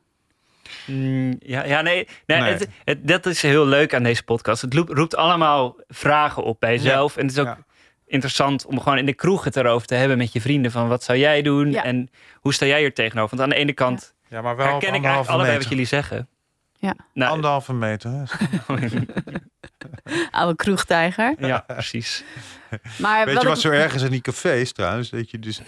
Mm, 0.86 1.36
ja, 1.40 1.64
ja, 1.66 1.82
nee. 1.82 2.08
nee, 2.26 2.40
Nee. 2.42 2.52
Het, 2.52 2.68
het- 2.84 3.08
dat 3.08 3.26
is 3.26 3.42
heel 3.42 3.66
leuk 3.66 3.94
aan 3.94 4.04
deze 4.04 4.24
podcast. 4.24 4.62
Het 4.62 4.74
roept, 4.74 4.92
roept 4.92 5.16
allemaal 5.16 5.76
vragen 5.88 6.44
op 6.44 6.60
bij 6.60 6.72
jezelf. 6.76 7.18
En 7.18 7.22
het 7.26 7.32
is 7.32 7.40
ook 7.40 7.46
Ja. 7.46 7.58
interessant 8.06 8.66
om 8.66 8.80
gewoon 8.80 8.98
in 8.98 9.06
de 9.06 9.14
kroeg 9.14 9.44
het 9.44 9.56
erover 9.56 9.88
te 9.88 9.96
hebben 9.96 10.18
met 10.18 10.34
je 10.34 10.42
vrienden. 10.42 10.72
Van 10.72 10.88
wat 10.88 11.04
zou 11.04 11.18
jij 11.18 11.42
doen? 11.42 11.72
Ja. 11.72 11.84
En 11.84 12.10
hoe 12.36 12.54
sta 12.54 12.66
jij 12.66 12.80
hier 12.80 12.94
tegenover? 12.94 13.38
Want 13.38 13.42
aan 13.50 13.56
de 13.56 13.62
ene 13.62 13.74
kant 13.74 14.14
Ja, 14.28 14.42
maar 14.42 14.56
wel 14.56 14.66
herken 14.68 14.88
ik 14.94 15.04
eigenlijk 15.04 15.28
allebei 15.28 15.42
meter. 15.48 15.62
wat 15.62 15.70
jullie 15.70 15.86
zeggen. 15.86 16.28
Ja. 16.78 16.94
Nou, 17.14 17.32
Anderhalve 17.32 17.74
meter. 17.74 18.12
Oude 20.32 20.56
kroegtijger. 20.56 21.34
ja, 21.40 21.64
precies. 21.68 22.24
Maar 22.98 23.26
Weet 23.26 23.42
je 23.42 23.48
wat 23.48 23.56
ik- 23.56 23.62
zo 23.62 23.70
erg 23.70 23.94
is 23.94 24.02
in 24.02 24.12
die 24.12 24.22
cafés 24.22 24.72
trouwens? 24.72 25.10
Dat 25.10 25.32
je 25.32 25.40
dus, 25.40 25.62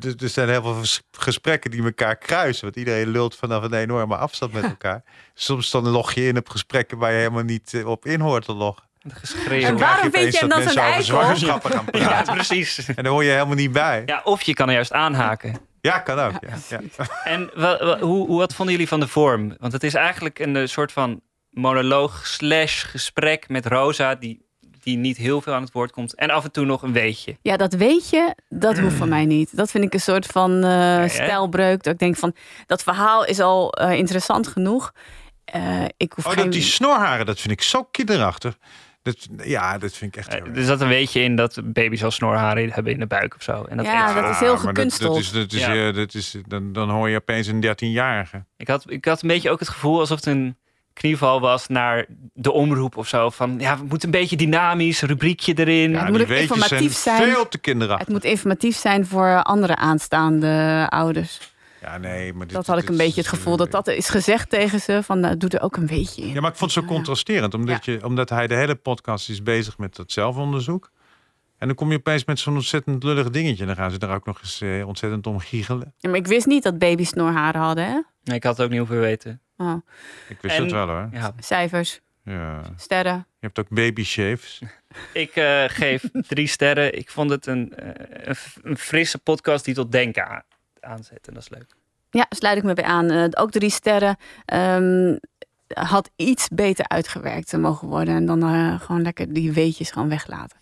er, 0.00 0.14
er 0.22 0.28
zijn 0.28 0.48
heel 0.48 0.62
veel 0.62 0.82
gesprekken 1.10 1.70
die 1.70 1.82
elkaar 1.84 2.16
kruisen. 2.16 2.64
Want 2.64 2.76
iedereen 2.76 3.08
lult 3.08 3.36
vanaf 3.36 3.62
een 3.62 3.74
enorme 3.74 4.16
afstand 4.16 4.52
met 4.52 4.64
elkaar. 4.74 5.02
Soms 5.34 5.70
dan 5.70 5.88
log 5.88 6.12
je 6.12 6.26
in 6.26 6.36
op 6.36 6.48
gesprekken 6.48 6.98
waar 6.98 7.10
je 7.12 7.18
helemaal 7.18 7.42
niet 7.42 7.74
eh, 7.74 7.86
op 7.88 8.06
in 8.06 8.20
hoort 8.20 8.44
te 8.44 8.52
loggen. 8.52 8.84
Geschreven. 9.08 9.68
En 9.68 9.78
waarom 9.78 10.10
vind 10.12 10.32
je 10.32 10.38
hem 10.38 10.48
dan 10.48 10.58
mensen 10.58 10.74
zo'n 10.74 10.82
over 10.82 10.94
eikel? 10.96 11.04
zwangerschappen 11.14 11.70
gaan 11.70 11.84
Ja, 11.92 12.06
praten. 12.08 12.34
precies. 12.34 12.86
En 12.88 13.02
daar 13.02 13.12
hoor 13.12 13.24
je 13.24 13.30
helemaal 13.30 13.54
niet 13.54 13.72
bij. 13.72 14.02
Ja, 14.06 14.20
of 14.24 14.42
je 14.42 14.54
kan 14.54 14.68
er 14.68 14.74
juist 14.74 14.92
aanhaken. 14.92 15.56
Ja, 15.80 15.98
kan 15.98 16.18
ook. 16.18 16.32
Ja, 16.40 16.56
ja. 16.68 17.06
En 17.24 17.50
wa- 17.54 17.84
wa- 17.84 17.98
hoe, 17.98 18.26
hoe, 18.26 18.38
wat 18.38 18.54
vonden 18.54 18.74
jullie 18.74 18.88
van 18.88 19.00
de 19.00 19.08
vorm? 19.08 19.54
Want 19.58 19.72
het 19.72 19.82
is 19.84 19.94
eigenlijk 19.94 20.38
een 20.38 20.56
eh, 20.56 20.66
soort 20.66 20.92
van 20.92 21.20
monoloog 21.56 22.26
slash 22.26 22.84
gesprek 22.86 23.48
met 23.48 23.66
Rosa... 23.66 24.14
Die, 24.14 24.50
die 24.82 24.96
niet 24.96 25.16
heel 25.16 25.40
veel 25.40 25.54
aan 25.54 25.62
het 25.62 25.72
woord 25.72 25.90
komt. 25.90 26.14
En 26.14 26.30
af 26.30 26.44
en 26.44 26.52
toe 26.52 26.64
nog 26.64 26.82
een 26.82 26.92
weetje. 26.92 27.36
Ja, 27.42 27.56
dat 27.56 27.72
weet 27.74 28.10
je, 28.10 28.34
dat 28.48 28.78
hoeft 28.78 28.96
van 28.96 29.08
mij 29.08 29.24
niet. 29.24 29.56
Dat 29.56 29.70
vind 29.70 29.84
ik 29.84 29.94
een 29.94 30.00
soort 30.00 30.26
van 30.26 30.64
eh, 30.64 31.08
stijlbreuk. 31.08 31.82
Dat 31.82 31.92
ik 31.92 31.98
denk 31.98 32.16
van, 32.16 32.34
dat 32.66 32.82
verhaal 32.82 33.24
is 33.24 33.40
al 33.40 33.72
eh, 33.72 33.92
interessant 33.98 34.46
genoeg. 34.48 34.92
Eh, 35.44 35.84
ik 35.96 36.12
hoef 36.12 36.26
Oh, 36.26 36.32
geen... 36.32 36.42
dat 36.42 36.52
die 36.52 36.62
snorharen, 36.62 37.26
dat 37.26 37.40
vind 37.40 37.52
ik 37.52 37.62
zo 37.62 37.82
kinderachtig. 37.82 38.58
Dat, 39.02 39.28
ja, 39.44 39.78
dat 39.78 39.92
vind 39.92 40.14
ik 40.16 40.20
echt 40.20 40.32
heel 40.32 40.44
erg. 40.46 40.56
Er 40.56 40.64
zat 40.64 40.80
een 40.80 40.88
weetje 40.88 41.20
in 41.22 41.36
dat 41.36 41.60
baby's 41.64 42.04
al 42.04 42.10
snorharen 42.10 42.70
hebben 42.72 42.92
in 42.92 42.98
de 42.98 43.06
buik 43.06 43.34
of 43.34 43.42
zo. 43.42 43.64
En 43.64 43.76
dat 43.76 43.86
Ja, 43.86 44.20
dat 44.22 44.30
is 44.30 44.38
heel 44.38 44.48
dat, 44.48 44.58
dat 44.58 44.66
gekunsteld. 44.68 45.18
is, 45.18 45.30
dat 45.30 45.52
is, 45.52 45.60
Ja. 45.60 45.88
eh, 45.88 45.94
dat 45.94 46.14
is, 46.14 46.36
dan, 46.46 46.72
dan 46.72 46.90
hoor 46.90 47.08
je 47.08 47.16
opeens 47.16 47.46
een 47.46 47.64
13-jarige. 47.66 48.44
Ik 48.56 48.68
had, 48.68 48.84
ik 48.90 49.04
had 49.04 49.22
een 49.22 49.28
beetje 49.28 49.50
ook 49.50 49.58
het 49.58 49.68
gevoel 49.68 49.98
alsof 50.00 50.16
het 50.16 50.26
een 50.26 50.56
knieval 50.92 51.40
was 51.40 51.68
naar 51.68 52.06
de 52.32 52.52
omroep 52.52 52.96
of 52.96 53.08
zo. 53.08 53.30
Van 53.30 53.58
ja, 53.58 53.76
het 53.76 53.88
moet 53.88 54.04
een 54.04 54.10
beetje 54.10 54.36
dynamisch, 54.36 55.00
rubriekje 55.00 55.54
erin. 55.54 55.90
Ja, 55.90 56.00
het 56.00 56.10
moet 56.10 56.22
ook 56.22 56.28
informatief 56.28 56.96
zijn 56.96 57.22
veel 57.22 57.48
te 57.48 57.58
kinderachtig. 57.58 58.06
Het 58.06 58.14
moet 58.14 58.24
informatief 58.24 58.76
zijn 58.76 59.06
voor 59.06 59.42
andere 59.42 59.76
aanstaande 59.76 60.86
ouders. 60.88 61.52
Ja, 61.80 61.98
nee, 61.98 62.32
maar 62.32 62.46
dit, 62.46 62.56
Dat 62.56 62.66
had 62.66 62.78
ik 62.78 62.88
een 62.88 62.96
beetje 62.96 63.20
het 63.20 63.30
gevoel 63.30 63.56
dat 63.56 63.70
dat 63.70 63.88
is 63.88 64.08
gezegd 64.08 64.50
tegen 64.50 64.80
ze. 64.80 65.02
Van, 65.02 65.20
nou, 65.20 65.36
doe 65.36 65.50
er 65.50 65.62
ook 65.62 65.76
een 65.76 65.86
beetje 65.86 66.22
in. 66.22 66.32
Ja, 66.32 66.40
maar 66.40 66.50
ik 66.50 66.56
vond 66.56 66.74
het 66.74 66.84
zo 66.84 66.90
contrasterend. 66.90 67.54
Omdat, 67.54 67.84
je, 67.84 68.00
omdat 68.04 68.28
hij 68.28 68.46
de 68.46 68.54
hele 68.54 68.74
podcast 68.74 69.28
is 69.28 69.42
bezig 69.42 69.78
met 69.78 69.96
dat 69.96 70.12
zelfonderzoek. 70.12 70.90
En 71.58 71.66
dan 71.66 71.76
kom 71.76 71.90
je 71.90 71.96
opeens 71.96 72.24
met 72.24 72.38
zo'n 72.38 72.54
ontzettend 72.54 73.02
lullig 73.02 73.30
dingetje. 73.30 73.60
En 73.60 73.66
dan 73.66 73.76
gaan 73.76 73.90
ze 73.90 73.98
er 73.98 74.14
ook 74.14 74.26
nog 74.26 74.38
eens 74.40 74.60
eh, 74.60 74.86
ontzettend 74.86 75.26
om 75.26 75.38
giechelen. 75.38 75.94
Ja, 75.98 76.08
maar 76.08 76.18
ik 76.18 76.26
wist 76.26 76.46
niet 76.46 76.62
dat 76.62 76.78
baby's 76.78 77.08
snorharen 77.08 77.60
hadden, 77.60 77.84
hè? 77.84 78.00
Nee, 78.24 78.36
ik 78.36 78.42
had 78.44 78.56
het 78.56 78.64
ook 78.64 78.70
niet 78.70 78.78
hoeven 78.78 79.00
weten. 79.00 79.40
Oh. 79.56 79.76
Ik 80.28 80.38
wist 80.40 80.56
En- 80.56 80.62
het 80.62 80.72
wel 80.72 80.86
hoor. 80.88 81.08
Ja, 81.12 81.32
Cijfers, 81.38 82.00
Ja. 82.24 82.62
sterren. 82.76 83.14
Je 83.14 83.46
hebt 83.46 83.58
ook 83.58 83.68
baby 83.68 84.04
shaves. 84.04 84.62
ik 85.12 85.30
eh, 85.36 85.64
geef 85.66 86.04
drie 86.12 86.46
sterren. 86.46 86.98
Ik 86.98 87.10
vond 87.10 87.30
het 87.30 87.46
een, 87.46 87.74
eh, 87.76 88.34
een, 88.62 88.76
frisse 88.76 89.18
podcast 89.18 89.64
die 89.64 89.74
tot 89.74 89.92
denken 89.92 90.28
aan, 90.28 90.42
aanzet. 90.80 91.28
En 91.28 91.34
dat 91.34 91.42
is 91.42 91.48
leuk. 91.48 91.74
Ja, 92.10 92.26
sluit 92.28 92.56
ik 92.56 92.62
me 92.64 92.74
bij 92.74 92.84
aan. 92.84 93.10
Eh, 93.10 93.24
ook 93.30 93.50
drie 93.50 93.70
sterren. 93.70 94.16
Ehm, 94.44 95.16
had 95.68 96.10
iets 96.16 96.48
beter 96.48 96.88
uitgewerkt 96.88 97.52
mogen 97.56 97.88
worden. 97.88 98.14
En 98.14 98.26
dan 98.26 98.42
eh, 98.42 98.80
gewoon 98.80 99.02
lekker 99.02 99.32
die 99.32 99.52
weetjes 99.52 99.90
gewoon 99.90 100.08
weglaten. 100.08 100.58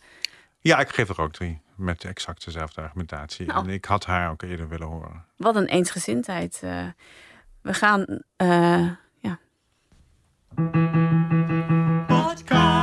Ja, 0.60 0.78
ik 0.78 0.88
geef 0.88 1.08
er 1.08 1.20
ook 1.20 1.32
drie. 1.32 1.60
Met 1.76 2.04
exact 2.04 2.44
dezelfde 2.44 2.80
argumentatie. 2.80 3.46
Nou. 3.46 3.64
En 3.64 3.70
ik 3.72 3.84
had 3.84 4.04
haar 4.04 4.30
ook 4.30 4.42
eerder 4.42 4.68
willen 4.68 4.86
horen. 4.86 5.24
Wat 5.36 5.56
een 5.56 5.66
eensgezindheid. 5.66 6.62
We 7.62 7.74
gaan... 7.74 8.04
eh, 8.36 8.88
ja. 9.18 9.38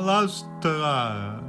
luisteraar. 0.00 1.44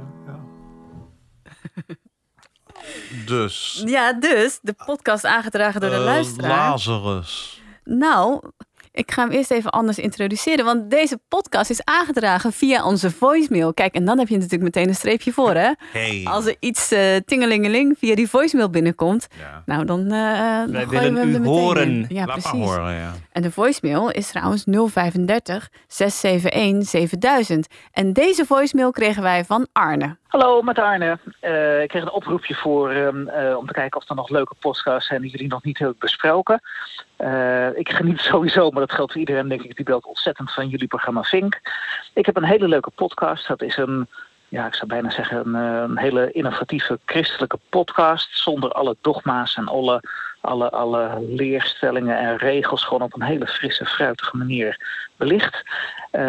Dus. 3.26 3.82
ja, 3.86 4.12
dus 4.12 4.58
de 4.62 4.74
podcast 4.86 5.24
aangedragen 5.24 5.80
door 5.80 5.90
de 5.90 5.96
luisteraar. 5.96 6.70
Lazarus. 6.70 7.62
Nou, 7.84 8.50
ik 8.98 9.10
ga 9.12 9.22
hem 9.22 9.30
eerst 9.30 9.50
even 9.50 9.70
anders 9.70 9.98
introduceren. 9.98 10.64
Want 10.64 10.90
deze 10.90 11.20
podcast 11.28 11.70
is 11.70 11.84
aangedragen 11.84 12.52
via 12.52 12.84
onze 12.84 13.10
voicemail. 13.10 13.74
Kijk, 13.74 13.94
en 13.94 14.04
dan 14.04 14.18
heb 14.18 14.28
je 14.28 14.34
natuurlijk 14.34 14.62
meteen 14.62 14.88
een 14.88 14.94
streepje 14.94 15.32
voor, 15.32 15.54
hè? 15.54 15.70
Hey. 15.92 16.20
Als 16.24 16.46
er 16.46 16.56
iets 16.60 16.90
eh 16.92 17.16
tingelingeling 17.26 17.96
via 17.98 18.14
die 18.14 18.28
voicemail 18.28 18.70
binnenkomt, 18.70 19.26
nou 19.66 19.84
dan, 19.84 20.00
eh 20.00 20.08
dan 20.58 20.72
Wij 20.72 20.88
willen 20.88 21.14
we 21.14 21.20
hem 21.20 21.44
u 21.44 21.46
horen. 21.46 21.82
in. 21.88 22.06
Ja, 22.08 22.24
Laat 22.24 22.32
precies. 22.40 22.52
maar 22.52 22.60
horen, 22.78 22.94
ja. 22.94 23.14
En 23.32 23.42
de 23.42 23.50
voicemail 23.50 24.10
is 24.10 24.28
trouwens 24.28 24.64
035 24.64 25.68
671 25.86 26.88
7000. 26.88 27.66
En 27.92 28.12
deze 28.12 28.46
voicemail 28.46 28.90
kregen 28.90 29.22
wij 29.22 29.44
van 29.44 29.66
Arne. 29.72 30.16
Hallo, 30.28 30.62
met 30.62 30.78
Arne. 30.78 31.18
Eh, 31.40 31.82
ik 31.82 31.88
kreeg 31.88 32.02
een 32.02 32.10
oproepje 32.10 32.54
voor 32.54 32.90
ehm, 32.90 33.28
eh, 33.28 33.56
om 33.56 33.66
te 33.66 33.72
kijken 33.72 34.00
of 34.00 34.08
er 34.08 34.14
nog 34.14 34.28
leuke 34.28 34.54
podcasts 34.58 35.08
zijn 35.08 35.22
die 35.22 35.30
jullie 35.30 35.48
nog 35.48 35.62
niet 35.62 35.78
hebben 35.78 35.96
besproken. 35.98 36.60
Eh, 37.16 37.76
ik 37.76 37.88
geniet 37.90 38.20
sowieso, 38.30 38.70
maar 38.70 38.80
dat 38.80 38.92
geldt 38.92 39.12
voor 39.12 39.20
iedereen, 39.20 39.48
denk 39.48 39.62
ik, 39.62 39.76
die 39.76 39.84
belt 39.84 40.06
ontzettend 40.06 40.52
van 40.52 40.68
jullie 40.68 40.86
programma 40.86 41.22
Vink. 41.22 41.60
Ik 42.14 42.26
heb 42.26 42.36
een 42.36 42.44
hele 42.44 42.68
leuke 42.68 42.90
podcast. 42.90 43.48
Dat 43.48 43.62
is 43.62 43.76
een 43.76 44.06
ja, 44.48 44.66
ik 44.66 44.74
zou 44.74 44.86
bijna 44.86 45.10
zeggen, 45.10 45.54
een, 45.54 45.98
hele 45.98 46.32
innovatieve 46.32 46.98
christelijke 47.04 47.58
podcast. 47.68 48.38
Zonder 48.38 48.72
alle 48.72 48.96
dogma's 49.00 49.56
en 49.56 49.68
alle, 49.68 50.02
alle, 50.40 50.70
alle 50.70 51.20
leerstellingen 51.20 52.18
en 52.18 52.36
regels. 52.36 52.84
Gewoon 52.84 53.02
op 53.02 53.14
een 53.14 53.22
hele 53.22 53.46
frisse, 53.46 53.86
fruitige 53.86 54.36
manier 54.36 54.80
belicht. 55.16 55.62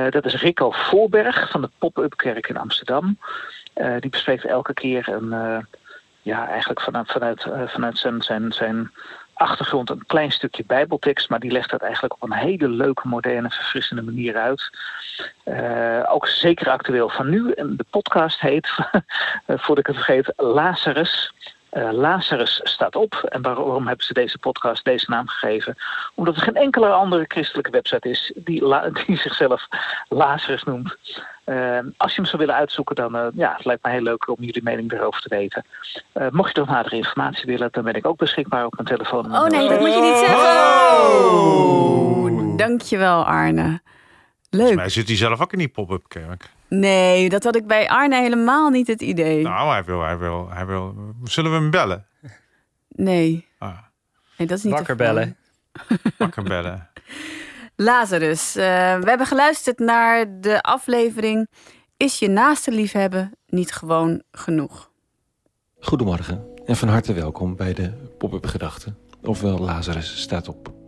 Dat 0.09 0.25
is 0.25 0.41
Rico 0.41 0.71
Voorberg 0.71 1.49
van 1.49 1.61
de 1.61 1.69
Pop-Up 1.77 2.17
Kerk 2.17 2.47
in 2.47 2.57
Amsterdam. 2.57 3.17
Eh, 3.79 3.95
die 3.99 4.09
bespreekt 4.09 4.45
elke 4.45 4.73
keer 4.73 5.09
een, 5.09 5.33
eh, 5.33 5.57
ja, 6.21 6.47
eigenlijk 6.47 6.81
vanuit, 6.81 7.11
vanuit, 7.11 7.45
eh, 7.45 7.67
vanuit 7.67 7.97
zijn, 7.97 8.21
zijn, 8.21 8.51
zijn 8.51 8.91
achtergrond 9.33 9.89
een 9.89 10.05
klein 10.05 10.31
stukje 10.31 10.63
Bijbeltekst, 10.67 11.29
maar 11.29 11.39
die 11.39 11.51
legt 11.51 11.69
dat 11.69 11.81
eigenlijk 11.81 12.13
op 12.13 12.23
een 12.23 12.37
hele 12.37 12.69
leuke, 12.69 13.07
moderne, 13.07 13.49
verfrissende 13.49 14.01
manier 14.01 14.37
uit. 14.37 14.69
Ook 16.09 16.27
zeker 16.27 16.69
actueel 16.69 17.09
van 17.09 17.29
nu. 17.29 17.51
En 17.51 17.77
de 17.77 17.85
podcast 17.89 18.39
heet, 18.39 18.69
voordat 19.47 19.77
ik 19.77 19.87
het 19.87 19.95
vergeet, 19.95 20.33
Lazarus. 20.37 21.33
Eh, 21.69 21.89
Lazarus 21.91 22.59
staat 22.63 22.95
op. 22.95 23.13
En 23.29 23.41
waarom 23.41 23.87
hebben 23.87 24.05
ze 24.05 24.13
deze 24.13 24.37
podcast 24.37 24.83
deze 24.85 25.05
naam 25.09 25.27
gegeven? 25.27 25.75
Omdat 26.15 26.35
er 26.35 26.41
geen 26.41 26.55
enkele 26.55 26.87
andere 26.89 27.25
christelijke 27.27 27.71
website 27.71 28.09
is 28.09 28.31
die, 28.35 28.63
la- 28.65 28.89
die 29.05 29.17
zichzelf 29.17 29.67
Lazarus 30.09 30.63
noemt. 30.63 30.97
Eh, 31.43 31.77
als 31.97 32.11
je 32.15 32.21
hem 32.21 32.25
zou 32.25 32.37
willen 32.37 32.55
uitzoeken, 32.55 32.95
dan 32.95 33.15
uh, 33.15 33.25
ja, 33.33 33.53
het 33.55 33.65
lijkt 33.65 33.83
me 33.85 33.91
heel 33.91 34.01
leuk 34.01 34.27
om 34.27 34.35
jullie 34.39 34.63
mening 34.63 34.91
erover 34.93 35.21
te 35.21 35.29
weten. 35.29 35.65
Uh, 36.13 36.27
mocht 36.31 36.55
je 36.55 36.59
nog 36.59 36.69
nadere 36.69 36.95
informatie 36.95 37.45
willen, 37.45 37.67
dan 37.71 37.83
ben 37.83 37.93
ik 37.93 38.05
ook 38.07 38.17
beschikbaar 38.17 38.65
op 38.65 38.73
mijn 38.75 38.87
telefoon. 38.87 39.25
Oh 39.35 39.45
nee, 39.45 39.69
dat 39.69 39.79
moet 39.79 39.93
je 39.93 40.01
niet 40.01 40.17
zeggen. 40.17 40.37
Oh, 41.29 42.57
dankjewel 42.57 43.25
Arne. 43.25 43.79
Leuk. 44.49 44.75
Maar 44.75 44.89
zit 44.89 45.07
hij 45.07 45.17
zelf 45.17 45.41
ook 45.41 45.53
in 45.53 45.57
die 45.57 45.67
pop-up 45.67 46.07
kerk? 46.07 46.49
Nee, 46.67 47.29
dat 47.29 47.43
had 47.43 47.55
ik 47.55 47.67
bij 47.67 47.89
Arne 47.89 48.21
helemaal 48.21 48.69
niet 48.69 48.87
het 48.87 49.01
idee. 49.01 49.43
Nou, 49.43 49.71
hij 49.71 49.83
wil, 49.83 50.01
hij 50.01 50.17
wil, 50.17 50.49
hij 50.49 50.65
wil. 50.65 51.13
Zullen 51.23 51.51
we 51.51 51.57
hem 51.57 51.69
bellen? 51.71 52.05
Nee. 52.87 53.47
Ah. 53.57 53.77
Nee, 54.37 54.47
dat 54.47 54.57
is 54.57 54.63
niet 54.63 54.73
Wakker 54.73 54.95
bellen. 54.95 55.37
Wakker 56.17 56.43
bellen. 56.43 56.89
Lazarus, 57.75 58.55
uh, 58.55 58.63
we 58.99 59.09
hebben 59.09 59.27
geluisterd 59.27 59.79
naar 59.79 60.39
de 60.41 60.61
aflevering 60.61 61.47
Is 61.97 62.19
je 62.19 62.29
naaste 62.29 62.71
liefhebben 62.71 63.31
niet 63.47 63.71
gewoon 63.71 64.21
genoeg? 64.31 64.91
Goedemorgen 65.79 66.45
en 66.65 66.75
van 66.75 66.87
harte 66.87 67.13
welkom 67.13 67.55
bij 67.55 67.73
de 67.73 67.91
Pop-up 68.17 68.45
Gedachten, 68.45 68.97
ofwel 69.21 69.59
Lazarus 69.59 70.21
staat 70.21 70.47
op. 70.47 70.78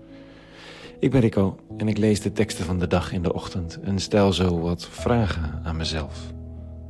Ik 1.02 1.12
ben 1.12 1.22
Rico 1.22 1.60
en 1.78 1.88
ik 1.88 1.98
lees 1.98 2.22
de 2.22 2.32
teksten 2.32 2.66
van 2.66 2.80
de 2.80 2.88
dag 2.88 3.12
in 3.12 3.22
de 3.22 3.34
ochtend 3.34 3.80
en 3.80 4.00
stel 4.00 4.34
zo 4.34 4.60
wat 4.60 4.88
vragen 4.88 5.62
aan 5.64 5.76
mezelf, 5.76 6.34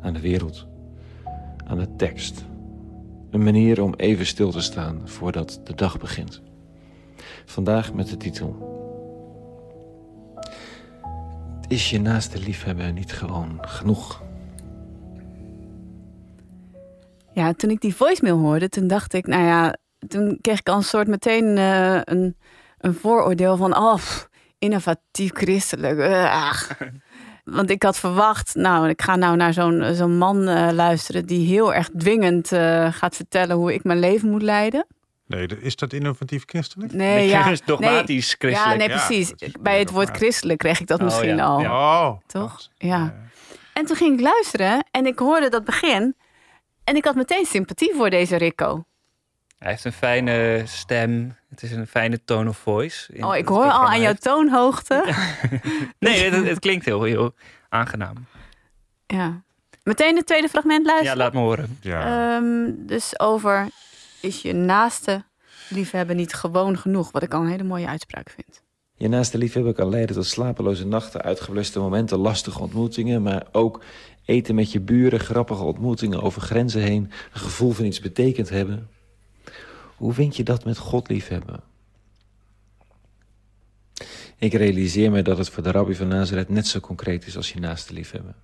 aan 0.01 0.13
de 0.13 0.19
wereld, 0.19 0.67
aan 1.65 1.77
de 1.77 1.95
tekst. 1.95 2.45
Een 3.29 3.43
manier 3.43 3.81
om 3.81 3.93
even 3.93 4.25
stil 4.25 4.51
te 4.51 4.61
staan 4.61 5.01
voordat 5.05 5.61
de 5.63 5.75
dag 5.75 5.99
begint. 5.99 6.41
Vandaag 7.45 7.93
met 7.93 8.07
de 8.07 8.17
titel 8.17 8.55
Is 11.67 11.89
je 11.89 11.99
naaste 11.99 12.39
liefhebben 12.39 12.93
niet 12.93 13.13
gewoon 13.13 13.57
genoeg? 13.61 14.23
Ja, 17.33 17.53
toen 17.53 17.69
ik 17.69 17.81
die 17.81 17.95
voicemail 17.95 18.37
hoorde, 18.37 18.69
toen 18.69 18.87
dacht 18.87 19.13
ik, 19.13 19.27
nou 19.27 19.43
ja, 19.43 19.75
toen 20.07 20.37
kreeg 20.41 20.59
ik 20.59 20.69
al 20.69 20.75
een 20.75 20.83
soort 20.83 21.07
meteen 21.07 21.57
uh, 21.57 22.01
een, 22.03 22.35
een 22.81 22.93
vooroordeel 22.93 23.57
van, 23.57 23.77
oh, 23.77 23.95
pff, 23.95 24.29
innovatief 24.59 25.31
christelijk. 25.33 25.97
Uh, 25.97 26.53
Want 27.43 27.69
ik 27.69 27.83
had 27.83 27.99
verwacht, 27.99 28.55
nou, 28.55 28.89
ik 28.89 29.01
ga 29.01 29.15
nou 29.15 29.35
naar 29.35 29.53
zo'n 29.53 29.85
zo'n 29.93 30.17
man 30.17 30.49
uh, 30.49 30.69
luisteren 30.71 31.25
die 31.25 31.47
heel 31.47 31.73
erg 31.73 31.89
dwingend 31.97 32.51
uh, 32.51 32.93
gaat 32.93 33.15
vertellen 33.15 33.55
hoe 33.55 33.73
ik 33.73 33.83
mijn 33.83 33.99
leven 33.99 34.29
moet 34.29 34.41
leiden. 34.41 34.85
Nee, 35.27 35.47
is 35.47 35.75
dat 35.75 35.93
innovatief 35.93 36.43
christelijk? 36.45 36.93
Nee, 36.93 37.27
ja. 37.27 37.47
is 37.51 37.61
dogmatisch 37.61 38.35
nee, 38.39 38.51
christelijk. 38.51 38.81
Ja, 38.81 38.87
nee, 38.87 38.89
precies. 38.89 39.33
Ja, 39.35 39.47
Bij 39.61 39.79
het 39.79 39.89
woord 39.89 40.09
christelijk 40.09 40.59
kreeg 40.59 40.79
ik 40.79 40.87
dat 40.87 40.99
oh, 40.99 41.05
misschien 41.05 41.35
ja. 41.35 41.43
al. 41.43 41.59
Ja. 41.59 42.07
Oh, 42.07 42.17
toch? 42.25 42.67
Ja. 42.77 43.15
En 43.73 43.85
toen 43.85 43.95
ging 43.95 44.13
ik 44.13 44.19
luisteren 44.19 44.85
en 44.91 45.05
ik 45.05 45.19
hoorde 45.19 45.49
dat 45.49 45.63
begin. 45.63 46.15
En 46.83 46.95
ik 46.95 47.05
had 47.05 47.15
meteen 47.15 47.45
sympathie 47.45 47.93
voor 47.95 48.09
deze 48.09 48.35
Rico. 48.35 48.83
Hij 49.61 49.71
heeft 49.71 49.85
een 49.85 49.93
fijne 49.93 50.61
stem. 50.65 51.35
Het 51.49 51.63
is 51.63 51.71
een 51.71 51.87
fijne 51.87 52.23
tone 52.25 52.49
of 52.49 52.57
voice. 52.57 53.13
Oh, 53.19 53.35
ik 53.35 53.47
hoor 53.47 53.63
al 53.63 53.87
aan 53.87 54.01
jouw 54.01 54.13
toonhoogte. 54.13 55.03
nee, 55.99 56.23
het, 56.23 56.47
het, 56.47 56.59
klinkt 56.59 56.85
heel, 56.85 57.03
heel 57.03 57.33
aangenaam. 57.69 58.15
Ja. 59.07 59.41
Meteen 59.83 60.15
het 60.15 60.25
tweede 60.25 60.49
fragment 60.49 60.85
luisteren? 60.85 61.17
Ja, 61.17 61.23
laat 61.23 61.33
me 61.33 61.39
horen. 61.39 61.77
Ja. 61.81 62.35
Um, 62.35 62.85
dus 62.85 63.19
over 63.19 63.67
is 64.21 64.41
je 64.41 64.53
naaste 64.53 65.23
liefhebben 65.69 66.15
niet 66.15 66.33
gewoon 66.33 66.77
genoeg? 66.77 67.11
Wat 67.11 67.23
ik 67.23 67.33
al 67.33 67.41
een 67.41 67.49
hele 67.49 67.63
mooie 67.63 67.87
uitspraak 67.87 68.29
vind. 68.29 68.61
Je 68.95 69.07
naaste 69.07 69.37
liefhebben 69.37 69.73
kan 69.73 69.89
leiden 69.89 70.15
tot 70.15 70.25
slapeloze 70.25 70.87
nachten, 70.87 71.21
uitgebluste 71.21 71.79
momenten, 71.79 72.17
lastige 72.17 72.59
ontmoetingen, 72.59 73.21
maar 73.21 73.47
ook 73.51 73.83
eten 74.25 74.55
met 74.55 74.71
je 74.71 74.79
buren, 74.79 75.19
grappige 75.19 75.63
ontmoetingen 75.63 76.21
over 76.21 76.41
grenzen 76.41 76.81
heen, 76.81 77.11
een 77.33 77.39
gevoel 77.39 77.71
van 77.71 77.85
iets 77.85 77.99
betekend 77.99 78.49
hebben. 78.49 78.89
Hoe 80.01 80.13
vind 80.13 80.35
je 80.35 80.43
dat 80.43 80.65
met 80.65 80.77
God 80.77 81.09
liefhebben? 81.09 81.63
Ik 84.37 84.53
realiseer 84.53 85.11
me 85.11 85.21
dat 85.21 85.37
het 85.37 85.49
voor 85.49 85.63
de 85.63 85.71
rabbi 85.71 85.95
van 85.95 86.07
Nazareth 86.07 86.49
net 86.49 86.67
zo 86.67 86.79
concreet 86.79 87.27
is 87.27 87.37
als 87.37 87.51
je 87.51 87.59
naaste 87.59 87.93
liefhebben. 87.93 88.35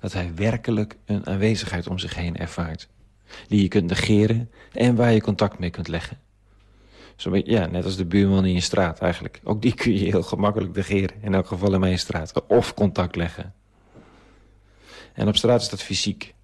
Dat 0.00 0.12
hij 0.12 0.34
werkelijk 0.34 0.96
een 1.04 1.26
aanwezigheid 1.26 1.86
om 1.86 1.98
zich 1.98 2.14
heen 2.14 2.36
ervaart, 2.36 2.88
die 3.48 3.62
je 3.62 3.68
kunt 3.68 3.88
negeren 3.88 4.50
en 4.72 4.94
waar 4.94 5.12
je 5.12 5.20
contact 5.20 5.58
mee 5.58 5.70
kunt 5.70 5.88
leggen. 5.88 6.18
Zo 7.16 7.36
ja, 7.36 7.66
net 7.66 7.84
als 7.84 7.96
de 7.96 8.06
buurman 8.06 8.44
in 8.44 8.54
je 8.54 8.60
straat 8.60 9.00
eigenlijk. 9.00 9.40
Ook 9.44 9.62
die 9.62 9.74
kun 9.74 9.92
je 9.92 9.98
heel 9.98 10.22
gemakkelijk 10.22 10.74
negeren, 10.74 11.22
in 11.22 11.34
elk 11.34 11.46
geval 11.46 11.74
in 11.74 11.80
mijn 11.80 11.98
straat, 11.98 12.46
of 12.46 12.74
contact 12.74 13.16
leggen. 13.16 13.54
En 15.12 15.28
op 15.28 15.36
straat 15.36 15.60
is 15.60 15.68
dat 15.68 15.82
fysiek. 15.82 16.34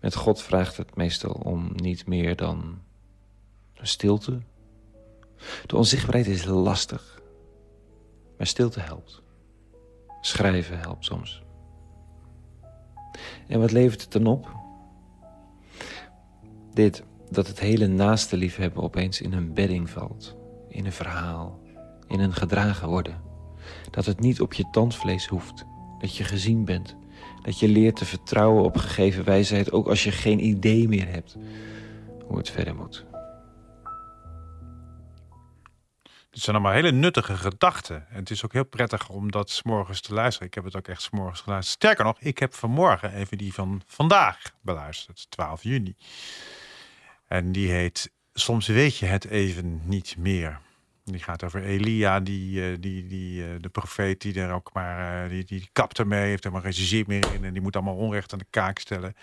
Met 0.00 0.14
God 0.14 0.42
vraagt 0.42 0.76
het 0.76 0.96
meestal 0.96 1.32
om 1.32 1.70
niet 1.74 2.06
meer 2.06 2.36
dan 2.36 2.86
stilte. 3.86 4.40
De 5.66 5.76
onzichtbaarheid 5.76 6.26
is 6.26 6.44
lastig. 6.44 7.20
Maar 8.38 8.46
stilte 8.46 8.80
helpt. 8.80 9.22
Schrijven 10.20 10.78
helpt 10.78 11.04
soms. 11.04 11.42
En 13.46 13.60
wat 13.60 13.70
levert 13.70 14.02
het 14.02 14.12
dan 14.12 14.26
op? 14.26 14.56
Dit, 16.72 17.02
dat 17.30 17.46
het 17.46 17.60
hele 17.60 17.86
naaste 17.86 18.36
liefhebben 18.36 18.82
opeens 18.82 19.20
in 19.20 19.32
een 19.32 19.54
bedding 19.54 19.90
valt. 19.90 20.36
In 20.68 20.86
een 20.86 20.92
verhaal. 20.92 21.60
In 22.06 22.20
een 22.20 22.34
gedragen 22.34 22.88
worden. 22.88 23.20
Dat 23.90 24.06
het 24.06 24.20
niet 24.20 24.40
op 24.40 24.52
je 24.52 24.64
tandvlees 24.70 25.26
hoeft. 25.26 25.64
Dat 25.98 26.16
je 26.16 26.24
gezien 26.24 26.64
bent. 26.64 26.96
Dat 27.42 27.58
je 27.58 27.68
leert 27.68 27.96
te 27.96 28.04
vertrouwen 28.04 28.64
op 28.64 28.76
gegeven 28.76 29.24
wijsheid, 29.24 29.72
ook 29.72 29.88
als 29.88 30.04
je 30.04 30.10
geen 30.10 30.44
idee 30.44 30.88
meer 30.88 31.08
hebt 31.08 31.36
hoe 32.26 32.38
het 32.38 32.50
verder 32.50 32.74
moet. 32.74 33.06
Het 36.38 36.46
zijn 36.46 36.56
allemaal 36.56 36.74
hele 36.74 36.92
nuttige 36.92 37.36
gedachten. 37.36 38.06
En 38.10 38.16
het 38.16 38.30
is 38.30 38.44
ook 38.44 38.52
heel 38.52 38.64
prettig 38.64 39.08
om 39.08 39.30
dat 39.30 39.50
s'morgens 39.50 40.00
te 40.00 40.14
luisteren. 40.14 40.48
Ik 40.48 40.54
heb 40.54 40.64
het 40.64 40.76
ook 40.76 40.88
echt 40.88 41.02
s'morgens 41.02 41.40
geluisterd. 41.40 41.76
Sterker 41.76 42.04
nog, 42.04 42.20
ik 42.20 42.38
heb 42.38 42.54
vanmorgen 42.54 43.12
even 43.12 43.38
die 43.38 43.54
van 43.54 43.82
vandaag 43.86 44.42
beluisterd, 44.60 45.26
12 45.30 45.62
juni. 45.62 45.96
En 47.26 47.52
die 47.52 47.70
heet 47.70 48.10
Soms 48.32 48.66
weet 48.66 48.96
je 48.96 49.06
het 49.06 49.24
even 49.24 49.80
niet 49.84 50.16
meer. 50.18 50.60
Die 51.04 51.22
gaat 51.22 51.44
over 51.44 51.62
Elia, 51.62 52.20
die, 52.20 52.78
die, 52.78 53.06
die, 53.06 53.56
de 53.56 53.68
profeet 53.68 54.20
die 54.20 54.40
er 54.40 54.52
ook 54.52 54.70
maar, 54.72 55.28
die, 55.28 55.44
die 55.44 55.68
kapt 55.72 55.98
ermee, 55.98 56.28
heeft 56.28 56.44
er 56.44 56.52
maar 56.52 56.62
geen 56.62 56.72
zin 56.72 57.04
meer 57.06 57.32
in 57.34 57.44
en 57.44 57.52
die 57.52 57.62
moet 57.62 57.76
allemaal 57.76 57.96
onrecht 57.96 58.32
aan 58.32 58.38
de 58.38 58.46
kaak 58.50 58.78
stellen. 58.78 59.16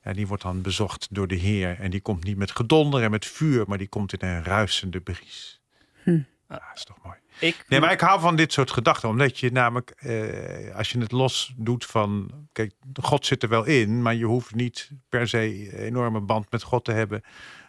En 0.00 0.14
die 0.14 0.26
wordt 0.26 0.42
dan 0.42 0.62
bezocht 0.62 1.08
door 1.10 1.26
de 1.26 1.34
Heer 1.34 1.78
en 1.78 1.90
die 1.90 2.00
komt 2.00 2.24
niet 2.24 2.36
met 2.36 2.50
gedonder 2.50 3.02
en 3.02 3.10
met 3.10 3.26
vuur, 3.26 3.64
maar 3.68 3.78
die 3.78 3.88
komt 3.88 4.12
in 4.12 4.28
een 4.28 4.44
ruisende 4.44 5.00
bries. 5.00 5.59
Hm. 6.02 6.20
Dat 6.48 6.60
is 6.74 6.84
toch 6.84 6.98
mooi. 7.02 7.16
Ik... 7.38 7.64
Nee, 7.68 7.80
maar 7.80 7.92
ik 7.92 8.00
hou 8.00 8.20
van 8.20 8.36
dit 8.36 8.52
soort 8.52 8.70
gedachten, 8.70 9.08
omdat 9.08 9.38
je 9.38 9.50
namelijk, 9.50 9.90
eh, 9.90 10.76
als 10.76 10.90
je 10.90 10.98
het 10.98 11.12
los 11.12 11.54
doet 11.56 11.84
van, 11.84 12.30
kijk, 12.52 12.72
God 13.00 13.26
zit 13.26 13.42
er 13.42 13.48
wel 13.48 13.64
in, 13.64 14.02
maar 14.02 14.14
je 14.14 14.24
hoeft 14.24 14.54
niet 14.54 14.90
per 15.08 15.28
se 15.28 15.72
een 15.72 15.78
enorme 15.78 16.20
band 16.20 16.50
met 16.50 16.62
God 16.62 16.84
te 16.84 16.92
hebben 16.92 17.22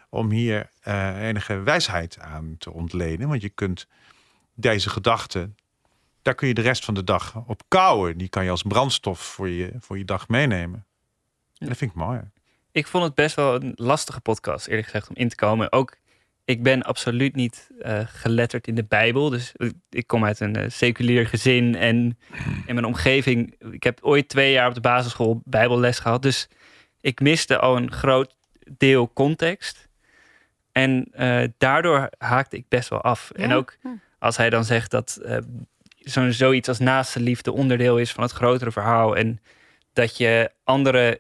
om 0.09 0.32
hier 0.32 0.69
uh, 0.88 1.27
enige 1.27 1.59
wijsheid 1.59 2.19
aan 2.19 2.55
te 2.57 2.71
ontlenen. 2.71 3.27
Want 3.27 3.41
je 3.41 3.49
kunt 3.49 3.88
deze 4.53 4.89
gedachten, 4.89 5.55
daar 6.21 6.36
kun 6.36 6.47
je 6.47 6.53
de 6.53 6.61
rest 6.61 6.86
van 6.86 6.93
de 6.93 7.03
dag 7.03 7.36
op 7.47 7.61
kouwen. 7.67 8.17
Die 8.17 8.29
kan 8.29 8.43
je 8.43 8.49
als 8.49 8.61
brandstof 8.61 9.19
voor 9.19 9.49
je, 9.49 9.73
voor 9.79 9.97
je 9.97 10.05
dag 10.05 10.27
meenemen. 10.27 10.86
En 11.57 11.67
dat 11.67 11.77
vind 11.77 11.91
ik 11.91 11.97
mooi. 11.97 12.21
Ik 12.71 12.88
vond 12.88 13.03
het 13.03 13.15
best 13.15 13.36
wel 13.36 13.55
een 13.55 13.73
lastige 13.75 14.21
podcast, 14.21 14.67
eerlijk 14.67 14.88
gezegd, 14.88 15.09
om 15.09 15.15
in 15.15 15.29
te 15.29 15.36
komen. 15.36 15.71
Ook, 15.71 15.97
ik 16.52 16.64
ben 16.64 16.82
absoluut 16.82 17.36
niet 17.36 17.70
eh, 17.80 17.99
geletterd 18.06 18.68
in 18.68 18.76
de 18.76 18.84
Bijbel. 18.84 19.30
Dus 19.30 19.54
ik 19.89 20.08
kom 20.08 20.26
uit 20.26 20.39
een 20.39 20.56
eh, 20.56 20.70
seculier 20.70 21.28
gezin 21.28 21.76
en 21.76 22.18
in 22.66 22.74
mijn 22.74 22.86
omgeving. 22.86 23.56
Ik 23.72 23.84
heb 23.84 23.99
ooit 24.02 24.30
twee 24.30 24.52
jaar 24.52 24.68
op 24.68 24.74
de 24.74 24.82
basisschool 24.82 25.41
Bijbelles 25.45 25.99
gehad. 25.99 26.22
Dus 26.22 26.47
ik 27.02 27.20
miste 27.20 27.60
al 27.60 27.78
een 27.78 27.91
groot 27.91 28.36
deel 28.78 29.14
context. 29.14 29.89
En 30.72 31.08
eh, 31.12 31.43
daardoor 31.58 32.10
haakte 32.18 32.58
ik 32.58 32.66
best 32.68 32.89
wel 32.89 33.02
af. 33.02 33.32
En 33.32 33.54
ook 33.54 33.78
als 34.20 34.38
hij 34.38 34.49
dan 34.49 34.66
zegt 34.66 34.91
dat 34.91 35.22
zo'n 35.97 36.32
zoiets 36.32 36.68
als 36.68 36.80
naaste 36.80 37.20
liefde 37.20 37.52
onderdeel 37.52 37.97
is 37.97 38.12
van 38.12 38.24
het 38.24 38.32
grotere 38.32 38.72
verhaal. 38.72 39.16
En 39.16 39.41
dat 39.93 40.18
je 40.18 40.52
anderen 40.64 41.20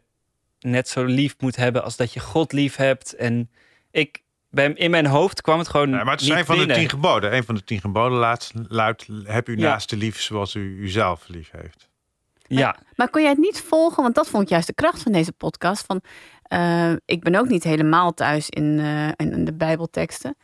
net 0.59 0.87
zo 0.87 1.03
lief 1.03 1.35
moet 1.39 1.55
hebben 1.55 1.83
als 1.83 1.97
dat 1.97 2.13
je 2.13 2.19
God 2.19 2.51
lief 2.51 2.75
hebt. 2.75 3.15
En 3.15 3.49
ik, 3.91 4.20
bij, 4.51 4.71
in 4.73 4.91
mijn 4.91 5.05
hoofd 5.05 5.41
kwam 5.41 5.57
het 5.59 5.67
gewoon. 5.67 5.89
Ja, 5.89 6.03
maar 6.03 6.13
het 6.13 6.21
zijn 6.21 6.45
van 6.45 6.57
de 6.57 6.65
tien 6.73 6.89
geboden. 6.89 7.35
Een 7.35 7.43
van 7.43 7.55
de 7.55 7.63
tien 7.63 7.79
geboden 7.79 8.17
laat, 8.17 8.51
luidt, 8.67 9.07
heb 9.23 9.47
u 9.49 9.57
Ja. 9.57 9.69
naaste 9.69 9.97
lief 9.97 10.21
zoals 10.21 10.55
u 10.55 10.77
uzelf 10.79 11.27
lief 11.27 11.51
heeft. 11.51 11.89
Ja, 12.47 12.75
Maar 12.95 13.09
kon 13.09 13.21
jij 13.21 13.29
het 13.29 13.39
niet 13.39 13.61
volgen? 13.61 14.03
Want 14.03 14.15
dat 14.15 14.27
vond 14.27 14.43
ik 14.43 14.49
juist 14.49 14.67
de 14.67 14.73
kracht 14.73 15.01
van 15.03 15.11
deze 15.11 15.31
podcast. 15.31 15.85
Van, 15.85 16.01
eh, 16.43 16.91
ik 17.05 17.23
ben 17.23 17.35
ook 17.35 17.47
niet 17.49 17.63
helemaal 17.63 18.13
thuis 18.13 18.49
in, 18.49 18.79
eh, 18.79 19.07
in, 19.07 19.31
in 19.31 19.45
de 19.45 19.53
Bijbelteksten. 19.53 20.35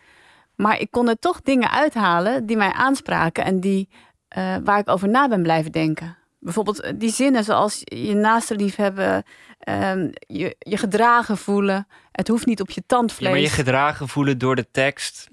Maar 0.55 0.80
ik 0.80 0.91
kon 0.91 1.10
er 1.10 1.20
toch 1.20 1.41
dingen 1.41 1.72
uithalen 1.72 2.45
die 2.45 2.58
mij 2.58 2.72
aanspraken 2.72 3.45
en 3.45 3.60
die, 3.60 3.89
eh, 4.28 4.55
waar 4.64 4.80
ik 4.80 4.89
over 4.89 5.10
na 5.10 5.28
ben 5.28 5.41
blijven 5.43 5.72
denken. 5.72 6.16
Bijvoorbeeld 6.40 6.80
eh, 6.82 6.94
die 6.96 7.12
zinnen 7.12 7.44
zoals 7.44 7.82
je 7.84 8.14
naaste 8.14 8.56
lief 8.56 8.76
hebben, 8.76 9.24
ehm, 9.60 10.10
je, 10.20 10.56
je 10.60 10.78
gedragen 10.78 11.38
voelen. 11.38 11.88
Het 12.12 12.28
hoeft 12.28 12.46
niet 12.46 12.62
op 12.62 12.70
je 12.70 12.82
Ja, 12.88 12.96
tandvlees. 12.98 13.30
maar 13.32 13.40
je 13.40 13.50
gedragen 13.50 14.08
voelen 14.08 14.38
door 14.38 14.56
de 14.56 14.72
tekst, 14.72 15.28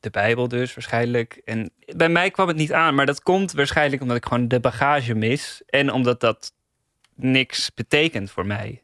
de 0.00 0.10
Bijbel 0.10 0.48
dus 0.48 0.74
waarschijnlijk. 0.74 1.40
En 1.44 1.70
bij 1.96 2.08
mij 2.08 2.30
kwam 2.30 2.48
het 2.48 2.56
niet 2.56 2.72
aan, 2.72 2.94
maar 2.94 3.06
dat 3.06 3.22
komt 3.22 3.52
waarschijnlijk 3.52 4.02
omdat 4.02 4.16
ik 4.16 4.26
gewoon 4.26 4.48
de 4.48 4.60
bagage 4.60 5.14
mis. 5.14 5.62
En 5.66 5.92
omdat 5.92 6.20
dat 6.20 6.52
niks 7.14 7.74
betekent 7.74 8.30
voor 8.30 8.46
mij. 8.46 8.80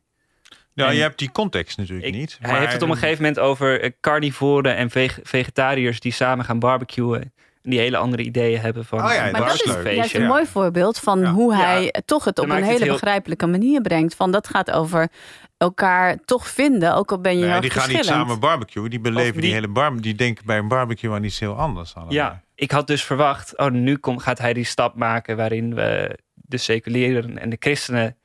Nou, 0.74 0.90
En 0.90 0.96
je 0.96 1.02
hebt 1.02 1.18
die 1.18 1.32
context 1.32 1.76
natuurlijk 1.78 2.12
niet. 2.12 2.38
Hij 2.40 2.58
heeft 2.58 2.72
het 2.72 2.82
op 2.82 2.88
een 2.88 2.96
gegeven 2.96 3.22
moment 3.22 3.40
over 3.40 3.80
eh, 3.80 3.90
carnivoren 4.00 4.76
en 4.76 4.90
vege- 4.90 5.20
vegetariërs 5.24 6.00
die 6.00 6.12
samen 6.12 6.44
gaan 6.44 6.58
barbecuen. 6.58 7.32
Die 7.62 7.78
hele 7.78 7.96
andere 7.96 8.22
ideeën 8.22 8.60
hebben 8.60 8.84
van 8.84 9.04
Oh 9.04 9.12
ja, 9.12 9.30
Maar 9.30 9.40
dat 9.40 9.54
is 9.54 9.94
juist 9.94 10.14
een 10.14 10.26
mooi 10.26 10.46
voorbeeld 10.46 10.98
van 10.98 11.24
hoe 11.26 11.54
hij 11.54 11.82
Ja. 11.84 12.00
toch 12.04 12.24
het 12.24 12.38
op 12.38 12.46
Dan 12.48 12.56
een 12.56 12.62
hele 12.62 12.84
heel- 12.84 12.92
begrijpelijke 12.92 13.46
manier 13.46 13.80
brengt. 13.80 14.14
Van 14.14 14.30
dat 14.30 14.48
gaat 14.48 14.70
over 14.70 15.08
elkaar 15.56 16.16
toch 16.24 16.48
vinden, 16.48 16.94
ook 16.94 17.10
al 17.10 17.20
ben 17.20 17.38
je 17.38 17.46
Nee, 17.46 17.60
die 17.60 17.70
gaan 17.70 17.88
niet 17.88 18.04
samen 18.04 18.40
barbecuen. 18.40 18.90
Die 18.90 19.00
beleven 19.00 19.32
die, 19.32 19.40
die- 19.40 19.52
hele 19.52 19.68
bar 19.68 20.00
Die 20.00 20.14
denken 20.14 20.46
bij 20.46 20.58
een 20.58 20.68
barbecue 20.68 21.12
aan 21.14 21.24
iets 21.24 21.38
heel 21.38 21.54
anders. 21.58 21.94
allemaal. 21.94 22.12
Ja, 22.14 22.42
ik 22.54 22.70
had 22.70 22.86
dus 22.86 23.04
verwacht, 23.04 23.58
oh, 23.58 23.70
nu 23.70 23.96
kom, 23.96 24.18
gaat 24.18 24.38
hij 24.38 24.52
die 24.52 24.64
stap 24.64 24.94
maken 24.94 25.36
waarin 25.36 25.74
we 25.74 26.18
de 26.34 26.56
seculieren 26.56 27.38
en 27.38 27.50
de 27.50 27.56
christenen 27.58 28.16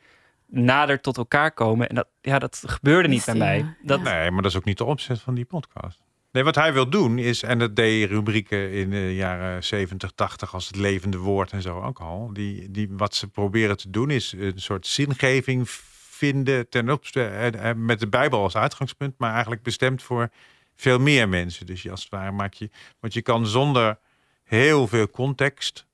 nader 0.45 1.01
tot 1.01 1.17
elkaar 1.17 1.51
komen. 1.51 1.89
En 1.89 1.95
dat, 1.95 2.07
ja, 2.21 2.39
dat 2.39 2.63
gebeurde 2.65 3.07
niet 3.07 3.25
bij 3.25 3.35
mij. 3.35 3.75
Dat, 3.81 4.01
Nee, 4.01 4.31
maar 4.31 4.41
dat 4.41 4.51
is 4.51 4.57
ook 4.57 4.65
niet 4.65 4.77
de 4.77 4.83
opzet 4.85 5.19
van 5.21 5.33
die 5.33 5.45
podcast. 5.45 6.05
Wat 6.43 6.55
hij 6.55 6.73
wil 6.73 6.89
doen 6.89 7.17
is, 7.17 7.43
en 7.43 7.59
dat 7.59 7.75
deed 7.75 8.09
rubrieken 8.09 8.71
in 8.71 8.89
de 8.89 9.15
jaren 9.15 9.63
70, 9.63 10.11
80 10.15 10.53
als 10.53 10.67
het 10.67 10.75
levende 10.75 11.17
woord 11.17 11.51
en 11.51 11.61
zo 11.61 11.81
ook 11.81 11.99
al. 11.99 12.29
Die, 12.33 12.71
die, 12.71 12.87
wat 12.91 13.15
ze 13.15 13.27
proberen 13.27 13.77
te 13.77 13.89
doen 13.89 14.09
is 14.09 14.31
een 14.37 14.61
soort 14.61 14.87
zingeving 14.87 15.69
vinden 16.09 16.69
ten 16.69 16.89
opzichte 16.89 17.73
met 17.75 17.99
de 17.99 18.07
Bijbel 18.07 18.41
als 18.41 18.55
uitgangspunt, 18.55 19.13
maar 19.17 19.31
eigenlijk 19.31 19.63
bestemd 19.63 20.03
voor 20.03 20.29
veel 20.75 20.99
meer 20.99 21.29
mensen. 21.29 21.65
Dus 21.65 21.89
als 21.89 22.01
het 22.01 22.09
ware 22.09 22.31
maak 22.31 22.53
je, 22.53 22.69
want 22.99 23.13
je 23.13 23.21
kan 23.21 23.47
zonder 23.47 23.99
heel 24.43 24.87
veel 24.87 25.09
context. 25.09 25.85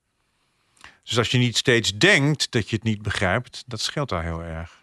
Dus 1.02 1.18
als 1.18 1.30
je 1.30 1.38
niet 1.38 1.56
steeds 1.56 1.98
denkt 1.98 2.50
dat 2.50 2.70
je 2.70 2.76
het 2.76 2.84
niet 2.84 3.02
begrijpt, 3.02 3.64
dat 3.66 3.80
scheelt 3.80 4.08
daar 4.08 4.22
heel 4.22 4.42
erg. 4.42 4.82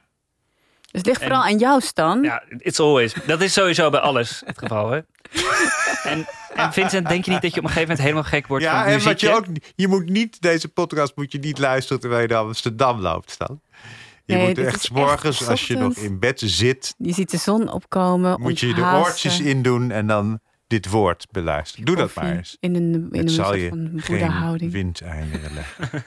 Dus 0.91 1.01
het 1.01 1.05
ligt 1.05 1.21
vooral 1.21 1.43
aan 1.43 1.57
jou, 1.57 1.81
Stan. 1.81 2.23
Ja, 2.23 2.43
it's 2.57 2.79
always. 2.79 3.13
Dat 3.25 3.41
is 3.41 3.53
sowieso 3.53 3.89
bij 3.89 3.99
alles 3.99 4.41
het 4.45 4.57
geval, 4.57 4.89
hè? 4.91 4.99
En, 6.03 6.27
en 6.55 6.73
Vincent, 6.73 7.07
denk 7.07 7.25
je 7.25 7.31
niet 7.31 7.41
dat 7.41 7.53
je 7.53 7.57
op 7.59 7.63
een 7.63 7.69
gegeven 7.71 7.81
moment 7.81 7.99
helemaal 7.99 8.23
gek 8.23 8.47
wordt 8.47 8.63
Ja, 8.63 8.83
van 8.83 8.91
en 8.91 9.03
wat 9.03 9.19
je 9.19 9.35
ook, 9.35 9.45
je 9.75 9.87
moet 9.87 10.09
niet, 10.09 10.41
deze 10.41 10.67
podcast 10.67 11.15
moet 11.15 11.31
je 11.31 11.39
niet 11.39 11.57
luisteren 11.59 11.99
terwijl 12.01 12.21
je 12.21 12.27
naar 12.27 12.37
Amsterdam 12.37 12.99
loopt 12.99 13.31
staan. 13.31 13.61
Je 14.25 14.35
Nee, 14.35 14.47
moet 14.47 14.57
echt 14.57 14.91
morgens, 14.91 15.39
echt 15.41 15.49
als 15.49 15.67
je 15.67 15.77
nog 15.77 15.95
in 15.95 16.19
bed 16.19 16.41
zit, 16.45 16.93
Je 16.97 17.13
ziet 17.13 17.31
de 17.31 17.37
zon 17.37 17.71
opkomen. 17.71 18.41
moet 18.41 18.59
je 18.59 18.73
de 18.73 18.81
oortjes 18.81 19.39
in 19.39 19.61
doen 19.61 19.91
en 19.91 20.07
dan 20.07 20.39
dit 20.71 20.89
woord 20.89 21.27
beluisteren. 21.31 21.85
Doe 21.85 21.95
dat 21.95 22.13
maar 22.13 22.35
eens. 22.35 22.57
In 22.59 22.75
een, 22.75 23.07
in 23.11 23.19
een 23.19 23.29
zal 23.29 23.45
soort 23.45 23.59
je 23.59 23.69
van 23.69 23.91
geen 23.95 24.71
windeieren 24.71 25.53
leggen. 25.53 26.03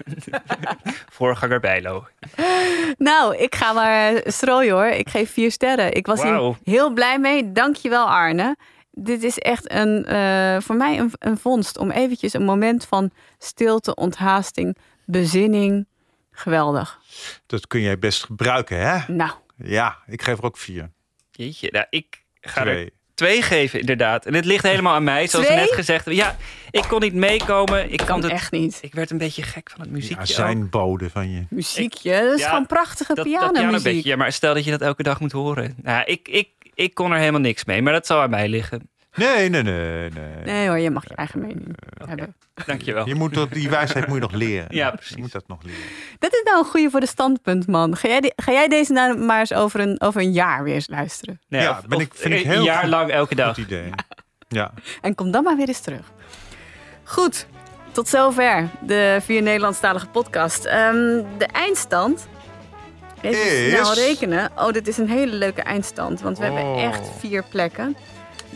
Voorganger 1.19 1.61
Bijlo. 1.61 2.07
Nou, 2.99 3.37
ik 3.37 3.55
ga 3.55 3.73
maar 3.73 4.15
eh, 4.15 4.33
strooien 4.33 4.75
hoor. 4.75 4.87
Ik 4.87 5.09
geef 5.09 5.33
vier 5.33 5.51
sterren. 5.51 5.95
Ik 5.95 6.07
was 6.07 6.23
hier 6.23 6.57
heel 6.65 6.93
blij 6.93 7.19
mee. 7.19 7.53
Dankjewel 7.53 8.07
Arne. 8.07 8.57
Dit 8.91 9.23
is 9.23 9.39
echt 9.39 9.73
een, 9.73 10.05
eh, 10.05 10.61
voor 10.61 10.77
mij 10.77 10.99
een, 10.99 11.13
een 11.19 11.39
vondst. 11.39 11.79
Om 11.79 11.91
eventjes 11.91 12.33
een 12.33 12.45
moment 12.45 12.85
van 12.85 13.11
stilte, 13.39 13.95
onthaasting, 13.95 14.77
bezinning. 15.05 15.87
Geweldig. 16.31 17.01
Dat 17.47 17.67
kun 17.67 17.81
jij 17.81 17.99
best 17.99 18.25
gebruiken, 18.25 18.79
hè? 18.79 19.13
Nou. 19.13 19.31
Ja, 19.57 19.99
ik 20.07 20.23
geef 20.23 20.39
er 20.39 20.45
ook 20.45 20.59
vier. 20.59 20.91
Jeetje, 21.31 21.69
nou, 21.71 21.87
ik 21.91 22.25
ga 22.41 22.61
Twee. 22.61 22.85
er 22.85 22.91
twee 23.15 23.43
geven, 23.43 23.81
inderdaad. 23.81 24.27
En 24.27 24.35
het 24.35 24.45
ligt 24.45 24.63
helemaal 24.63 24.95
aan 24.95 25.05
mij, 25.05 25.27
zoals 25.27 25.47
Twee? 25.47 25.59
net 25.59 25.73
gezegd. 25.73 26.11
Ja, 26.11 26.37
ik 26.71 26.85
kon 26.89 27.01
niet 27.01 27.15
meekomen. 27.15 27.93
Ik 27.93 28.03
Kan 28.07 28.23
het, 28.23 28.31
echt 28.31 28.53
niet. 28.53 28.79
Ik 28.83 28.95
werd 28.95 29.11
een 29.11 29.19
beetje 29.19 29.43
gek 29.43 29.71
van 29.71 29.81
het 29.81 29.91
muziekje. 29.91 30.17
Ja, 30.27 30.35
zijn 30.35 30.71
bode 30.71 31.11
van 31.11 31.31
je. 31.31 31.45
Muziekje, 31.51 32.21
dat 32.23 32.35
is 32.35 32.41
Ja, 32.41 32.49
gewoon 32.49 32.67
prachtige 32.67 33.15
dat, 33.15 33.17
dat 33.17 33.27
pianomuziek. 33.27 33.69
pianobeetje. 33.69 34.09
Ja, 34.09 34.17
maar 34.17 34.33
stel 34.33 34.55
dat 34.55 34.65
je 34.65 34.71
dat 34.71 34.81
elke 34.81 35.03
dag 35.03 35.21
moet 35.21 35.33
horen. 35.33 35.75
Nou, 35.83 36.05
ik, 36.05 36.29
ik, 36.29 36.49
ik 36.75 36.95
kon 36.95 37.13
er 37.13 37.19
helemaal 37.19 37.41
niks 37.41 37.65
mee, 37.65 37.83
maar 37.83 37.93
dat 37.93 38.07
zal 38.07 38.21
aan 38.21 38.31
mij 38.31 38.49
liggen. 38.49 38.89
Nee, 39.15 39.49
nee, 39.49 39.63
nee. 39.63 40.11
nee. 40.11 40.45
Nee 40.45 40.69
hoor, 40.69 40.79
je 40.79 40.91
mag 40.91 41.09
je 41.09 41.15
eigen 41.15 41.41
mening 41.41 41.77
hebben. 42.07 42.35
Dankjewel. 42.67 43.07
Je 43.09 43.15
moet 43.15 43.35
dat, 43.35 43.51
die 43.53 43.69
wijsheid 43.71 44.07
moet 44.07 44.15
je 44.17 44.21
nog 44.23 44.33
leren. 44.33 44.67
Ja, 44.69 44.91
precies. 44.91 45.15
Je 45.17 45.21
moet 45.23 45.33
dat 45.33 45.45
nog 45.49 45.63
leren. 45.63 45.81
Dat 46.19 46.33
is 46.33 46.43
nou 46.45 46.59
een 46.59 46.65
goede 46.65 46.91
voor 46.91 47.01
de 47.01 47.07
standpunt, 47.07 47.67
man. 47.67 47.97
Ga 47.97 48.09
jij, 48.09 48.21
die- 48.21 48.33
ga 48.37 48.53
jij 48.53 48.69
deze 48.69 48.93
nou 48.93 49.19
maar 49.19 49.39
eens 49.41 49.53
over 49.53 49.81
een, 49.81 50.01
over 50.01 50.21
een 50.21 50.33
jaar 50.33 50.63
weer 50.63 50.75
eens 50.75 50.89
luisteren? 50.89 51.41
Nee, 51.49 51.63
ja, 51.63 51.71
of- 51.71 51.87
ben 51.87 51.97
of 51.97 52.03
ik, 52.05 52.15
vind 52.15 52.35
ik 52.35 52.45
een 52.45 52.51
heel 52.51 52.65
jaar 52.65 52.81
goed- 52.81 52.91
lang 52.91 53.11
elke 53.11 53.35
dag. 53.35 53.55
Goed 53.55 53.65
idee. 53.65 53.91
Ja. 54.49 54.73
En 55.01 55.15
kom 55.15 55.31
dan 55.31 55.43
maar 55.45 55.57
weer 55.57 55.69
eens 55.69 55.81
terug. 55.81 56.13
Goed, 57.05 57.47
tot 57.93 58.09
zover 58.09 58.69
de 58.81 59.19
vier 59.23 59.43
Nederlandstalige 59.43 60.07
podcast. 60.07 60.65
Ehm, 60.65 61.23
de 61.39 61.47
eindstand. 61.53 62.29
Even 63.21 63.41
Is- 63.67 63.71
snel 63.71 63.95
rekenen. 63.95 64.51
Oh, 64.57 64.71
dit 64.71 64.89
is 64.89 64.99
een 64.99 65.09
hele 65.09 65.33
leuke 65.37 65.63
eindstand. 65.63 66.21
Want 66.21 66.39
we 66.39 66.45
hebben 66.45 66.63
Oh. 66.63 66.83
echt 66.83 67.09
vier 67.19 67.45
plekken. 67.51 67.97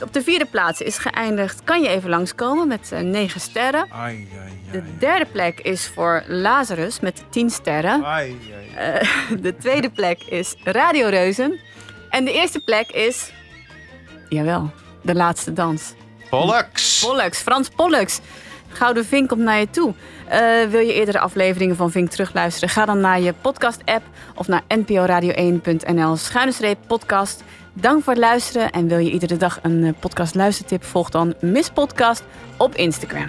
Op 0.01 0.13
de 0.13 0.23
vierde 0.23 0.45
plaats 0.45 0.81
is 0.81 0.99
geëindigd. 0.99 1.61
Kan 1.65 1.83
je 1.83 1.89
even 1.89 2.11
langskomen 2.11 2.69
met 2.69 2.93
eh, 2.93 3.01
negen 3.01 3.41
sterren. 3.41 3.87
Ai, 3.91 4.29
ai, 4.43 4.53
De 4.73 4.83
derde 4.99 5.27
plek 5.33 5.61
is 5.61 5.91
voor 5.95 6.23
Lazarus 6.27 7.01
met 7.01 7.25
tien 7.31 7.51
sterren. 7.51 8.05
ai, 8.05 8.37
ai. 8.77 8.93
Eh, 8.93 9.09
de 9.45 9.57
tweede 9.57 9.91
plek 9.91 10.23
is 10.23 10.55
Radio 10.65 11.09
Reuzen. 11.09 11.59
En 12.11 12.25
de 12.25 12.33
eerste 12.33 12.61
plek 12.61 12.91
is. 12.91 13.33
Jawel, 14.29 14.71
de 15.03 15.15
laatste 15.15 15.53
dans. 15.53 15.93
Pollux. 16.31 17.01
Pollux, 17.07 17.39
Frans 17.39 17.69
Pollux. 17.69 18.21
Gouden 18.69 19.05
Vink 19.07 19.29
komt 19.29 19.41
naar 19.41 19.59
je 19.59 19.71
toe. 19.71 19.95
Eh, 20.29 20.41
wil 20.71 20.81
je 20.81 20.93
eerdere 20.93 21.19
afleveringen 21.19 21.77
van 21.77 21.91
Vink 21.91 22.11
terugluisteren? 22.11 22.69
Ga 22.69 22.85
dan 22.85 23.01
naar 23.01 23.21
je 23.21 23.35
podcast-app 23.41 24.03
of 24.35 24.49
naar 24.49 24.63
nporadio1.nl 24.79 26.17
schuine 26.17 26.53
streep 26.53 26.79
podcast. 26.87 27.43
Dank 27.81 28.03
voor 28.03 28.13
het 28.13 28.23
luisteren 28.23 28.71
en 28.71 28.89
wil 28.89 28.99
je 28.99 29.11
iedere 29.11 29.37
dag 29.37 29.59
een 29.63 29.85
eh, 29.85 29.93
podcast 29.99 30.35
luistertip? 30.35 30.85
Volg 30.85 31.11
dan 31.11 31.35
Miss 31.41 31.71
Podcast 31.71 32.25
op 32.57 32.75
Instagram. 32.75 33.27